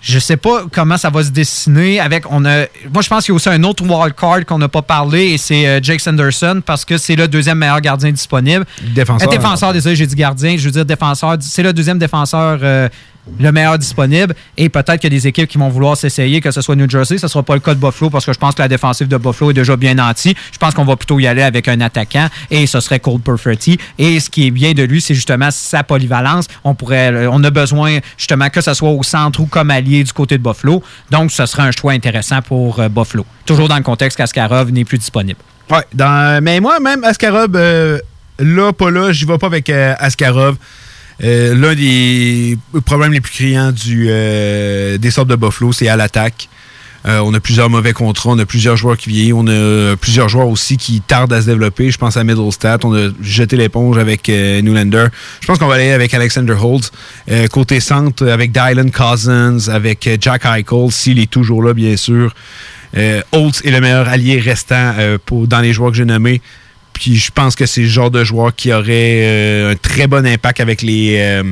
[0.00, 3.32] je sais pas comment ça va se dessiner avec on a moi je pense qu'il
[3.32, 6.00] y a aussi un autre wild card qu'on n'a pas parlé et c'est euh, Jake
[6.00, 8.64] Sanderson parce que c'est le deuxième meilleur gardien disponible.
[8.94, 9.28] Défenseur.
[9.28, 12.88] Euh, défenseur, désolé, j'ai dit gardien, je veux dire défenseur, c'est le deuxième défenseur euh,
[13.38, 16.50] le meilleur disponible et peut-être qu'il y a des équipes qui vont vouloir s'essayer que
[16.50, 18.54] ce soit New Jersey, ce sera pas le cas de Buffalo parce que je pense
[18.54, 20.34] que la défensive de Buffalo est déjà bien nantie.
[20.52, 23.78] Je pense qu'on va plutôt y aller avec un attaquant et ce serait Cole Perfetti
[23.98, 26.46] et ce qui est bien de lui, c'est justement sa polyvalence.
[26.64, 30.02] On pourrait euh, on a besoin justement que ce soit au centre ou comme allié
[30.02, 30.82] du côté de Buffalo.
[31.10, 33.24] Donc ce serait un choix intéressant pour euh, Buffalo.
[33.46, 35.38] Toujours dans le contexte qu'Askarov n'est plus disponible.
[35.70, 37.98] Ouais, dans- mais moi, même Askarov, euh,
[38.40, 40.56] là, pas là, j'y vais pas avec euh, Askarov.
[41.22, 46.48] Euh, L'un des problèmes les plus criants euh, des sortes de Buffalo, c'est à l'attaque.
[47.06, 50.28] Euh, on a plusieurs mauvais contrats, on a plusieurs joueurs qui vieillissent, on a plusieurs
[50.28, 51.90] joueurs aussi qui tardent à se développer.
[51.90, 55.06] Je pense à Middlestat, on a jeté l'éponge avec Newlander.
[55.40, 56.92] Je pense qu'on va aller avec Alexander Holtz.
[57.30, 62.34] Euh, côté centre, avec Dylan Cousins, avec Jack Eichel, s'il est toujours là, bien sûr.
[63.32, 64.94] Holtz est le meilleur allié restant
[65.30, 66.42] dans les joueurs que j'ai nommés.
[67.00, 70.26] Puis je pense que c'est le genre de joueur qui aurait euh, un très bon
[70.26, 71.42] impact avec les, euh,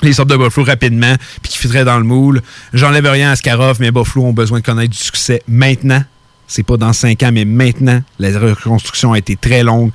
[0.00, 2.40] les sortes de Buffalo rapidement, puis qui fitterait dans le moule.
[2.72, 6.02] J'enlève rien à Skarov, mais Buffalo ont besoin de connaître du succès maintenant.
[6.46, 8.02] C'est pas dans cinq ans, mais maintenant.
[8.18, 9.92] La reconstruction a été très longue.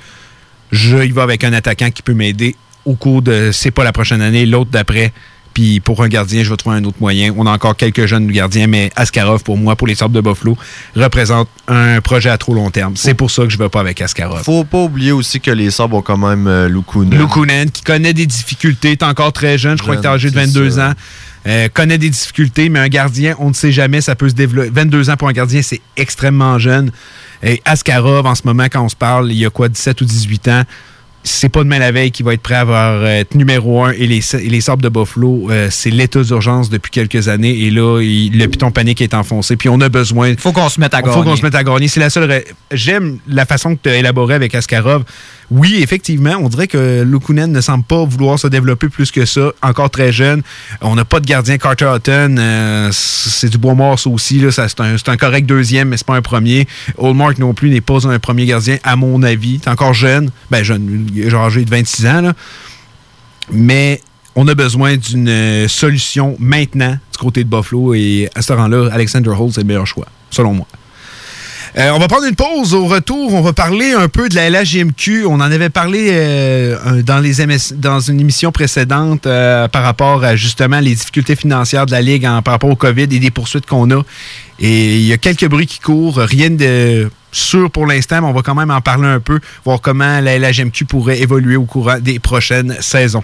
[0.72, 2.56] Je y vais avec un attaquant qui peut m'aider
[2.86, 5.12] au cours de, c'est pas la prochaine année, l'autre d'après.
[5.56, 7.34] Puis pour un gardien, je vais trouver un autre moyen.
[7.38, 10.58] On a encore quelques jeunes gardiens, mais Askarov, pour moi, pour les sortes de Buffalo,
[10.98, 12.98] représente un projet à trop long terme.
[12.98, 14.44] C'est pour ça que je ne vais pas avec Askarov.
[14.44, 17.18] Faut pas oublier aussi que les Sabres ont quand même euh, Lukunen.
[17.18, 20.34] Lukunen, qui connaît des difficultés, est encore très jeune, je crois que tu âgé de
[20.38, 20.90] c'est 22 ça.
[20.90, 20.94] ans.
[21.48, 24.70] Euh, connaît des difficultés, mais un gardien, on ne sait jamais, ça peut se développer.
[24.74, 26.92] 22 ans pour un gardien, c'est extrêmement jeune.
[27.44, 30.06] Et Askarov, en ce moment, quand on se parle, il y a quoi, 17 ou
[30.06, 30.64] 18 ans.
[31.28, 33.92] C'est pas demain la veille qu'il va être prêt à avoir, euh, être numéro un.
[33.94, 37.62] Et les, et les Sabres de Buffalo, euh, c'est l'état d'urgence depuis quelques années.
[37.64, 39.56] Et là, il- le piton panique est enfoncé.
[39.56, 40.36] Puis on a besoin.
[40.38, 41.38] Faut qu'on se mette à Faut qu'on gagner.
[41.38, 41.88] se mette à gagner.
[41.88, 42.44] C'est la seule.
[42.72, 45.04] J'aime la façon que tu as élaboré avec Askarov.
[45.52, 49.52] Oui, effectivement, on dirait que Lukunen ne semble pas vouloir se développer plus que ça.
[49.62, 50.42] Encore très jeune.
[50.82, 52.36] On n'a pas de gardien Carter Hutton.
[52.40, 54.44] euh, c'est du bois mort, ça aussi.
[54.50, 56.68] C'est, un, c'est correct deuxième, mais c'est pas un premier.
[56.98, 59.60] Oldmark non plus n'est pas un premier gardien, à mon avis.
[59.60, 60.32] T'es encore jeune.
[60.50, 62.32] Ben, jeune, genre de 26 ans.
[63.52, 64.02] Mais
[64.36, 67.94] on a besoin d'une euh, solution maintenant du côté de Buffalo.
[67.94, 70.68] Et à ce rang-là, Alexander Holt, c'est le meilleur choix, selon moi.
[71.78, 72.74] Euh, on va prendre une pause.
[72.74, 75.26] Au retour, on va parler un peu de la LHJMQ.
[75.26, 80.96] On en avait parlé euh, dans, une émission précédente euh, par rapport à justement les
[80.96, 84.04] difficultés financières de la Ligue en, par rapport au COVID et des poursuites qu'on a.
[84.60, 86.20] Et il y a quelques bruits qui courent.
[86.20, 89.82] Rien de sûr pour l'instant, mais on va quand même en parler un peu, voir
[89.82, 93.24] comment la LHJMQ pourrait évoluer au courant des prochaines saisons.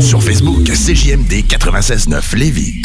[0.00, 2.80] Sur Facebook, CJMD 96.9 Lévis.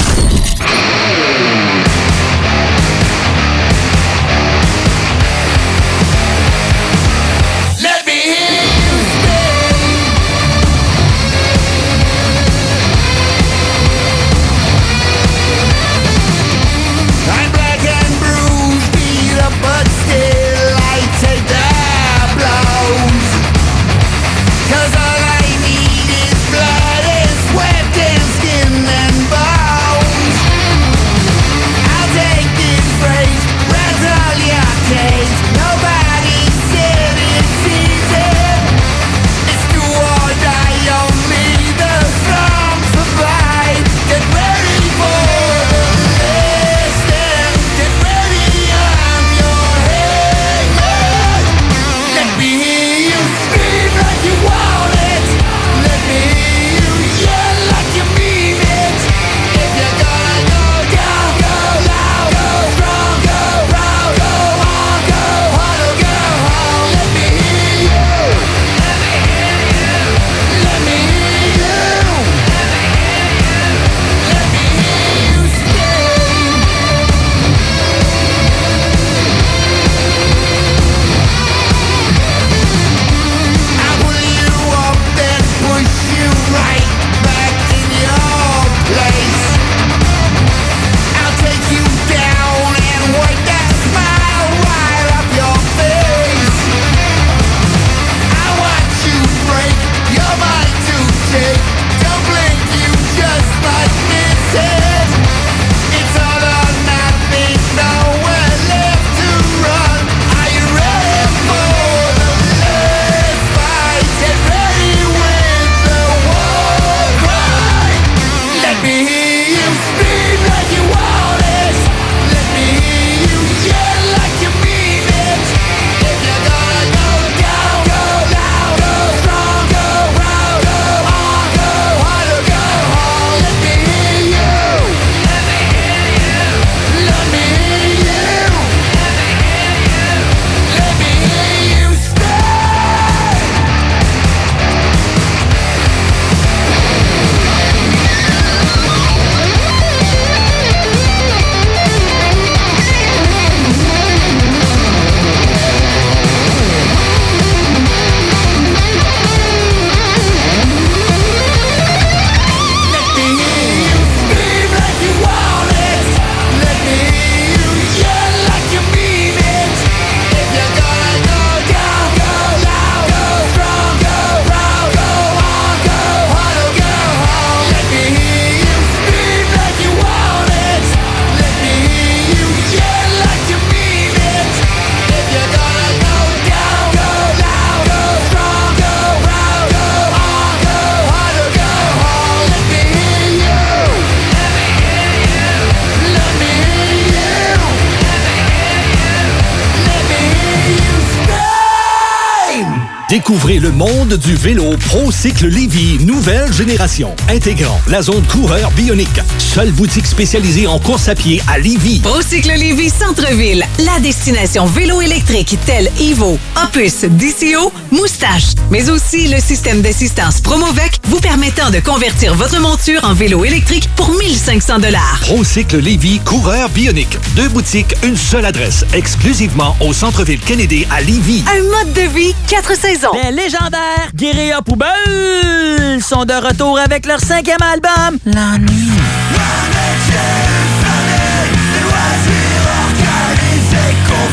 [204.13, 209.21] Monde du vélo ProCycle Lévy, nouvelle génération, intégrant la zone coureur bionique.
[209.37, 211.99] Seule boutique spécialisée en course à pied à Lévy.
[211.99, 219.39] ProCycle Lévy Centre-Ville, la destination vélo électrique telle Evo, Opus, DCO, Moustache, mais aussi le
[219.39, 225.19] système d'assistance Promovec vous permettant de convertir votre monture en vélo électrique pour 1500 dollars.
[225.21, 227.17] ProCycle Lévy, coureur bionique.
[227.35, 231.43] Deux boutiques, une seule adresse, exclusivement au centre-ville Kennedy à Lévy.
[231.47, 233.11] Un mode de vie, quatre saisons.
[233.13, 238.89] Les légendaires Guérilla Poubelle sont de retour avec leur cinquième album, La Nuit.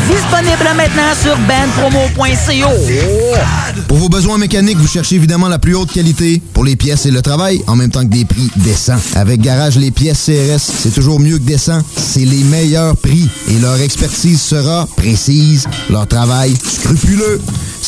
[0.09, 2.71] Disponible maintenant sur bandpromo.co.
[3.89, 7.11] Pour vos besoins mécaniques, vous cherchez évidemment la plus haute qualité pour les pièces et
[7.11, 8.99] le travail, en même temps que des prix décents.
[9.15, 11.81] Avec Garage Les Pièces CRS, c'est toujours mieux que décent.
[11.97, 17.41] C'est les meilleurs prix et leur expertise sera précise, leur travail scrupuleux.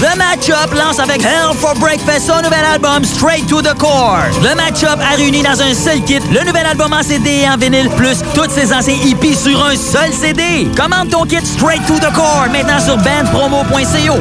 [0.00, 4.22] The Matchup lance avec Hell for Breakfast son nouvel album Straight to the Core.
[4.44, 7.56] Le Matchup a réuni dans un seul kit le nouvel album en CD et en
[7.56, 10.68] vinyle, plus toutes ses anciens hippies sur un seul CD.
[10.76, 14.18] Commande ton kit Straight to the Core maintenant sur bandpromo.co.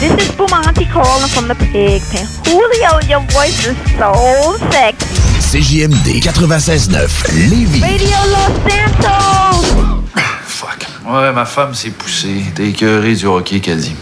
[0.00, 2.26] This is Bumanti calling from the pig pen.
[2.44, 5.06] Julio, your voice is so sexy.
[5.52, 7.08] CJMD 96.9
[7.50, 7.82] Lévis.
[7.82, 10.02] Radio Los Santos!
[10.44, 10.86] Fuck.
[11.06, 12.42] Ouais, ma femme s'est poussée.
[12.56, 13.94] T'es écœuré du hockey, qu'elle dit.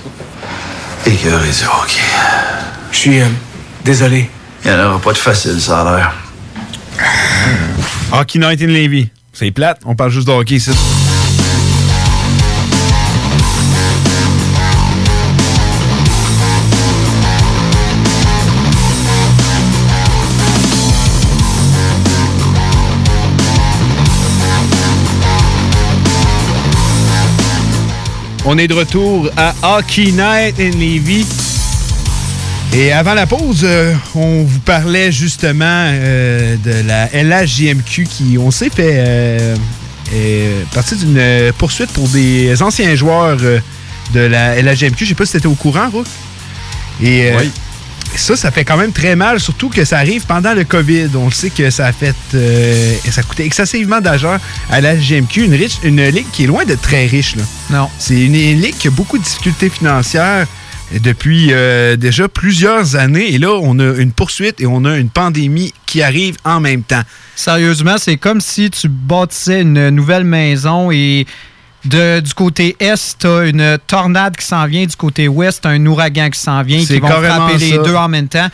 [1.06, 2.00] Écœuré du hockey.
[2.92, 3.26] Je suis euh,
[3.84, 4.28] désolé.
[4.64, 6.12] Il n'y en aura pas de facile, ça a l'air.
[8.12, 9.08] Hockey Night in Levy.
[9.32, 10.70] C'est plate, on parle juste de hockey ici.
[28.44, 30.72] On est de retour à Hockey Night in.
[32.72, 38.50] Et avant la pause, euh, on vous parlait justement euh, de la LHJMQ qui, on
[38.50, 39.56] sait, fait euh,
[40.72, 45.04] partie d'une poursuite pour des anciens joueurs de la LHJMQ.
[45.04, 46.06] Je sais pas si tu étais au courant, Rook.
[47.02, 47.44] Euh,
[48.16, 51.08] ça, ça fait quand même très mal, surtout que ça arrive pendant le COVID.
[51.14, 52.14] On le sait que ça a fait.
[52.34, 54.36] euh, ça a coûté excessivement d'argent
[54.70, 57.36] à la GMQ, une, riche, une ligue qui est loin d'être très riche.
[57.36, 57.42] Là.
[57.70, 57.88] Non.
[57.98, 60.46] C'est une ligue qui a beaucoup de difficultés financières
[60.98, 63.32] depuis euh, déjà plusieurs années.
[63.32, 66.82] Et là, on a une poursuite et on a une pandémie qui arrive en même
[66.82, 67.02] temps.
[67.36, 71.26] Sérieusement, c'est comme si tu bâtissais une nouvelle maison et
[71.84, 75.70] de, du côté est, tu as une tornade qui s'en vient, du côté ouest, t'as
[75.70, 77.78] un ouragan qui s'en vient, C'est qui vont frapper les ça.
[77.82, 78.48] deux en même temps.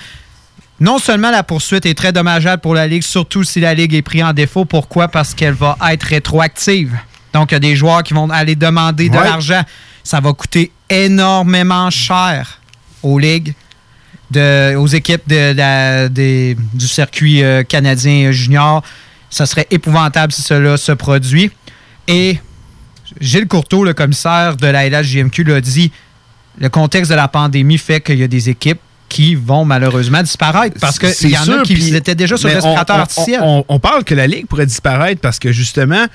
[0.79, 4.03] Non seulement la poursuite est très dommageable pour la Ligue, surtout si la Ligue est
[4.03, 4.65] prise en défaut.
[4.65, 5.09] Pourquoi?
[5.09, 6.95] Parce qu'elle va être rétroactive.
[7.33, 9.25] Donc, il y a des joueurs qui vont aller demander de Ouais.
[9.25, 9.63] l'argent.
[10.05, 12.61] Ça va coûter énormément cher
[13.03, 13.55] aux ligues,
[14.31, 18.83] de- aux équipes de la- des- du circuit euh, canadien junior.
[19.31, 21.51] Ça serait épouvantable si cela se produit.
[22.07, 22.39] Et
[23.21, 25.91] Gilles Courteau, le commissaire de la LHJMQ, l'a dit
[26.59, 30.77] le contexte de la pandémie fait qu'il y a des équipes qui vont malheureusement disparaître
[30.81, 33.41] parce qu'il y en sûr, a qui étaient déjà sur le respirateur on- on- artificiel.
[33.43, 36.07] On, on parle que la Ligue pourrait disparaître parce que justement,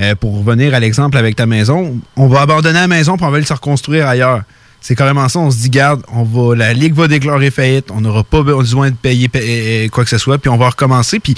[0.00, 3.30] euh, pour revenir à l'exemple avec ta maison, on va abandonner la maison pour on
[3.30, 4.42] va aller se reconstruire ailleurs.
[4.80, 5.38] C'est carrément ça.
[5.38, 8.90] On se dit, garde, on va, la Ligue va déclarer faillite, on n'aura pas besoin
[8.90, 11.20] de payer pa- euh, quoi que ce soit, puis on va recommencer.
[11.20, 11.34] Puis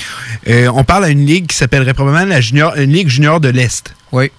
[0.48, 3.48] euh, on parle à une Ligue qui s'appellerait probablement la junior, une Ligue junior de
[3.48, 3.94] l'Est.
[4.12, 4.30] Oui.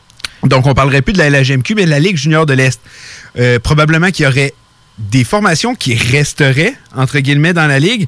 [0.43, 2.79] Donc on parlerait plus de la LHMQ, mais de la Ligue junior de l'Est.
[3.39, 4.53] Euh, probablement qu'il y aurait
[4.97, 8.07] des formations qui resteraient, entre guillemets, dans la ligue,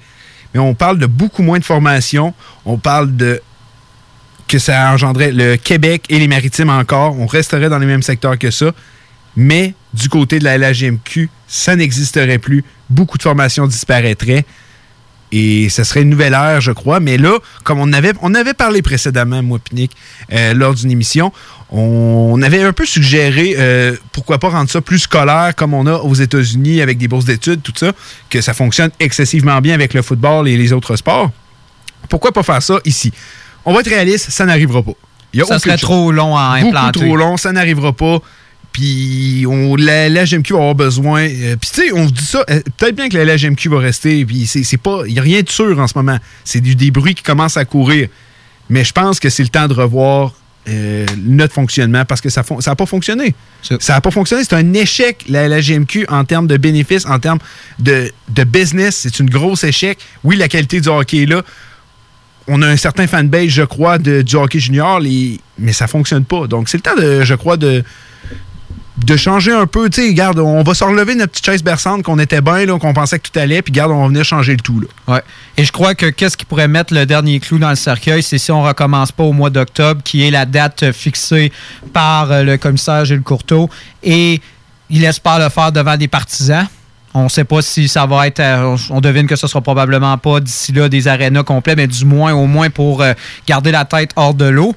[0.53, 2.34] mais on parle de beaucoup moins de formations.
[2.66, 3.41] On parle de
[4.48, 7.20] que ça engendrait le Québec et les Maritimes encore.
[7.20, 8.72] On resterait dans les mêmes secteurs que ça.
[9.36, 12.64] Mais du côté de la LHGMQ, ça n'existerait plus.
[12.90, 14.45] Beaucoup de formations disparaîtraient.
[15.32, 17.00] Et ce serait une nouvelle ère, je crois.
[17.00, 19.92] Mais là, comme on avait, on avait parlé précédemment, moi, Pinique,
[20.32, 21.34] euh, lors d'une émission,
[21.70, 25.94] on avait un peu suggéré, euh, pourquoi pas rendre ça plus scolaire comme on a
[25.96, 27.92] aux États-Unis avec des bourses d'études, tout ça,
[28.30, 31.32] que ça fonctionne excessivement bien avec le football et les autres sports.
[32.08, 33.12] Pourquoi pas faire ça ici?
[33.66, 34.94] On va être réaliste, ça n'arrivera pas.
[35.46, 37.00] ça serait trop long à implanter.
[37.00, 38.20] Beaucoup trop long, ça n'arrivera pas.
[38.76, 41.22] Puis on, la, LGMQ va avoir besoin.
[41.22, 43.80] Euh, puis tu sais, on se dit ça, euh, peut-être bien que la LGMQ va
[43.80, 44.26] rester.
[44.26, 45.04] Puis c'est pas.
[45.08, 46.18] Il n'y a rien de sûr en ce moment.
[46.44, 48.10] C'est des bruits qui commencent à courir.
[48.70, 50.34] Mais je pense que c'est le temps de revoir
[50.68, 53.34] euh, notre fonctionnement parce que ça n'a pas fonctionné.
[53.62, 54.44] Ça n'a pas fonctionné.
[54.44, 57.40] C'est un échec, la, LGMQ, en termes de bénéfices, en termes
[57.80, 58.12] de,
[58.46, 58.98] business.
[59.04, 60.00] C'est une grosse échec.
[60.26, 61.44] Oui, la qualité du hockey est là.
[62.50, 65.00] On a un certain fanbase, je crois, de, du hockey junior,
[65.58, 66.46] mais ça ne fonctionne pas.
[66.48, 67.86] Donc, c'est le temps, de, je crois, de,
[68.98, 69.90] de changer un peu.
[69.90, 72.94] Tu sais, regarde, on va se relever notre petite chaise berçante qu'on était bien, qu'on
[72.94, 74.80] pensait que tout allait, puis regarde, on va venir changer le tout.
[74.80, 75.16] Là.
[75.16, 75.22] Ouais.
[75.58, 78.38] Et je crois que qu'est-ce qui pourrait mettre le dernier clou dans le cercueil, c'est
[78.38, 81.52] si on recommence pas au mois d'octobre, qui est la date fixée
[81.94, 83.70] par euh, le commissaire Gilles Courteau,
[84.02, 84.42] et
[84.90, 86.68] il espère le faire devant des partisans.
[87.14, 88.42] On ne sait pas si ça va être.
[88.42, 92.04] Euh, on devine que ce sera probablement pas d'ici là des arénas complets, mais du
[92.04, 93.14] moins, au moins pour euh,
[93.48, 94.76] garder la tête hors de l'eau.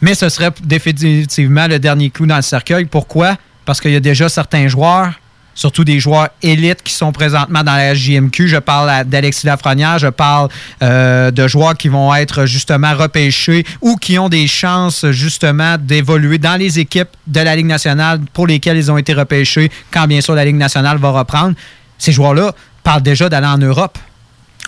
[0.00, 2.86] Mais ce serait définitivement le dernier clou dans le cercueil.
[2.86, 3.36] Pourquoi?
[3.64, 5.12] Parce qu'il y a déjà certains joueurs,
[5.54, 8.48] surtout des joueurs élites qui sont présentement dans la JMQ.
[8.48, 10.48] Je parle d'Alexis Lafrenière, je parle
[10.82, 16.38] euh, de joueurs qui vont être justement repêchés ou qui ont des chances justement d'évoluer
[16.38, 20.20] dans les équipes de la Ligue nationale pour lesquelles ils ont été repêchés quand bien
[20.20, 21.54] sûr la Ligue nationale va reprendre.
[21.98, 23.98] Ces joueurs-là parlent déjà d'aller en Europe.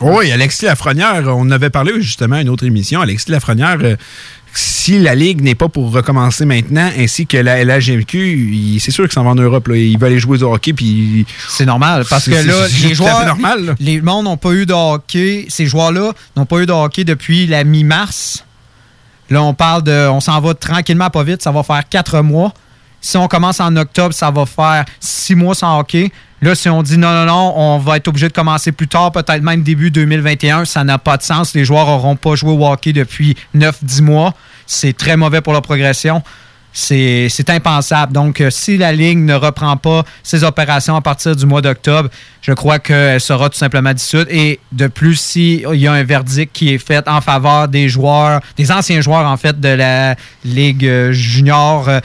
[0.00, 3.00] Oui, Alexis Lafrenière, on avait parlé justement à une autre émission.
[3.00, 3.96] Alexis Lafrenière, euh,
[4.58, 9.12] si la Ligue n'est pas pour recommencer maintenant, ainsi que la LHMQ, c'est sûr qu'ils
[9.12, 9.68] s'en vont en Europe.
[9.68, 9.76] Là.
[9.76, 10.72] Ils veulent aller jouer au hockey.
[10.72, 11.26] Puis...
[11.48, 13.26] C'est normal, parce que là, les joueurs.
[13.26, 15.46] Normal, Les mondes n'ont pas eu de hockey.
[15.48, 18.44] Ces joueurs-là n'ont pas eu de hockey depuis la mi-mars.
[19.30, 20.08] Là, on parle de.
[20.08, 21.42] On s'en va tranquillement, pas vite.
[21.42, 22.52] Ça va faire quatre mois.
[23.00, 26.10] Si on commence en octobre, ça va faire six mois sans hockey.
[26.42, 29.10] Là, si on dit non, non, non, on va être obligé de commencer plus tard,
[29.10, 31.54] peut-être même début 2021, ça n'a pas de sens.
[31.54, 34.34] Les joueurs n'auront pas joué au hockey depuis 9-10 mois.
[34.66, 36.22] C'est très mauvais pour leur progression.
[36.78, 38.12] C'est impensable.
[38.12, 42.10] Donc, euh, si la Ligue ne reprend pas ses opérations à partir du mois d'octobre,
[42.42, 44.28] je crois qu'elle sera tout simplement dissoute.
[44.30, 48.42] Et de plus, s'il y a un verdict qui est fait en faveur des joueurs,
[48.58, 52.00] des anciens joueurs, en fait, de la Ligue euh, junior, euh,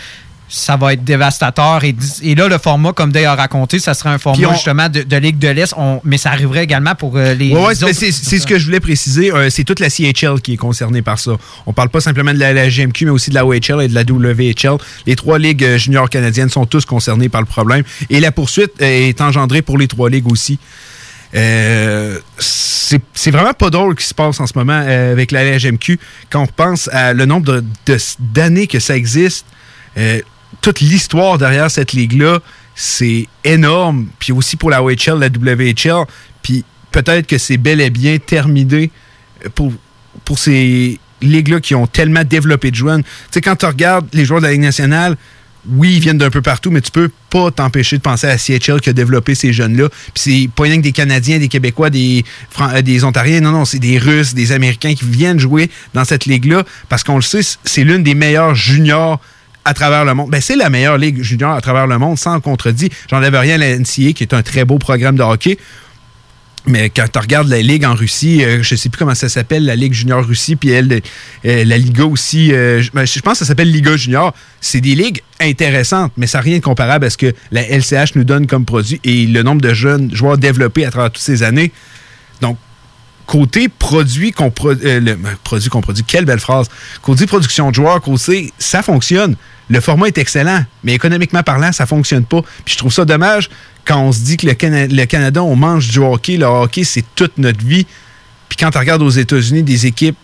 [0.52, 1.82] ça va être dévastateur.
[1.84, 5.40] Et, là, le format, comme Day a raconté, ça serait un format justement de, Ligue
[5.40, 5.74] de l'Est,
[6.04, 9.32] mais ça arriverait également pour euh, les, ouais, C'est ce que je voulais préciser.
[9.32, 11.32] Euh, c'est toute la CHL qui est concernée par ça.
[11.66, 14.02] On parle pas simplement de la, GMQ, mais aussi de la OHL et de la
[14.02, 14.78] WHL.
[15.06, 17.84] Les trois ligues euh, juniors canadiennes sont tous concernées par le problème.
[18.10, 20.60] Et la poursuite est engendrée pour les trois ligues aussi.
[21.32, 25.98] c'est vraiment pas drôle ce qui se passe en ce moment avec la LHMQ.
[26.30, 27.62] Quand on pense à le nombre
[28.20, 29.46] d'années que ça existe,
[30.60, 32.40] toute l'histoire derrière cette ligue-là,
[32.76, 34.08] c'est énorme.
[34.20, 36.06] Puis aussi pour la OHL, la WHL.
[36.42, 38.92] Puis peut-être que c'est bel et bien terminé
[39.56, 39.72] pour,
[40.26, 43.04] pour ces ligues-là qui ont tellement développé de jeunes.
[43.04, 45.18] Tu sais, quand tu regardes les joueurs de la Ligue nationale,
[45.70, 48.82] oui, ils viennent d'un peu partout, mais tu peux pas t'empêcher de penser à CHL
[48.82, 49.90] qui a développé ces jeunes-là.
[49.90, 52.26] Puis c'est pas rien que des Canadiens, des Québécois, des,
[52.60, 53.42] euh, des Ontariens.
[53.42, 57.16] Non, non, c'est des Russes, des Américains qui viennent jouer dans cette ligue-là parce qu'on
[57.16, 59.20] le sait, c'est l'une des meilleures juniors
[59.66, 60.30] à travers le monde.
[60.30, 62.90] Ben, c'est la meilleure ligue junior à travers le monde, sans contredit.
[63.10, 65.58] J'enlève rien à la NCA, qui est un très beau programme de hockey.
[66.68, 69.66] Mais quand tu regardes la ligue en Russie, euh, je sais plus comment ça s'appelle,
[69.66, 71.02] la ligue junior Russie, puis elle,
[71.46, 74.34] euh, la Liga aussi, euh, ben, je, pense que ça s'appelle Liga junior.
[74.60, 78.16] C'est des ligues intéressantes, mais ça n'a rien de comparable à ce que la LCH
[78.16, 81.42] nous donne comme produit et le nombre de jeunes joueurs développés à travers toutes ces
[81.42, 81.72] années.
[82.42, 82.58] Donc,
[83.32, 86.68] côté produit qu'on produit, ben, produit qu'on produit, quelle belle phrase.
[87.02, 89.38] Côté production de joueurs, côté, ça fonctionne
[89.72, 92.42] le format est excellent, mais économiquement parlant, ça fonctionne pas.
[92.66, 93.50] Puis je trouve ça dommage
[93.86, 96.36] quand on se dit que le, Canada, on mange du hockey.
[96.36, 97.88] Le hockey, c'est toute notre vie.
[98.50, 100.18] Puis quand tu regardes aux États-Unis des équipes,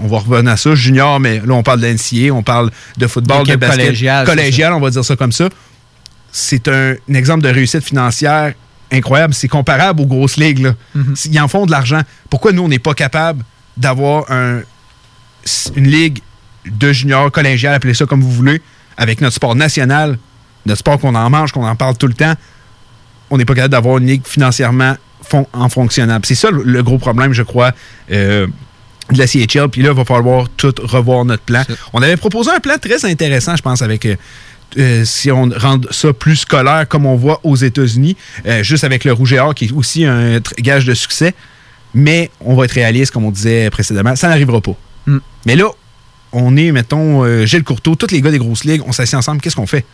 [0.00, 3.06] on va revenir à ça, junior, mais là, on parle de l'NCA, on parle de
[3.06, 4.24] football, de basket.
[4.24, 5.50] Collégial, on va dire ça comme ça.
[6.32, 8.54] C'est un, exemple de réussite financière
[8.92, 9.34] incroyable.
[9.34, 10.72] C'est comparable aux grosses ligues.
[10.96, 11.28] Mm-hmm.
[11.32, 12.00] Ils en font de l'argent.
[12.30, 13.44] Pourquoi nous, on n'est pas capable
[13.76, 14.60] d'avoir un,
[15.76, 16.20] une ligue
[16.66, 18.62] de junior collégial, appelez ça comme vous voulez,
[18.96, 20.18] avec notre sport national,
[20.66, 22.34] notre sport qu'on en mange, qu'on en parle tout le temps,
[23.30, 24.96] on n'est pas capable d'avoir une ligue financièrement
[25.52, 26.24] en fonctionnable.
[26.26, 27.72] C'est ça le, gros problème, je crois.
[28.10, 28.46] Euh,
[29.12, 31.62] de la CHL, puis là, il va falloir tout revoir notre plan.
[31.92, 34.08] On avait proposé un plan très intéressant, je pense, avec
[34.76, 38.16] euh, euh, si on rend ça plus scolaire, comme on voit aux États-Unis,
[38.62, 41.34] juste avec le rouge et or, qui est aussi un gage de succès.
[41.94, 44.76] Mais on va être réaliste, comme on disait précédemment, ça n'arrivera pas.
[45.06, 45.18] Hmm.
[45.46, 45.68] Mais là,
[46.32, 49.56] on est, mettons, Gilles Courteau, tous les gars des grosses ligues, on s'assied ensemble, qu'est-ce
[49.56, 49.84] qu'on fait?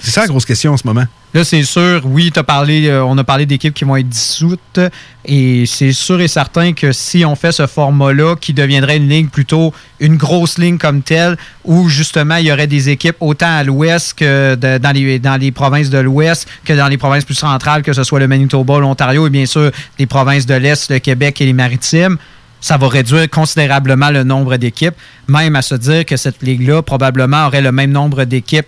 [0.00, 1.04] C'est ça la grosse question en ce moment.
[1.32, 4.80] Là, c'est sûr, oui, as parlé, euh, on a parlé d'équipes qui vont être dissoutes.
[5.24, 9.28] Et c'est sûr et certain que si on fait ce format-là, qui deviendrait une ligne
[9.28, 13.62] plutôt une grosse ligne comme telle, où justement il y aurait des équipes autant à
[13.62, 14.92] l'ouest que dans,
[15.40, 18.80] les, provinces de l'ouest que dans les provinces plus centrales, que ce soit le Manitoba,
[18.80, 22.16] l'Ontario et bien sûr les provinces de l'Est, le Québec et les Maritimes
[22.60, 24.94] ça va réduire considérablement le nombre d'équipes,
[25.28, 28.66] même à se dire que cette ligue-là probablement aurait le même nombre d'équipes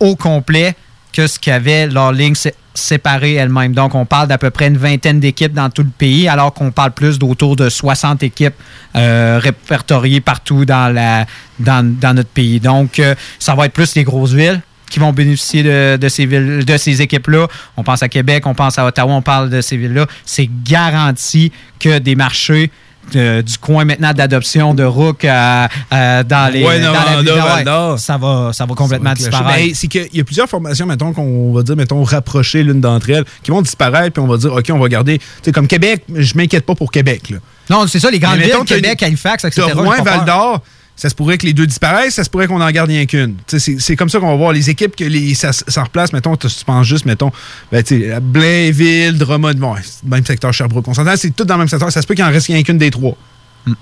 [0.00, 0.74] au complet
[1.12, 2.34] que ce qu'avait leur ligne
[2.74, 3.74] séparée elle-même.
[3.74, 6.70] Donc, on parle d'à peu près une vingtaine d'équipes dans tout le pays, alors qu'on
[6.70, 8.54] parle plus d'autour de 60 équipes
[8.96, 11.26] euh, répertoriées partout dans,
[11.58, 12.60] notre pays.
[12.60, 16.76] Donc, euh, ça va être plus les grosses villes qui vont bénéficier de, ces, de
[16.76, 17.46] ces équipes-là.
[17.76, 20.06] On pense à Québec, on pense à Ottawa, on parle de ces villes-là.
[20.24, 22.72] C'est garanti que des marchés
[23.12, 29.66] du coin maintenant d'adoption de Rook dans les dans ça va ça va complètement disparaître.
[29.66, 33.10] Ben, c'est qu'il y a plusieurs formations mettons qu'on va dire mettons rapprocher l'une d'entre
[33.10, 35.20] elles qui vont disparaître puis on va dire OK, on va garder
[35.52, 37.34] comme Québec, je m'inquiète pas pour Québec
[37.68, 39.72] Non, c'est ça les grandes villes Québec, Halifax, etc.
[39.74, 40.62] Rouen, Val d'Or
[41.00, 43.36] ça se pourrait que les deux disparaissent, ça se pourrait qu'on en garde rien qu'une.
[43.46, 46.12] C'est comme ça qu'on va voir les équipes que les, ça, ça replace.
[46.12, 47.32] Mettons, tu penses juste, mettons,
[47.72, 47.82] ben,
[48.20, 50.86] Blainville, Drummond, bon, même secteur Sherbrooke.
[50.88, 51.90] On s'entend, c'est tout dans le même secteur.
[51.90, 53.16] Ça se peut qu'il en reste rien qu'une des trois.
[53.64, 53.72] Mm.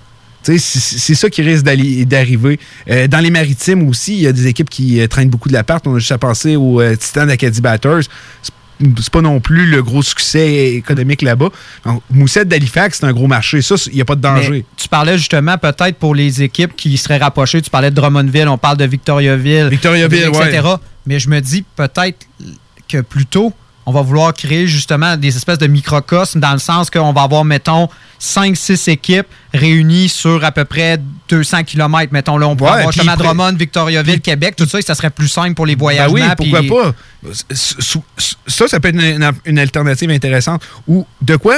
[0.44, 2.60] C'est ça qui risque d'arriver.
[2.88, 5.54] Euh, dans les maritimes aussi, il y a des équipes qui euh, traînent beaucoup de
[5.54, 5.80] la part.
[5.86, 8.02] On a juste à penser aux euh, Titans d'Acadie Batters
[8.42, 8.52] c'est
[9.12, 11.48] pas non plus le gros succès économique là-bas.
[12.10, 13.62] Moussette d'Halifax, c'est un gros marché.
[13.62, 14.64] Ça, il n'y a pas de danger.
[14.76, 17.60] tu parlais justement peut-être pour les équipes qui seraient rapprochées.
[17.62, 20.68] Tu parlais de Drummondville, on parle de Victoriaville, Victoriaville, etc.
[21.06, 22.26] Mais je me dis peut-être
[22.88, 23.52] que plutôt
[23.88, 27.46] on va vouloir créer justement des espèces de microcosmes dans le sens qu'on va avoir,
[27.46, 27.88] mettons,
[28.20, 31.00] 5-6 équipes réunies sur à peu près
[31.30, 32.12] 200 km.
[32.12, 35.28] Mettons, là, on pourrait avoir justement Drummond, Victoriaville, Québec, tout ça, et ça serait plus
[35.28, 36.12] simple pour les ben voyagements.
[36.12, 37.32] oui, pourquoi pas?
[37.32, 40.60] Ça, ça peut être une, une alternative intéressante.
[40.86, 41.56] Ou de quoi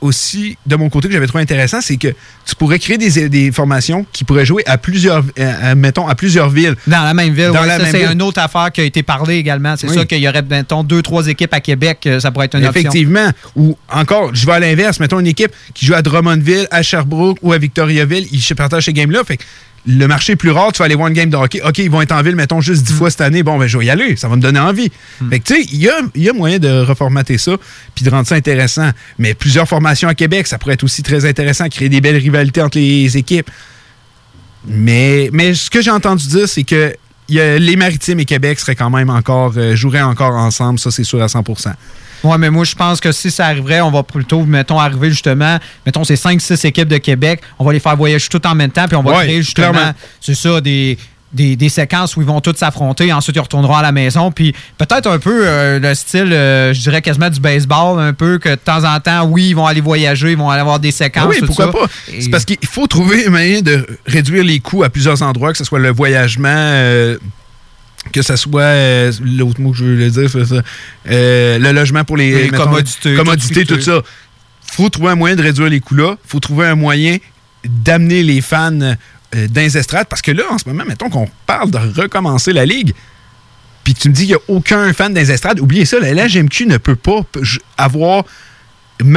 [0.00, 4.06] aussi, de mon côté, que j'avais trouvé intéressant, c'est que tu pourrais créer des, formations
[4.12, 6.74] qui pourraient jouer à plusieurs, euh, mettons, à plusieurs villes.
[6.86, 7.50] Dans la même ville.
[7.90, 9.76] c'est une autre affaire qui a été parlée également.
[9.76, 12.56] C'est ça qu'il y aurait, mettons, deux, trois équipes à Québec, euh, ça pourrait être
[12.56, 13.30] une Effectivement.
[13.54, 17.38] Ou encore, je vais à l'inverse, mettons une équipe qui joue à Drummondville, à Sherbrooke
[17.42, 19.24] ou à Victoriaville, ils se partagent ces games-là.
[19.24, 19.38] Fait
[19.86, 21.60] le marché est plus rare, tu vas aller voir une game de hockey.
[21.62, 22.96] OK, ils vont être en ville, mettons, juste dix mm.
[22.96, 23.42] fois cette année.
[23.42, 24.16] Bon, ben, je vais y aller.
[24.16, 24.90] Ça va me donner envie.
[25.20, 25.30] Mm.
[25.30, 25.80] Fait que, tu sais, il
[26.22, 27.52] y a, moyen de reformater ça
[27.94, 28.90] puis de rendre ça intéressant.
[29.18, 32.62] Mais plusieurs formations à Québec, ça pourrait être aussi très intéressant, créer des belles rivalités
[32.62, 33.50] entre les équipes.
[34.66, 36.94] Mais, mais ce que j'ai entendu dire, c'est que
[37.28, 40.78] les Maritimes et Québec seraient quand même encore, euh, joueraient encore ensemble.
[40.78, 41.44] Ça, c'est sûr à 100
[42.26, 45.58] oui, mais moi, je pense que si ça arriverait, on va plutôt, mettons, arriver justement,
[45.84, 48.86] mettons, ces 5-6 équipes de Québec, on va les faire voyager tout en même temps,
[48.86, 50.98] puis on va créer justement, c'est ça, des,
[51.32, 54.30] des, séquences où ils vont tous s'affronter, ensuite ils retourneront à la maison.
[54.30, 58.38] Puis peut-être un peu euh, le style, euh, je dirais quasiment du baseball, un peu
[58.38, 60.90] que de temps en temps, oui, ils vont aller voyager, ils vont aller avoir des
[60.90, 61.26] séquences.
[61.28, 61.86] oui, pourquoi pas?
[62.06, 65.58] C'est parce qu'il faut trouver un moyen de réduire les coûts à plusieurs endroits, que
[65.58, 66.48] ce soit le voyagement.
[66.48, 67.18] Euh,
[68.12, 70.62] que ce soit euh, l'autre mot que je veux dire, c'est ça,
[71.08, 74.02] euh, le logement pour les, commodités, tout, ça.
[74.72, 76.16] faut trouver un moyen de réduire les coûts-là.
[76.26, 77.18] faut trouver un moyen
[77.64, 78.94] d'amener les fans euh,
[80.08, 82.94] parce que là, en ce moment, mettons qu'on parle de recommencer la Ligue,
[83.84, 85.30] puis tu me dis qu'il n'y a aucun fan des
[85.60, 87.20] oubliez ça, la LGMQ ne peut pas
[87.76, 88.24] avoir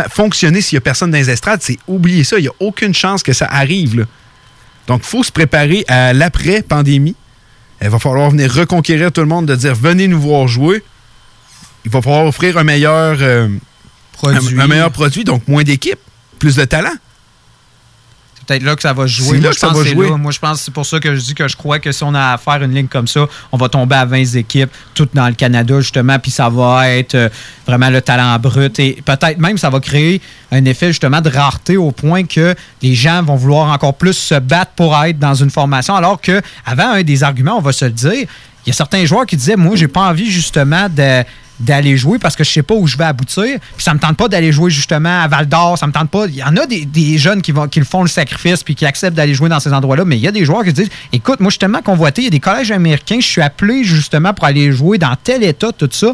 [0.09, 1.23] fonctionné s'il n'y a personne dans
[1.59, 4.05] C'est oubliez ça, il n'y a aucune chance que ça arrive.
[4.87, 7.15] Donc, il faut se préparer à l'après-pandémie.
[7.81, 10.83] Il va falloir venir reconquérir tout le monde, de dire venez nous voir jouer.
[11.85, 13.47] Il va falloir offrir un meilleur, euh,
[14.13, 14.59] produit.
[14.59, 15.99] Un, meilleur produit, donc moins d'équipes,
[16.39, 16.95] plus de talent.
[18.49, 19.39] Peut-être là que ça va jouer.
[19.39, 20.09] Moi, je pense jouer.
[20.09, 22.03] Moi, je pense que c'est pour ça que je dis que je crois que si
[22.03, 25.13] on a à faire une ligne comme ça, on va tomber à 20 équipes, toutes
[25.13, 27.29] dans le Canada, justement, puis ça va être euh,
[27.67, 28.79] vraiment le talent brut.
[28.79, 30.19] Et peut-être même ça va créer
[30.51, 34.39] un effet justement de rareté au point que les gens vont vouloir encore plus se
[34.39, 37.85] battre pour être dans une formation, alors que avant un des arguments, on va se
[37.85, 38.27] le dire, il
[38.65, 40.87] y a certains joueurs qui disaient moi j'ai pas envie justement
[41.59, 43.43] d'aller jouer parce que je sais pas où je vais aboutir.
[43.75, 46.25] Puis ça me tente pas d'aller jouer justement à Val d'Or, ça me tente pas.
[46.27, 49.15] Il y en a des, jeunes qui vont qui font le sacrifice puis qui acceptent
[49.15, 51.49] d'aller jouer dans ces endroits-là, mais il y a des joueurs qui disent écoute, moi
[51.49, 54.45] je suis tellement convoité, il y a des collèges américains, je suis appelé justement pour
[54.45, 56.13] aller jouer dans tel état tout ça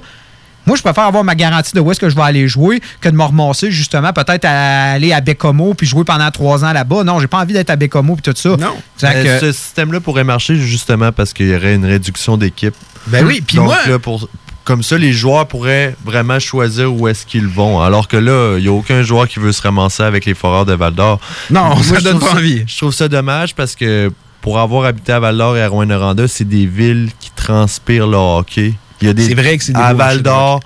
[0.66, 3.10] Moi, je préfère avoir ma garantie de où est-ce que je vais aller jouer que
[3.10, 7.04] de me ramasser, justement, peut-être à aller à Bécomo puis jouer pendant trois ans là-bas.
[7.04, 8.58] Non, j'ai pas envie d'être à Bécomo puis tout ça.
[8.58, 8.76] Non.
[9.04, 12.74] Euh, Ce système-là pourrait marcher justement parce qu'il y aurait une réduction d'équipe.
[13.08, 14.28] Ben oui, puis moi- là, pour,
[14.66, 17.82] comme ça, les joueurs pourraient vraiment choisir où est-ce qu'ils vont.
[17.82, 20.66] Alors que là, il n'y a aucun joueur qui veut se ramasser avec les foreurs
[20.66, 21.20] de Val d'Or.
[21.52, 22.64] Non, ça donne pas envie.
[22.68, 24.12] Je trouve ça dommage parce que
[24.42, 28.18] pour avoir habité à Val d'Or et à Rouen-Noranda, c'est des villes qui transpirent le
[28.18, 28.74] hockey.
[29.02, 30.60] Il y a des, C'est vrai que c'est des À Val d'Or,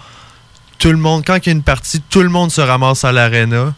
[0.77, 3.11] tout le monde, quand il y a une partie, tout le monde se ramasse à
[3.11, 3.73] l'aréna.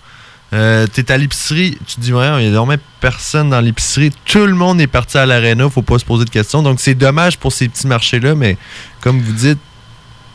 [0.54, 4.12] Euh, T'es à l'épicerie, tu te dis, ouais, il y a vraiment personne dans l'épicerie.
[4.26, 6.62] Tout le monde est parti à l'aréna, faut pas se poser de questions.
[6.62, 8.58] Donc c'est dommage pour ces petits marchés-là, mais
[9.00, 9.58] comme vous dites,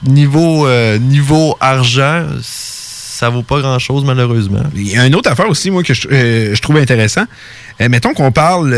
[0.07, 4.63] niveau, euh, niveau argent, ça vaut pas grand-chose malheureusement.
[4.75, 7.25] Il y a une autre affaire aussi, moi, que je, euh, trouve intéressant.
[7.81, 8.77] Euh, mettons qu'on parle.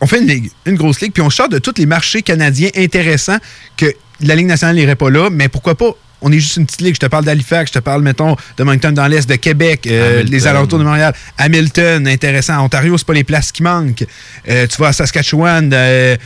[0.00, 2.70] on fait une ligue, une grosse ligue, puis on sort de tous les marchés canadiens
[2.76, 3.38] intéressants
[3.76, 5.90] que la Ligue nationale n'irait pas là, mais pourquoi pas?
[6.20, 6.94] On est juste une petite ligue.
[6.94, 10.22] Je te parle d'Halifax, je te parle, mettons, de Moncton dans l'Est, de Québec, euh,
[10.24, 11.14] les alentours de Montréal.
[11.36, 12.58] Hamilton, intéressant.
[12.64, 14.04] Ontario, c'est pas les places qui manquent.
[14.48, 16.16] Euh, tu vas à Saskatchewan, euh,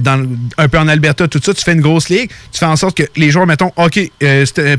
[0.00, 0.26] dans,
[0.56, 1.52] un peu en Alberta, tout ça.
[1.52, 2.30] Tu fais une grosse ligue.
[2.50, 4.00] Tu fais en sorte que les joueurs, mettons, OK,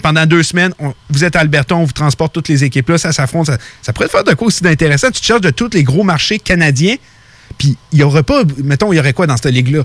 [0.02, 2.98] pendant deux semaines, on- vous êtes à Alberta, on vous transporte toutes les équipes là,
[2.98, 3.45] ça s'affronte.
[3.48, 5.12] Ça, ça pourrait te faire de quoi aussi d'intéressant.
[5.12, 6.95] Tu te cherches de tous les gros marchés canadiens.
[7.60, 9.84] Puis il y aurait pas, mettons, il y aurait quoi dans cette ligue-là?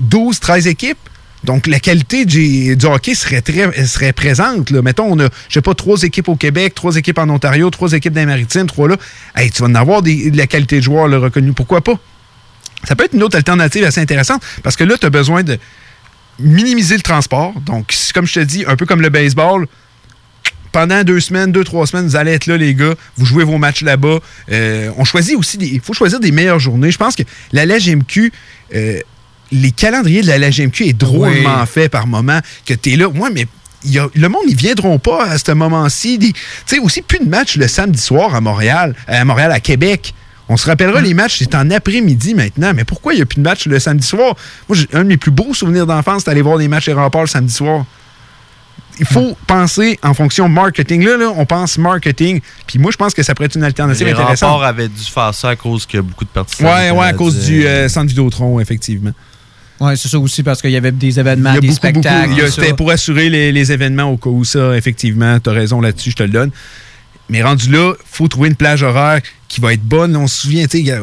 [0.00, 0.96] 12, 13 équipes?
[1.44, 4.70] Donc la qualité du, hockey serait très serait présente.
[4.70, 7.92] Mettons, on a, je sais pas, trois équipes au Québec, trois équipes en Ontario, trois
[7.92, 8.96] équipes dans maritimes, trois là.
[9.34, 11.52] Hey, tu vas en avoir de la qualité de joueurs reconnue.
[11.52, 11.98] Pourquoi pas?
[12.84, 15.58] Ça peut être une autre alternative assez intéressante parce que là, tu as besoin de
[16.38, 17.52] minimiser le transport.
[17.66, 19.66] Donc, comme je te dis, un peu comme le baseball,
[20.72, 22.94] pendant deux semaines, deux, trois semaines, vous allez être là, les gars.
[23.16, 24.18] Vous jouez vos matchs là-bas.
[24.50, 25.58] Euh, on choisit aussi.
[25.60, 26.90] Il faut choisir des meilleures journées.
[26.90, 28.32] Je pense que la LGMQ,
[28.74, 29.00] euh,
[29.52, 31.66] les calendriers de la LGMQ est drôlement Oui.
[31.66, 32.40] fait par moment.
[32.66, 33.08] Que tu es là.
[33.12, 33.46] Moi, mais.
[33.84, 36.18] il y a- le monde, ils viendront pas à ce moment-ci.
[36.18, 36.32] Tu
[36.66, 40.14] sais, aussi, plus de matchs le samedi soir à Montréal, euh, à Montréal, à Québec.
[40.48, 42.72] On se rappellera, les matchs, c'est en après-midi maintenant.
[42.74, 44.34] Mais pourquoi il n'y a plus de matchs le samedi soir?
[44.68, 47.22] Moi, un de mes plus beaux souvenirs d'enfance, c'est d'aller voir des matchs et remparts
[47.22, 47.84] le samedi soir
[49.00, 51.02] il faut penser en fonction marketing.
[51.04, 52.40] Là, là, on pense marketing.
[52.66, 54.50] Puis moi, je pense que ça pourrait être une alternative Les intéressante.
[54.50, 56.66] remparts avaient dû faire ça à cause qu'il y a beaucoup de partisans.
[56.70, 59.12] Ouais, ouais, à cause du euh, centre Vidéotron, effectivement.
[59.80, 62.50] Oui, c'est ça aussi, parce qu'il y avait des événements, des beaucoup, spectacles.
[62.50, 65.38] C'était pour assurer les, les événements au cas où ça, effectivement.
[65.40, 66.50] Tu as raison là-dessus, je te le donne.
[67.28, 70.14] Mais rendu là, faut trouver une plage horaire qui va être bonne.
[70.16, 70.98] On se souvient, tu sais,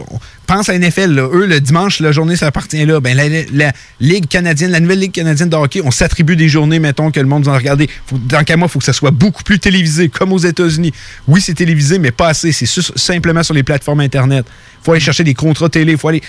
[0.45, 1.29] pense à NFL, là.
[1.31, 2.99] eux, le dimanche, la journée, ça appartient là.
[2.99, 6.79] Ben, la, la Ligue canadienne, la nouvelle Ligue canadienne de hockey, on s'attribue des journées,
[6.79, 7.87] mettons, que le monde va regarder.
[8.07, 10.91] Faut, dans quel mois, il faut que ça soit beaucoup plus télévisé, comme aux États-Unis.
[11.27, 12.51] Oui, c'est télévisé, mais pas assez.
[12.51, 14.45] C'est simplement sur les plateformes Internet.
[14.81, 15.97] Il faut aller chercher des contrats télé.
[15.97, 16.21] faut aller...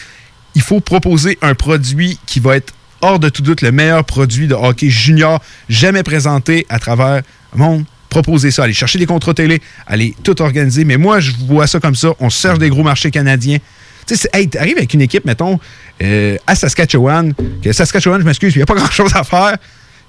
[0.55, 2.73] Il faut proposer un produit qui va être
[3.03, 7.23] hors de tout doute le meilleur produit de hockey junior jamais présenté à travers
[7.53, 7.85] le monde.
[8.09, 10.85] Proposer ça, aller chercher des contrats télé, aller tout organiser.
[10.85, 12.09] Mais moi, je vois ça comme ça.
[12.19, 13.59] On cherche des gros marchés canadiens.
[14.05, 15.61] Tu sais, hey, avec une équipe, mettons,
[16.03, 17.33] euh, à Saskatchewan,
[17.63, 19.57] que Saskatchewan, je m'excuse, il n'y a pas grand-chose à faire.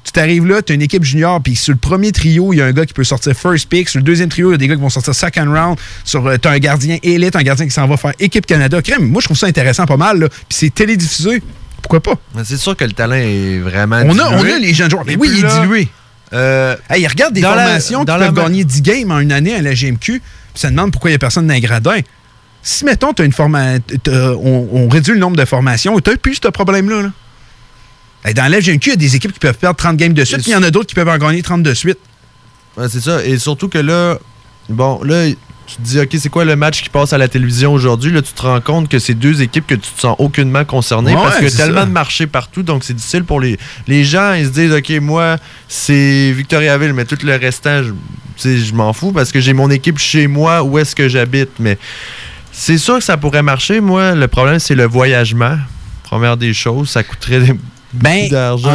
[0.03, 2.61] Tu t'arrives là, tu as une équipe junior, puis sur le premier trio, il y
[2.61, 3.87] a un gars qui peut sortir first pick.
[3.87, 5.77] Sur le deuxième trio, il y a des gars qui vont sortir second round.
[6.03, 8.81] Sur, euh, t'as un gardien élite, un gardien qui s'en va faire équipe Canada.
[8.81, 10.27] Crème, moi, je trouve ça intéressant pas mal.
[10.29, 11.43] Puis c'est télédiffusé.
[11.83, 12.13] Pourquoi pas?
[12.43, 14.51] C'est sûr que le talent est vraiment On a, dilué.
[14.53, 15.03] on a les jeunes joueurs.
[15.05, 15.87] Mais Et oui, il est là, dilué.
[16.33, 19.19] euh, Hey, regarde des dans la- formations qui dans peuvent la gagner 10 games en
[19.19, 20.19] une année à la GMQ.
[20.19, 20.21] Puis
[20.55, 21.99] ça demande pourquoi il n'y a personne dans les gradins.
[22.63, 23.75] Si, mettons, as une forma-
[24.07, 27.01] on, on réduit le nombre de formations, tu n'as plus ce problème-là.
[27.03, 27.09] là.
[28.35, 30.41] Dans la GMQ, il y a des équipes qui peuvent perdre 30 games de suite,
[30.41, 31.97] puis il y en a d'autres qui peuvent en gagner 30 de suite.
[32.77, 33.23] Ouais, c'est ça.
[33.25, 34.17] Et surtout que là,
[34.69, 35.27] bon, là,
[35.67, 38.11] tu te dis, OK, c'est quoi le match qui passe à la télévision aujourd'hui?
[38.11, 41.13] Là, tu te rends compte que c'est deux équipes que tu te sens aucunement concerné
[41.13, 41.85] Ouais, parce qu'il y a tellement ça.
[41.85, 43.57] de marchés partout, donc c'est difficile pour les,
[43.87, 44.33] les gens.
[44.33, 45.37] Ils se disent, OK, moi,
[45.67, 49.97] c'est Victoriaville, mais tout le restant, je, je m'en fous parce que j'ai mon équipe
[49.97, 51.49] chez moi où est-ce que j'habite.
[51.59, 51.77] Mais
[52.51, 53.79] c'est sûr que ça pourrait marcher.
[53.81, 55.57] Moi, le problème, c'est le voyagement.
[56.03, 57.55] Première des choses, ça coûterait
[57.93, 58.27] Ben,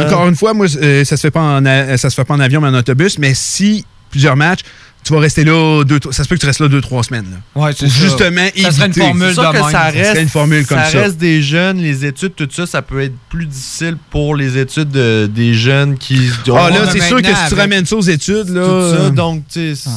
[0.07, 2.33] encore une fois, moi, euh, ça se fait pas en a- ça se fait pas
[2.35, 3.17] en avion, mais en autobus.
[3.19, 4.59] Mais si plusieurs matchs,
[5.03, 7.25] tu vas rester là deux, ça se peut que tu restes là deux, trois semaines.
[7.31, 7.61] là.
[7.61, 9.63] Ouais, Pour justement Ça serait une formule C'est de que même.
[9.63, 10.99] ça Ça serait reste, une formule comme ça.
[10.99, 14.89] reste des jeunes, les études, tout ça, ça peut être plus difficile pour les études
[14.91, 16.29] de- des jeunes qui.
[16.53, 18.63] Ah, là, c'est sûr que si tu ramènes ça aux études, là.
[18.65, 19.89] tout ça, donc, tu sais.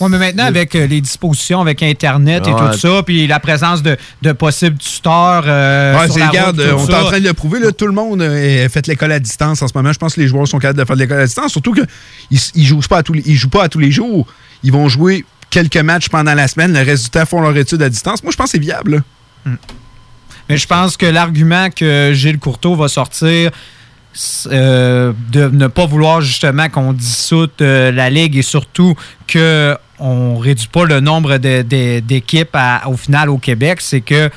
[0.00, 2.70] Oui, mais maintenant, avec euh, les dispositions, avec Internet et Ouais.
[2.72, 5.44] tout ça, puis la présence de, de possibles tuteurs.
[5.46, 7.60] euh, Ouais, sur la regarde, route, tout on est en train de le prouver.
[7.60, 9.92] Là, tout le monde euh, fait l'école à distance en ce moment.
[9.92, 11.52] Je pense que les joueurs sont capables de faire de l'école à distance.
[11.52, 11.86] Surtout qu'ils
[12.56, 14.26] ne jouent, pas à tous les- ils jouent pas à tous les jours.
[14.62, 16.72] Ils vont jouer quelques matchs pendant la semaine.
[16.74, 18.22] Le reste du temps, font leur étude à distance.
[18.22, 19.02] Moi, je pense que c'est viable.
[19.46, 19.52] là.
[20.48, 23.50] Mais je pense que l'argument que Gilles Courteau va sortir,
[24.50, 28.94] euh, de ne pas vouloir justement qu'on dissoute euh, la Ligue et surtout
[29.30, 32.56] qu'on ne réduit pas le nombre d'équipes
[32.86, 34.30] au final au Québec, c'est que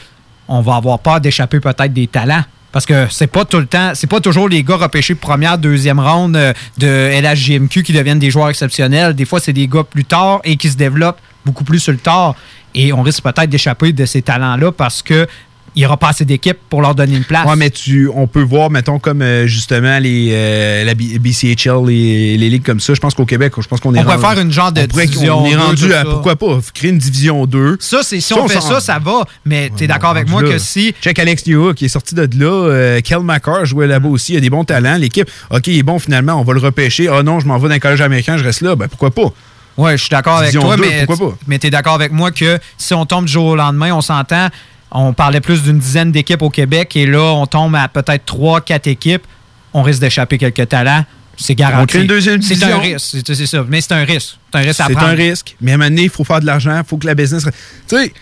[0.48, 2.44] on va avoir peur d'échapper peut-être des talents.
[2.72, 6.00] Parce que c'est pas tout le temps, c'est pas toujours les gars repêchés première, deuxième
[6.00, 9.14] ronde euh, de LHJMQ qui deviennent des joueurs exceptionnels.
[9.14, 11.98] Des fois, c'est des gars plus tard et qui se développent beaucoup plus sur le
[11.98, 12.36] tard.
[12.76, 15.28] Et on risque peut-être d'échapper de ces talents-là parce que
[15.76, 17.46] il n'y aura pas assez d'équipes pour leur donner une place.
[17.48, 22.38] Oui, mais tu, on peut voir, mettons, comme euh, justement les, euh, la BCHL, les,
[22.38, 22.94] les, ligues comme ça.
[22.94, 25.44] Je pense qu'au Québec, je pense qu'on est On pourrait faire une genre de division
[25.44, 27.78] On est rendu à, pourquoi pas, créer une division 2.
[27.80, 29.26] Ça, c'est si on, fait ça, ça va.
[29.46, 30.94] Mais tu es d'accord avec moi que si.
[31.02, 32.46] Check Alex Dio qui est sorti de là.
[32.46, 34.34] Euh, Kel McCarr jouait là-bas aussi.
[34.34, 34.98] Il a des bons talents.
[34.98, 37.08] L'équipe, OK, il est bon finalement, on va le repêcher.
[37.08, 38.76] Ah non, je m'en vais d'un collège américain, je reste là.
[38.76, 39.32] Ben pourquoi pas?
[39.78, 41.08] Oui, je suis d'accord avec toi, mais,
[41.48, 44.02] mais tu es d'accord avec moi que si on tombe du jour au lendemain, on
[44.02, 44.50] s'entend,
[44.92, 48.62] on parlait plus d'une dizaine d'équipes au Québec et là, on tombe à peut-être trois,
[48.62, 49.26] quatre équipes.
[49.74, 51.06] On risque d'échapper quelques talents.
[51.38, 52.08] C'est garanti.
[52.42, 53.18] C'est un risque.
[53.26, 53.66] C'est ça.
[53.68, 54.38] Mais c'est un risque.
[54.52, 55.00] C'est un risque à prendre.
[55.00, 55.56] C'est un risque.
[55.62, 56.78] Mais à un moment donné, il faut faire de l'argent.
[56.78, 57.44] Il faut que la business.
[57.88, 58.14] Tu sais,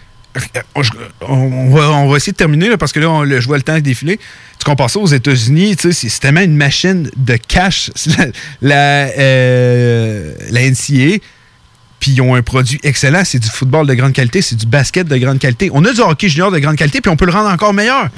[1.21, 3.63] on va, on va, essayer de terminer là, parce que là, on, je vois le
[3.63, 4.19] temps défiler.
[4.59, 7.91] Tu compares ça aux États-Unis, c'est tellement une machine de cash.
[8.61, 11.17] La, euh, la NCA,
[11.99, 13.23] puis ils ont un produit excellent.
[13.25, 15.69] C'est du football de grande qualité, c'est du basket de grande qualité.
[15.73, 18.09] On a du hockey junior de grande qualité, puis on peut le rendre encore meilleur.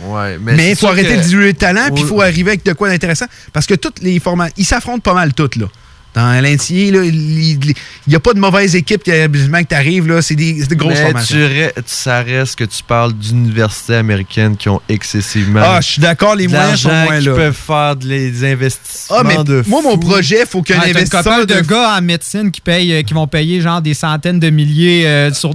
[0.56, 2.90] mais il faut arrêter de diluer le talent, puis il faut arriver avec de quoi
[2.90, 3.26] d'intéressant.
[3.54, 5.68] Parce que tous les formats, ils s'affrontent pas mal toutes, là.
[6.15, 7.73] Dans l'Intier, il
[8.07, 10.22] n'y a pas de mauvaise équipe qui, que tu arrives.
[10.22, 11.38] C'est des, des grosses formations.
[11.86, 15.61] ça reste que tu parles d'universités américaines qui ont excessivement.
[15.64, 19.44] Ah, je suis d'accord, les moyens sont moins qui peuvent faire des investissements ah, mais
[19.44, 21.45] de Moi, mon projet, il faut qu'un ah, investisseur.
[21.45, 21.53] de...
[21.53, 25.06] de gars en médecine qui, payent, euh, qui vont payer genre des centaines de milliers
[25.07, 25.53] euh, sur,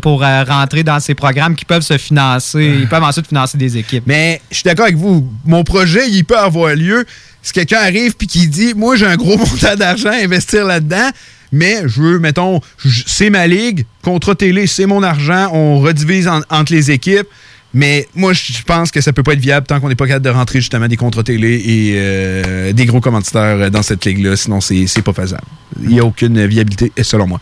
[0.00, 2.64] pour euh, rentrer dans ces programmes qui peuvent se financer.
[2.80, 4.04] Ils peuvent ensuite financer des équipes.
[4.06, 5.28] Mais je suis d'accord avec vous.
[5.44, 7.04] Mon projet, il peut avoir lieu
[7.46, 11.10] si quelqu'un arrive puis qui dit Moi, j'ai un gros montant d'argent à investir là-dedans,
[11.52, 12.60] mais je veux, mettons,
[13.06, 17.28] c'est ma ligue, contrat télé, c'est mon argent, on redivise entre les équipes.
[17.72, 20.24] Mais moi, je pense que ça peut pas être viable tant qu'on n'est pas capable
[20.24, 24.34] de rentrer justement des contrats télé et euh, des gros commanditaires dans cette ligue-là.
[24.34, 25.44] Sinon, c'est pas faisable.
[25.82, 27.40] Il n'y a aucune viabilité, selon moi.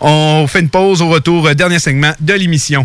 [0.00, 2.84] On fait une pause au retour, dernier segment de l'émission.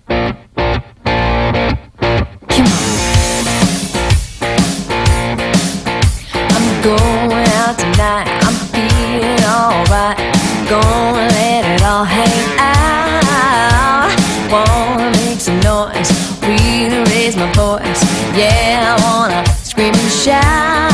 [10.71, 14.09] Gonna let it all hang out.
[14.49, 16.09] Wanna make some noise,
[16.43, 18.01] really raise my voice.
[18.37, 20.90] Yeah, I wanna scream and shout.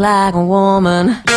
[0.00, 1.33] Like a woman.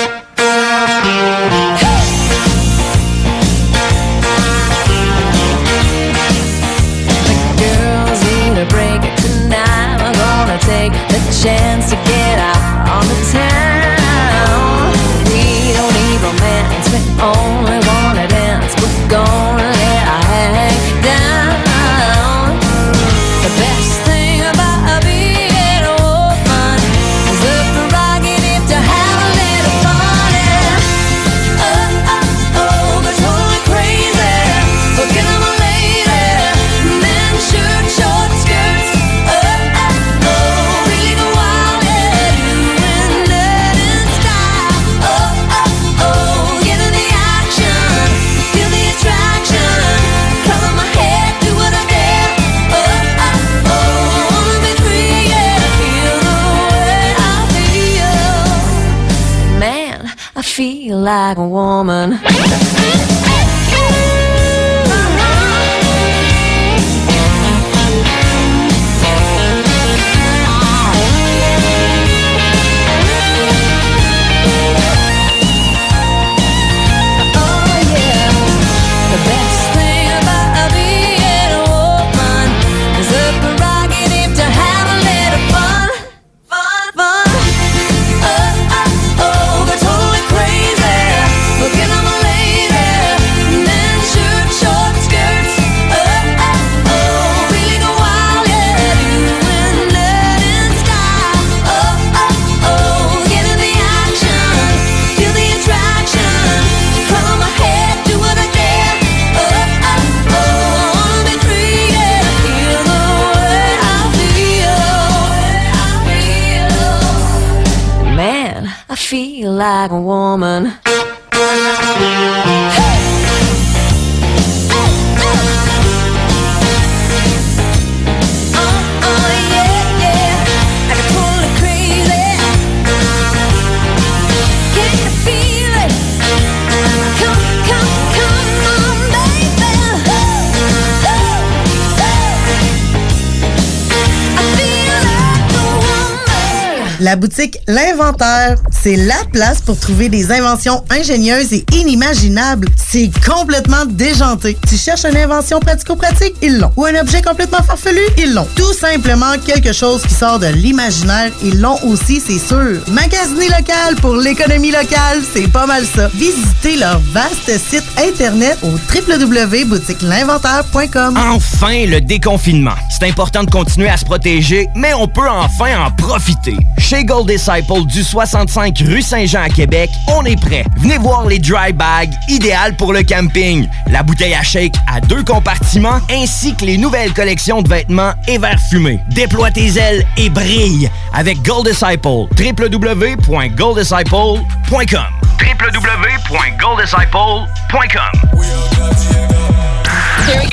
[147.07, 152.69] La boutique L'Inventaire, c'est la place pour trouver des inventions ingénieuses et inimaginables.
[152.77, 154.57] C'est complètement déjanté.
[154.65, 156.35] Tu cherches une invention pratico-pratique?
[156.41, 156.71] Ils l'ont.
[156.77, 157.99] Ou un objet complètement farfelu?
[158.17, 158.47] Ils l'ont.
[158.55, 161.33] Tout simplement quelque chose qui sort de l'imaginaire?
[161.43, 162.81] Ils l'ont aussi, c'est sûr.
[162.87, 166.07] Magasiner local pour l'économie locale, c'est pas mal ça.
[166.13, 171.17] Visitez leur vaste site internet au www.boutiquelinventaire.com.
[171.17, 172.75] Enfin, le déconfinement.
[172.97, 176.55] C'est important de continuer à se protéger, mais on peut enfin en profiter.
[176.77, 180.63] Chez Gold Disciple du 65 rue Saint-Jean à Québec, on est prêt.
[180.77, 185.23] Venez voir les dry bags, idéales pour le camping, la bouteille à shake à deux
[185.23, 188.99] compartiments, ainsi que les nouvelles collections de vêtements et verres fumés.
[189.09, 192.27] Déploie tes ailes et brille avec Gold Disciple.
[192.37, 195.07] www.golddisciple.com
[195.39, 198.11] www.golddisciple.com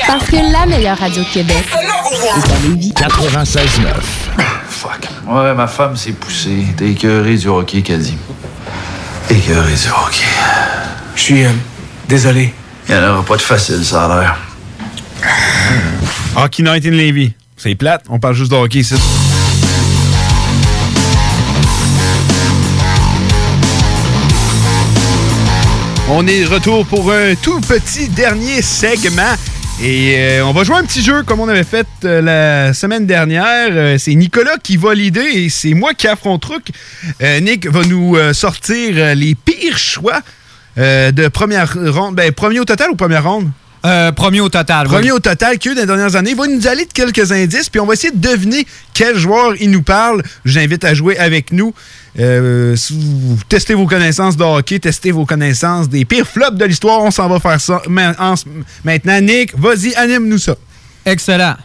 [0.07, 2.93] Parce que la meilleure radio de Québec est à Lévis.
[2.97, 4.64] 96.9.
[4.85, 5.09] Fuck.
[5.27, 6.67] Ouais, ma femme s'est poussée.
[6.77, 8.19] T'es écœuré du hockey, qu'elle dit.
[9.31, 10.27] Écœuré du hockey.
[11.17, 11.51] Je suis euh,
[12.07, 12.53] désolé.
[12.87, 14.37] Il n'y en aura pas de facile, ça a l'air.
[16.37, 17.33] Hockey Night in Levy.
[17.57, 18.95] C'est plate, on parle juste de hockey ici.
[26.11, 29.35] On est de retour pour un tout petit dernier segment.
[29.83, 33.07] Et euh, on va jouer un petit jeu comme on avait fait euh, la semaine
[33.07, 33.69] dernière.
[33.71, 36.69] Euh, c'est Nicolas qui va l'idée et c'est moi qui affronte truc.
[37.43, 40.21] Nick va nous sortir les pires choix
[40.77, 42.15] de première ronde.
[42.15, 43.51] Ben, premier au total ou première ronde?
[44.13, 44.95] Premier au total, oui.
[44.95, 46.31] Premier au total que les dernières années.
[46.31, 49.55] Il va nous aller de quelques indices, puis on va essayer de deviner quel joueur
[49.61, 50.23] il nous parle.
[50.45, 51.75] Je vous invite à jouer avec nous.
[52.19, 52.77] Euh,
[53.49, 57.01] testez vos connaissances de hockey, testez vos connaissances des pires flops de l'histoire.
[57.03, 59.21] On s'en va faire ça maintenant.
[59.21, 60.57] Nick, vas-y, anime-nous ça.
[61.05, 61.57] Excellent.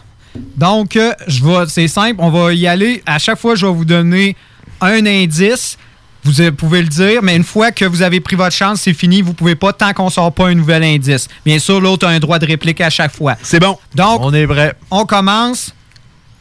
[0.56, 3.02] Donc, euh, je vais, c'est simple, on va y aller.
[3.06, 4.36] À chaque fois, je vais vous donner
[4.80, 5.76] un indice.
[6.24, 8.94] Vous euh, pouvez le dire, mais une fois que vous avez pris votre chance, c'est
[8.94, 9.22] fini.
[9.22, 11.28] Vous pouvez pas tant qu'on sort pas un nouvel indice.
[11.44, 13.36] Bien sûr, l'autre a un droit de réplique à chaque fois.
[13.42, 13.78] C'est bon.
[13.94, 14.74] Donc, On est vrai.
[14.90, 15.74] on commence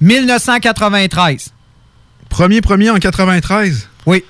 [0.01, 1.53] 1993.
[2.30, 3.88] Premier premier en 93.
[4.06, 4.23] Oui.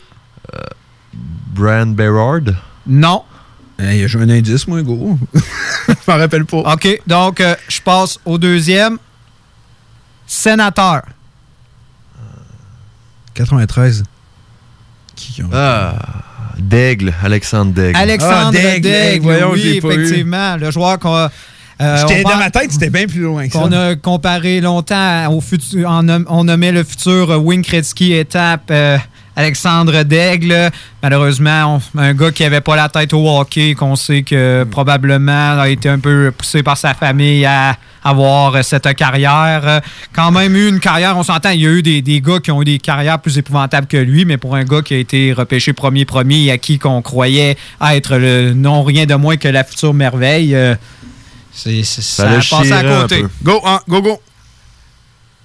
[1.59, 2.55] Brand Berard?
[2.87, 3.23] Non.
[3.79, 5.17] il a joué un indice, moi, gros.
[5.87, 6.73] Je m'en rappelle pas.
[6.73, 8.97] OK, donc euh, je passe au deuxième.
[10.25, 11.01] Sénateur.
[13.33, 14.03] 93.
[15.53, 15.95] Ah,
[16.57, 17.97] Daigle, Alexandre Daigle.
[17.97, 20.57] Alexandre Ah, Daigle, Daigle, voyons, oui, effectivement.
[20.57, 21.31] Le joueur qu'on a...
[21.81, 23.59] euh, J'étais on dans ma tête, c'était bien plus loin que ça.
[23.59, 28.69] qu'on a comparé longtemps au futur, on, nom- on nommait le futur Wayne Gretzky étape
[28.71, 28.97] euh,
[29.39, 30.69] Alexandre Daigle.
[31.01, 35.59] Malheureusement, on- un gars qui avait pas la tête au hockey, qu'on sait que probablement
[35.61, 39.79] a été un peu poussé par sa famille à avoir cette carrière.
[40.11, 42.51] Quand même eu une carrière, on s'entend, il y a eu des, des gars qui
[42.51, 45.31] ont eu des carrières plus épouvantables que lui, mais pour un gars qui a été
[45.31, 47.55] repêché premier premier et à qui qu'on croyait
[47.93, 50.75] être le non rien de moins que la future merveille, euh,
[51.53, 53.25] c'est, ça, a passé à côté.
[53.41, 54.21] Go, hein, go, go.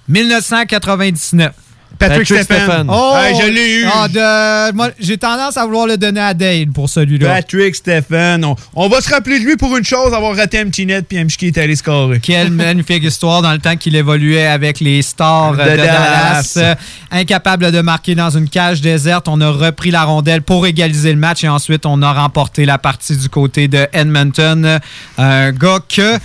[0.09, 1.51] 1999.
[1.99, 2.87] Patrick, Stephen.
[2.89, 3.13] Oh!
[3.17, 3.85] Hey, je l'ai eu.
[3.93, 7.27] Ah, de- moi, J'ai tendance à vouloir le donner à Dale pour celui-là.
[7.35, 8.43] Patrick Stephen.
[8.45, 11.05] On, on va se rappeler de lui pour une chose, avoir raté un petit net
[11.07, 12.19] puis MHK est allé scorer.
[12.19, 16.51] Quelle magnifique histoire dans le temps qu'il évoluait avec les stars De de, Dallas.
[16.55, 16.75] Dallas.
[17.11, 21.19] Incapable de marquer dans une cage déserte, on a repris la rondelle pour égaliser le
[21.19, 24.79] match et ensuite on a remporté la partie du côté de Edmonton.
[25.17, 26.17] Un gars que,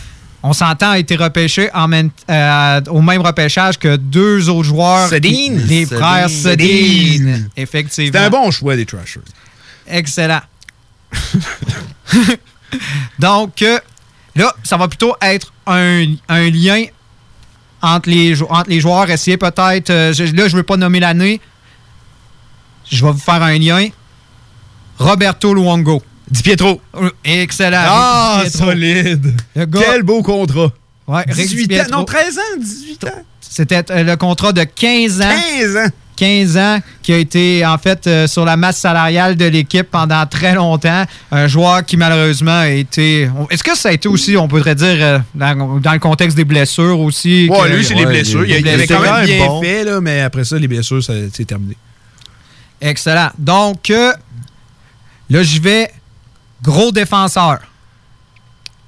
[0.42, 5.08] on s'entend, a été repêché en même- euh, au même repêchage que deux autres joueurs.
[5.08, 5.56] Sedin.
[5.66, 7.42] Les frères Sedin.
[7.56, 8.06] Effectivement.
[8.06, 9.20] C'était un bon choix des Trashers.
[9.86, 10.40] Excellent.
[13.18, 13.78] Donc, euh,
[14.36, 16.84] là, ça va plutôt être un, un lien
[17.82, 19.10] entre les, jou- entre les joueurs.
[19.10, 19.90] Essayer peut-être.
[19.90, 21.40] euh, là, je ne veux pas nommer l'année.
[22.90, 23.88] Je vais vous faire un lien.
[24.98, 26.02] Roberto Luongo.
[26.30, 26.80] Di Pietro.
[27.24, 27.82] Excellent.
[27.86, 28.66] Ah, Pietro.
[28.66, 29.34] solide.
[29.56, 30.72] Le gars- Quel beau contrat.
[31.08, 31.98] Ouais, Ricky 18 ans.
[31.98, 33.22] Non, 13 ans, 18 ans.
[33.40, 35.28] C'était euh, le contrat de 15 ans.
[35.58, 35.88] 15 ans.
[36.14, 40.24] 15 ans, qui a été en fait euh, sur la masse salariale de l'équipe pendant
[40.26, 41.04] très longtemps.
[41.32, 43.28] Un joueur qui malheureusement a été.
[43.48, 46.44] Est-ce que ça a été aussi, on pourrait dire, euh, dans, dans le contexte des
[46.44, 47.48] blessures aussi?
[47.50, 48.44] Ouais, que- lui, c'est les Ouais, blessures.
[48.44, 49.02] Il, les il avait blessures.
[49.02, 49.62] quand même bien bon.
[49.62, 51.74] fait, là, mais après ça, les blessures, c'est terminé.
[52.82, 53.30] Excellent.
[53.38, 54.12] Donc, euh,
[55.30, 55.90] là, j'y vais.
[56.62, 57.58] Gros défenseur.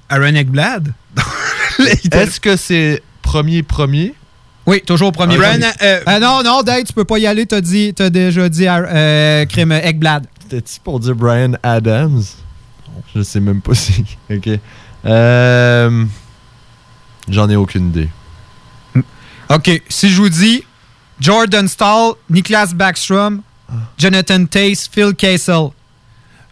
[0.09, 0.93] Aaron Ekblad?
[2.11, 4.13] Est-ce que c'est premier-premier?
[4.65, 5.35] Oui, toujours premier.
[5.35, 5.71] Aaron, premier.
[5.81, 7.45] euh, Euh, non, non, Dave, tu peux pas y aller.
[7.45, 10.27] T'as dit, t'as déjà dit euh, crime Ekblad.
[10.41, 12.21] C'était-tu pour dire Brian Adams?
[13.15, 14.05] Je sais même pas si.
[14.31, 14.49] Ok.
[15.05, 16.05] Euh,
[17.29, 18.09] J'en ai aucune idée.
[19.49, 20.63] OK, si je vous dis
[21.19, 23.41] Jordan Stahl, Niklas Backstrom,
[23.97, 25.69] Jonathan Tace, Phil Kessel.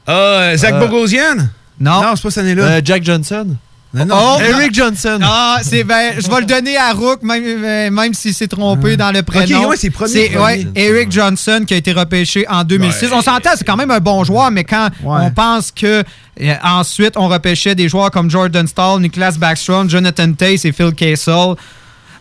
[0.08, 1.36] Ah, Zach Euh, Bogosian?
[1.80, 2.02] Non.
[2.02, 2.64] Non, c'est pas cette année-là.
[2.64, 3.56] Euh, Jack Johnson?
[3.94, 4.16] Non, non.
[4.38, 5.20] Oh, Eric Johnson.
[5.22, 8.96] Ah, c'est ben, je vais le donner à Rook, même, euh, même s'il s'est trompé
[8.96, 9.64] dans le prénom.
[9.64, 10.44] Ok, ouais, c'est premier, C'est premier.
[10.44, 13.08] ouais, Eric Johnson qui a été repêché en 2006.
[13.08, 13.12] Ouais.
[13.14, 15.18] On s'entend, c'est quand même un bon joueur, mais quand Ouais.
[15.24, 16.04] on pense que
[16.42, 20.94] euh, ensuite on repêchait des joueurs comme Jordan Stahl, Niklas Backstrom, Jonathan Tace et Phil
[20.94, 21.56] Kessel.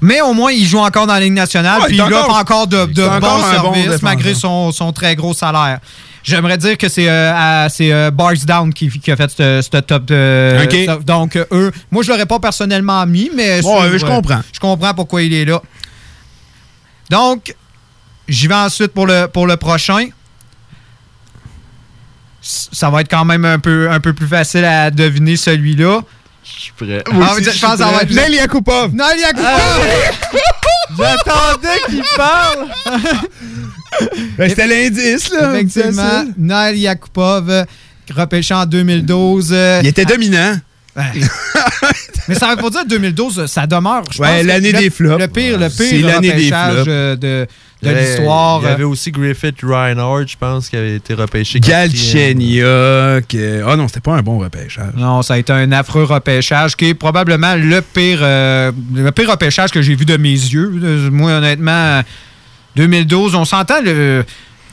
[0.01, 2.87] Mais au moins, il joue encore dans la Ligue nationale, puis il offre encore- de,
[2.87, 5.79] bons encore un bon services malgré son, son très gros salaire.
[6.23, 10.07] J'aimerais dire que c'est euh, euh, Barsdown qui, qui a fait ce top
[10.87, 13.63] ça- donc, euh, eux, moi, je l'aurais pas personnellement mis, mais.
[13.63, 14.41] Sur, je comprends.
[14.53, 15.63] Je comprends pourquoi il est là.
[17.09, 17.55] Donc,
[18.29, 20.09] j'y vais ensuite pour le, pour le prochain.
[22.43, 26.01] Ça va être quand même un peu, un peu plus facile à deviner celui-là.
[26.45, 27.03] Je suis prêt.
[27.07, 28.11] Ah, je pense que ça va être.
[28.13, 28.93] Nelly Yakupov.
[28.95, 29.81] Nelly Yakupov!
[30.99, 32.67] J'attendais qu'il parle!
[34.39, 35.53] Ben, C'était l'indice, là.
[35.53, 36.25] Effectivement.
[36.39, 37.65] Nail Yakupov, euh,
[38.17, 39.51] repêché en 2012.
[39.53, 40.57] euh, Il était dominant.
[42.29, 44.03] Mais ça veut pas dire 2012, ça demeure.
[44.13, 45.19] je Ouais, l'année le- des flops.
[45.21, 46.89] Le pire, le C'est pire l'année des repêchage flops.
[46.89, 47.47] euh, de, de
[47.83, 48.61] Il y avait- l'histoire.
[48.63, 51.61] Il y avait euh, aussi Griffith Reinhardt, je pense, qui avait été repêché.
[51.61, 52.63] Galchenyuk.
[52.65, 53.21] euh,
[53.67, 54.93] Ah non, c'était pas un bon repêchage.
[54.97, 59.31] Non, ça a été un affreux repêchage qui est probablement le pire, euh, le pire
[59.31, 60.69] repêchage que j'ai vu de mes yeux.
[61.11, 62.03] Moi, honnêtement,
[62.77, 64.25] 2012, on s'entend le.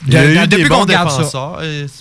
[0.06, 1.58] Il y a de- eu des bons défenseurs.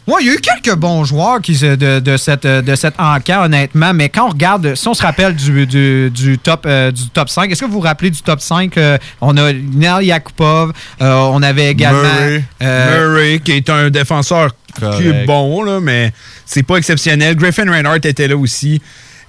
[0.07, 3.45] Ouais, il y a eu quelques bons joueurs qui, de, de cette, de cette encan,
[3.45, 7.09] honnêtement, mais quand on regarde, si on se rappelle du, du, du top, euh, du
[7.09, 8.77] top 5, est-ce que vous vous rappelez du top 5?
[8.77, 12.01] euh, on a Nel Yakupov, euh, on avait également...
[12.03, 12.43] Murray.
[12.61, 14.51] euh, Murray, qui est un défenseur
[14.97, 16.13] qui est bon, là, mais
[16.45, 17.35] c'est pas exceptionnel.
[17.35, 18.79] Griffin Reinhardt était là aussi.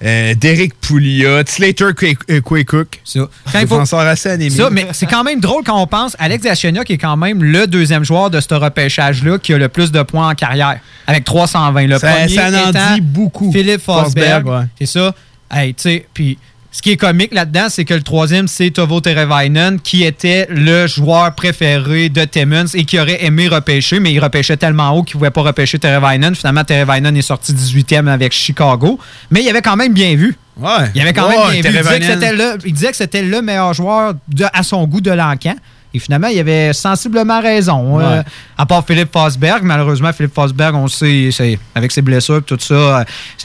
[0.03, 2.99] Euh, Derek Pouliot, Slater Quaycook.
[3.03, 3.19] Ça.
[3.19, 4.55] Il faut- Défenseur assez anémique.
[4.57, 6.15] Ça, mais c'est quand même drôle quand on pense.
[6.19, 9.67] Alex Galchenyuk qui est quand même le deuxième joueur de ce repêchage-là qui a le
[9.67, 11.87] plus de points en carrière, avec 320.
[11.87, 13.51] Le Ça- premier ça en étant dit beaucoup.
[13.51, 14.43] Philippe Forsberg.
[14.43, 14.67] Forsberg, ouais.
[14.79, 15.13] C'est ça.
[15.51, 16.37] Hey, tu sais, puis
[16.71, 20.85] ce qui est comique là-dedans, c'est que le troisième, c'est Tovo Terevainen, qui était le
[20.85, 25.15] joueur préféré de Timmons et qui aurait aimé repêcher, mais il repêchait tellement haut qu'il
[25.15, 26.35] ne pouvait pas repêcher Terevainen.
[26.35, 28.99] Finalement, Terevainen est sorti 18e avec Chicago,
[29.31, 30.35] mais il avait quand même bien vu.
[30.57, 30.69] Ouais.
[30.93, 31.77] Il avait quand Ouais, même bien vu.
[31.77, 34.85] Il disait, que c'était le, il disait que c'était le meilleur joueur de- à son
[34.85, 35.55] goût de l'encan.
[35.93, 37.97] Et finalement, il avait sensiblement raison.
[37.97, 38.03] Ouais.
[38.03, 38.23] Euh,
[38.57, 39.63] à part Philippe Fosberg.
[39.63, 42.73] Malheureusement, Philippe Fosberg, on le sait, c'est, avec ses blessures et tout ça,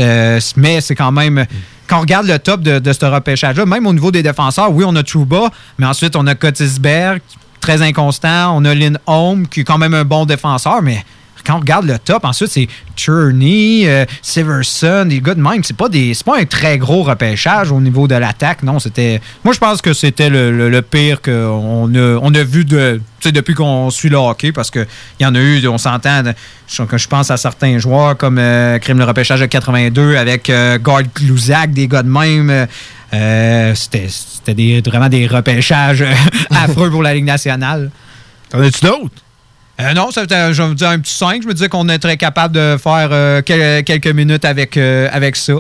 [0.01, 1.47] euh, c'est- mais c'est quand même.
[1.87, 4.85] Quand on regarde le top de, de ce repêchage-là, même au niveau des défenseurs, oui,
[4.87, 7.21] on a Trouba, mais ensuite, on a Kotisberg,
[7.61, 8.55] très inconstant.
[8.57, 11.05] On a Lynn Holm, qui est quand même un bon défenseur, mais
[11.47, 15.63] quand on regarde le top, ensuite, c'est Cherney, euh, Severson, des gars de même.
[15.63, 18.63] C'est pas, pas un très gros repêchage au niveau de l'attaque.
[18.63, 19.21] Non, c'était.
[19.45, 23.91] Moi, je pense que c'était le, le- pire qu'on a, on a vu depuis qu'on
[23.91, 24.87] suit le hockey, parce qu'il
[25.21, 26.23] y en a eu, on s'entend,
[26.77, 30.79] quand je pense à certains joueurs comme euh, Crime le repêchage de 82 avec euh,
[31.15, 32.67] Glusac, des gars de même.
[33.15, 36.05] euh, c'était vraiment des repêchages
[36.51, 37.91] affreux pour la Ligue nationale.
[38.51, 39.15] T'en as-tu d'autres?
[39.81, 41.43] Euh, non, ça, euh, je vais me dire un petit 5.
[41.43, 45.35] Je me disais qu'on était capable de faire euh, quel- quelques minutes avec, euh, avec
[45.37, 45.55] ça.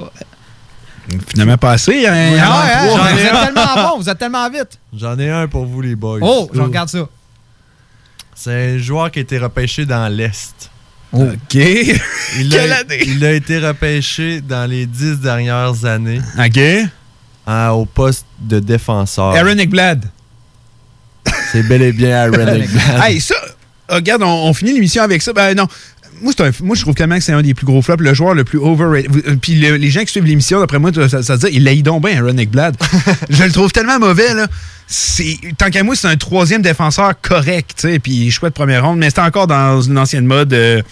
[1.29, 2.07] Finalement, pas assez.
[2.07, 3.11] Hein, trois.
[3.13, 4.79] vous êtes tellement bon, vous êtes tellement vite.
[4.97, 6.19] J'en ai un pour vous, les boys.
[6.23, 7.07] Oh, je regarde ça.
[8.35, 10.71] C'est un joueur qui a été repêché dans l'Est.
[11.13, 11.55] OK.
[11.55, 11.99] Il
[12.51, 13.03] Quelle a, année?
[13.07, 16.21] il a été repêché dans les dix dernières années.
[16.39, 16.61] OK.
[17.73, 19.35] au poste de défenseur.
[19.37, 20.05] Aaron Ekblad.
[21.53, 23.03] C'est bel et bien Aaron Ekblad.
[23.05, 23.35] Hey, ça,
[23.89, 25.33] regarde, on, on finit l'émission avec ça.
[25.33, 25.67] Ben non.
[26.23, 28.15] Moi, c'est un- moi, je trouve tellement que c'est un des plus gros flops, le
[28.15, 29.11] joueur le plus overrated.
[29.27, 31.65] Euh, Puis le- les gens qui suivent l'émission, d'après moi, ça, ça se dit, il
[31.65, 32.77] l'aide donc bien, Ekblad.
[33.31, 34.47] je le trouve tellement mauvais, là.
[34.87, 38.99] C'est- Tant qu'à moi, c'est un troisième défenseur correct, tu sais, puis chouette première ronde,
[38.99, 40.53] mais c'était encore dans une ancienne mode.
[40.53, 40.83] euh,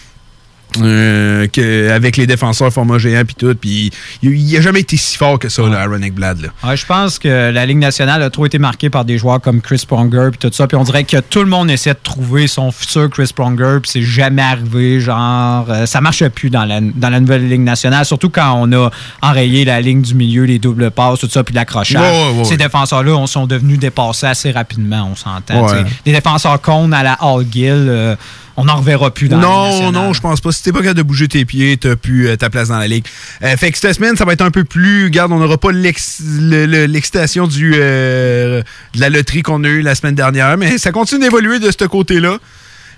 [0.81, 3.90] euh, que, avec les défenseurs format géant puis tout, puis
[4.23, 5.62] il n'a jamais été si fort que ça,
[6.03, 6.40] Ekblad.
[6.40, 6.49] Là.
[6.69, 9.61] Ouais, je pense que la Ligue nationale a trop été marquée par des joueurs comme
[9.61, 10.66] Chris Pronger puis tout ça.
[10.66, 13.90] Puis on dirait que tout le monde essaie de trouver son futur Chris Pronger puis
[13.90, 15.01] c'est jamais arrivé.
[15.01, 18.73] Genre, euh, ça marche plus dans la, dans la nouvelle Ligue nationale, surtout quand on
[18.73, 18.90] a
[19.20, 22.01] enrayé la ligne du milieu, les doubles passes, tout ça, puis l'accrochage.
[22.01, 25.66] Ouais, ouais, ouais, Ces défenseurs-là on sont devenus dépassés assez rapidement, on s'entend.
[26.05, 28.16] Des défenseurs cons à la Hall Gill, euh,
[28.57, 30.53] on n'en reverra plus dans la Ligue Non, non, je pense pas.
[30.53, 32.87] Si t'es pas capable de bouger tes pieds, t'as plus euh, ta place dans la
[32.89, 33.05] ligue.
[33.43, 35.05] Euh, fait que cette semaine, ça va être un peu plus.
[35.05, 38.62] Regarde, on n'aura pas l'ex- le- le- l'excitation du euh,
[38.95, 41.85] de la loterie qu'on a eue la semaine dernière, mais ça continue d'évoluer de ce
[41.87, 42.37] côté-là.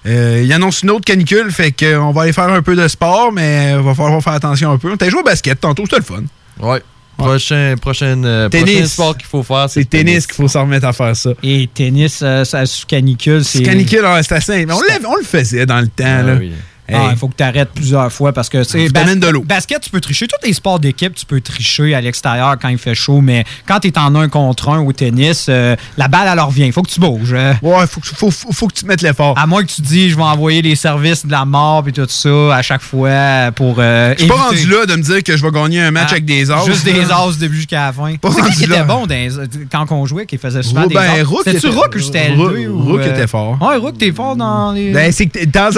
[0.07, 3.33] Euh, il annonce une autre canicule, fait qu'on va aller faire un peu de sport,
[3.33, 4.93] mais il va falloir faire attention un peu.
[4.93, 6.23] On t'a joué au basket tantôt, c'était le fun.
[6.61, 6.83] Ouais.
[7.17, 8.73] Prochain, prochaine, euh, Tennis.
[8.75, 11.31] prochain sport qu'il faut faire, C'est c'est tennis qu'il faut s'en remettre à faire ça.
[11.43, 13.63] Et tennis, euh, ça, sous canicule, c'est.
[13.63, 14.67] Canicule, ouais, c'est assez.
[14.69, 14.75] On,
[15.09, 16.05] on le faisait dans le temps.
[16.07, 16.35] Ah là.
[16.39, 16.53] oui.
[16.93, 19.43] Ah, il faut que tu arrêtes plusieurs fois parce que c'est t'amènes de l'eau.
[19.43, 20.27] Basket, tu peux tricher.
[20.27, 23.81] Tous les sports d'équipe, tu peux tricher à l'extérieur quand il fait chaud, mais quand
[23.81, 26.67] tu es en un contre un au tennis, euh, la balle, elle revient.
[26.67, 27.33] Il faut que tu bouges.
[27.33, 27.55] euh.
[27.63, 29.39] Ouais, faut, que- faut, faut, faut que tu te mettes l'effort.
[29.39, 32.07] À moins que tu dis, je vais envoyer les services de la mort et tout
[32.09, 33.77] ça à chaque fois pour.
[33.79, 36.09] Euh, Je suis pas rendu là de me dire que je vais gagner un match
[36.09, 36.65] Ah, avec des as.
[36.67, 38.15] Juste des as du début jusqu'à la fin.
[38.17, 38.77] Pas C'est qui rendu qui là.
[38.77, 42.01] était bon dans quand on jouait, qui faisait souvent des Ben, C'était-tu était- Rook ou
[42.01, 42.67] c'était Rook- L2?
[42.69, 43.59] ou, Rook euh, était fort.
[43.61, 44.93] Ouais, Rook, t'es fort dans les.
[44.93, 45.71] Ben, c'est que de temps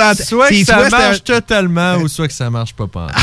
[0.99, 3.09] ça marche totalement ou soit que ça marche pas pas.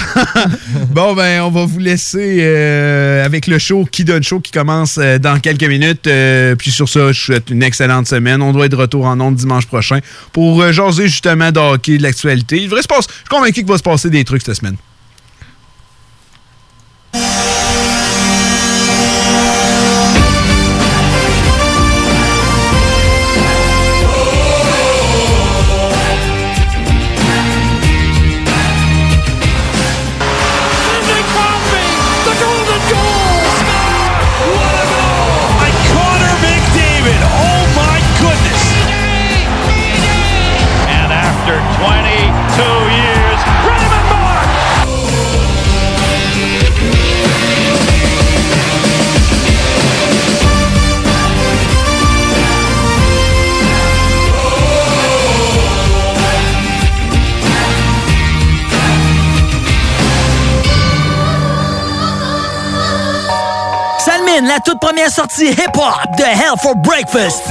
[0.92, 4.98] Bon, ben, on va vous laisser euh, avec le show Qui donne show qui commence
[4.98, 6.08] euh, dans quelques minutes.
[6.08, 8.42] Euh, puis sur ça, je vous souhaite une excellente semaine.
[8.42, 10.00] On doit être de retour en ondes dimanche prochain
[10.32, 12.58] pour jaser justement de hockey, de l'actualité.
[12.58, 14.78] Il devrait se passer, je suis convaincu qu'il va se passer des trucs cette semaine.
[64.96, 67.42] Première sortie hip-hop de Hell for Breakfast.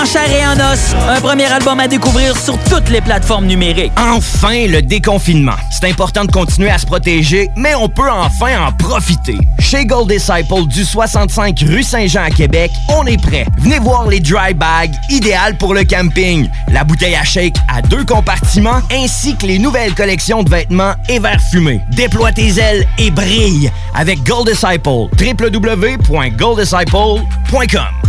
[0.00, 3.92] En chair et en os, un premier album à découvrir sur toutes les plateformes numériques.
[3.98, 5.56] Enfin, le déconfinement.
[5.70, 9.36] C'est important de continuer à se protéger, mais on peut enfin en profiter.
[9.58, 13.44] Chez Gold Disciple du 65 rue Saint-Jean à Québec, on est prêt.
[13.58, 16.48] Venez voir les dry bags, idéales pour le camping.
[16.72, 21.18] La bouteille à shake à deux compartiments, ainsi que les nouvelles collections de vêtements et
[21.18, 21.82] verres fumés.
[21.90, 25.10] Déploie tes ailes et brille avec Gold Disciple.
[25.20, 28.00] www.golddisciple.com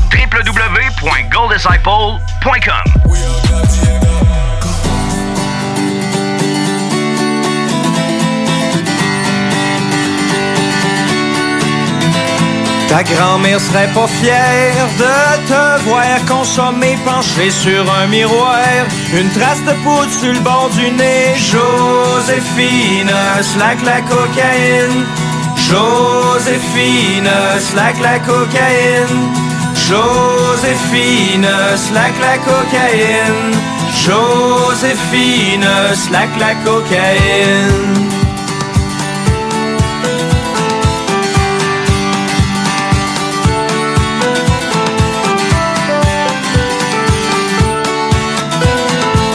[12.88, 18.60] Ta grand-mère serait pas fière de te voir consommer penché sur un miroir.
[19.14, 21.34] Une trace de poudre sur le bord du nez.
[21.38, 25.06] Joséphine, slack la cocaïne.
[25.56, 27.30] Joséphine,
[27.60, 29.51] slack la cocaïne.
[29.92, 33.52] Joséphine, slack la cocaïne.
[34.06, 38.10] Joséphine, slack la cocaïne.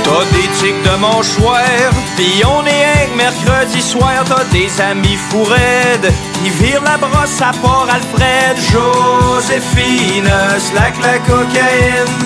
[0.04, 6.14] T'as des tics de mâchoire, pis on est mercredi soir, t'as des amis fourraides.
[6.46, 8.56] Ils virent la brosse à port Alfred.
[8.72, 12.16] Joséphine, slack la cocaïne.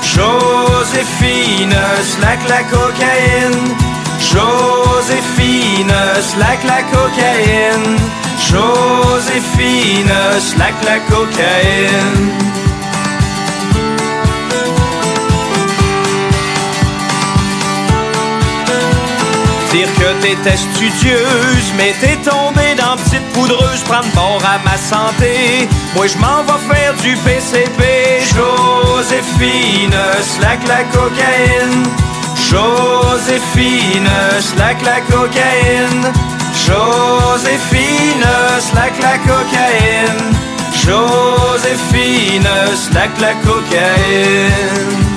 [0.00, 1.74] Joséphine,
[2.12, 3.74] slack la cocaïne.
[4.20, 7.96] Joséphine, slack la cocaïne.
[8.48, 12.30] Joséphine, slack la cocaïne.
[19.72, 25.68] Dire que t'étais studieuse, mais t'es tombée dans petite poudreuse, prendre bord à ma santé.
[25.94, 28.20] Moi je m'en vais faire du PCP.
[28.34, 31.84] Joséphine, slack la cocaïne.
[32.50, 34.10] Joséphine,
[34.40, 36.12] slack la cocaïne.
[36.66, 38.26] Joséphine,
[38.60, 40.34] slack la cocaïne.
[40.84, 45.13] Joséphine, slack la cocaïne.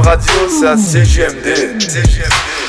[0.00, 2.61] Radio, c'est à CGMD.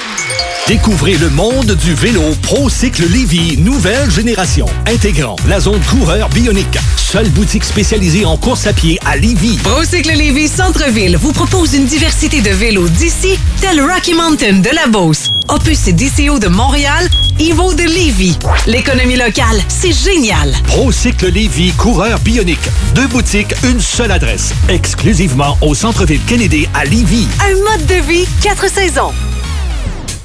[0.68, 6.78] Découvrez le monde du vélo ProCycle Lévy, nouvelle génération, intégrant la zone coureur bionique.
[6.96, 9.58] Seule boutique spécialisée en course à pied à Lévy.
[9.58, 14.88] Procycle Lévis Centre-Ville vous propose une diversité de vélos d'ici, tel Rocky Mountain de la
[14.88, 17.10] Beauce, Opus et DCO de Montréal,
[17.42, 18.38] Evo de Lévis.
[18.66, 20.54] L'économie locale, c'est génial.
[20.68, 22.70] ProCycle Lévy, coureur bionique.
[22.96, 24.54] Deux boutiques, une seule adresse.
[24.70, 27.28] Exclusivement au centre-ville Kennedy à Lévy.
[27.42, 29.12] Un mode de vie, quatre saisons.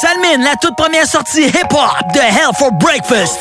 [0.00, 3.38] Salmine, la toute première sortie hip-hop de Hell for Breakfast.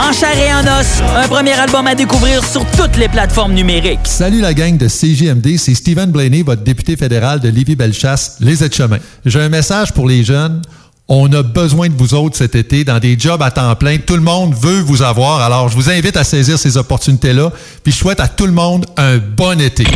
[0.00, 4.00] En chair et en os, un premier album à découvrir sur toutes les plateformes numériques.
[4.04, 8.98] Salut la gang de CGMD, c'est Stephen Blaney, votre député fédéral de Lévis-Bellechasse, les aides-chemins.
[9.26, 10.62] J'ai un message pour les jeunes.
[11.10, 13.96] On a besoin de vous autres cet été dans des jobs à temps plein.
[13.96, 15.40] Tout le monde veut vous avoir.
[15.40, 17.50] Alors, je vous invite à saisir ces opportunités-là.
[17.82, 19.86] Puis, je souhaite à tout le monde un bon été.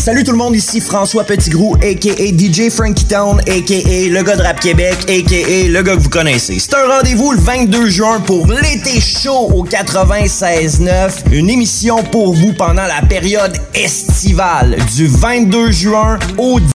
[0.00, 2.10] Salut tout le monde, ici François Petitgrou, a.k.a.
[2.10, 4.08] DJ Frankie Town, a.k.a.
[4.08, 5.68] le gars de Rap Québec, a.k.a.
[5.68, 6.58] le gars que vous connaissez.
[6.58, 12.54] C'est un rendez-vous le 22 juin pour l'été chaud au 96.9, une émission pour vous
[12.54, 16.60] pendant la période estivale du 22 juin au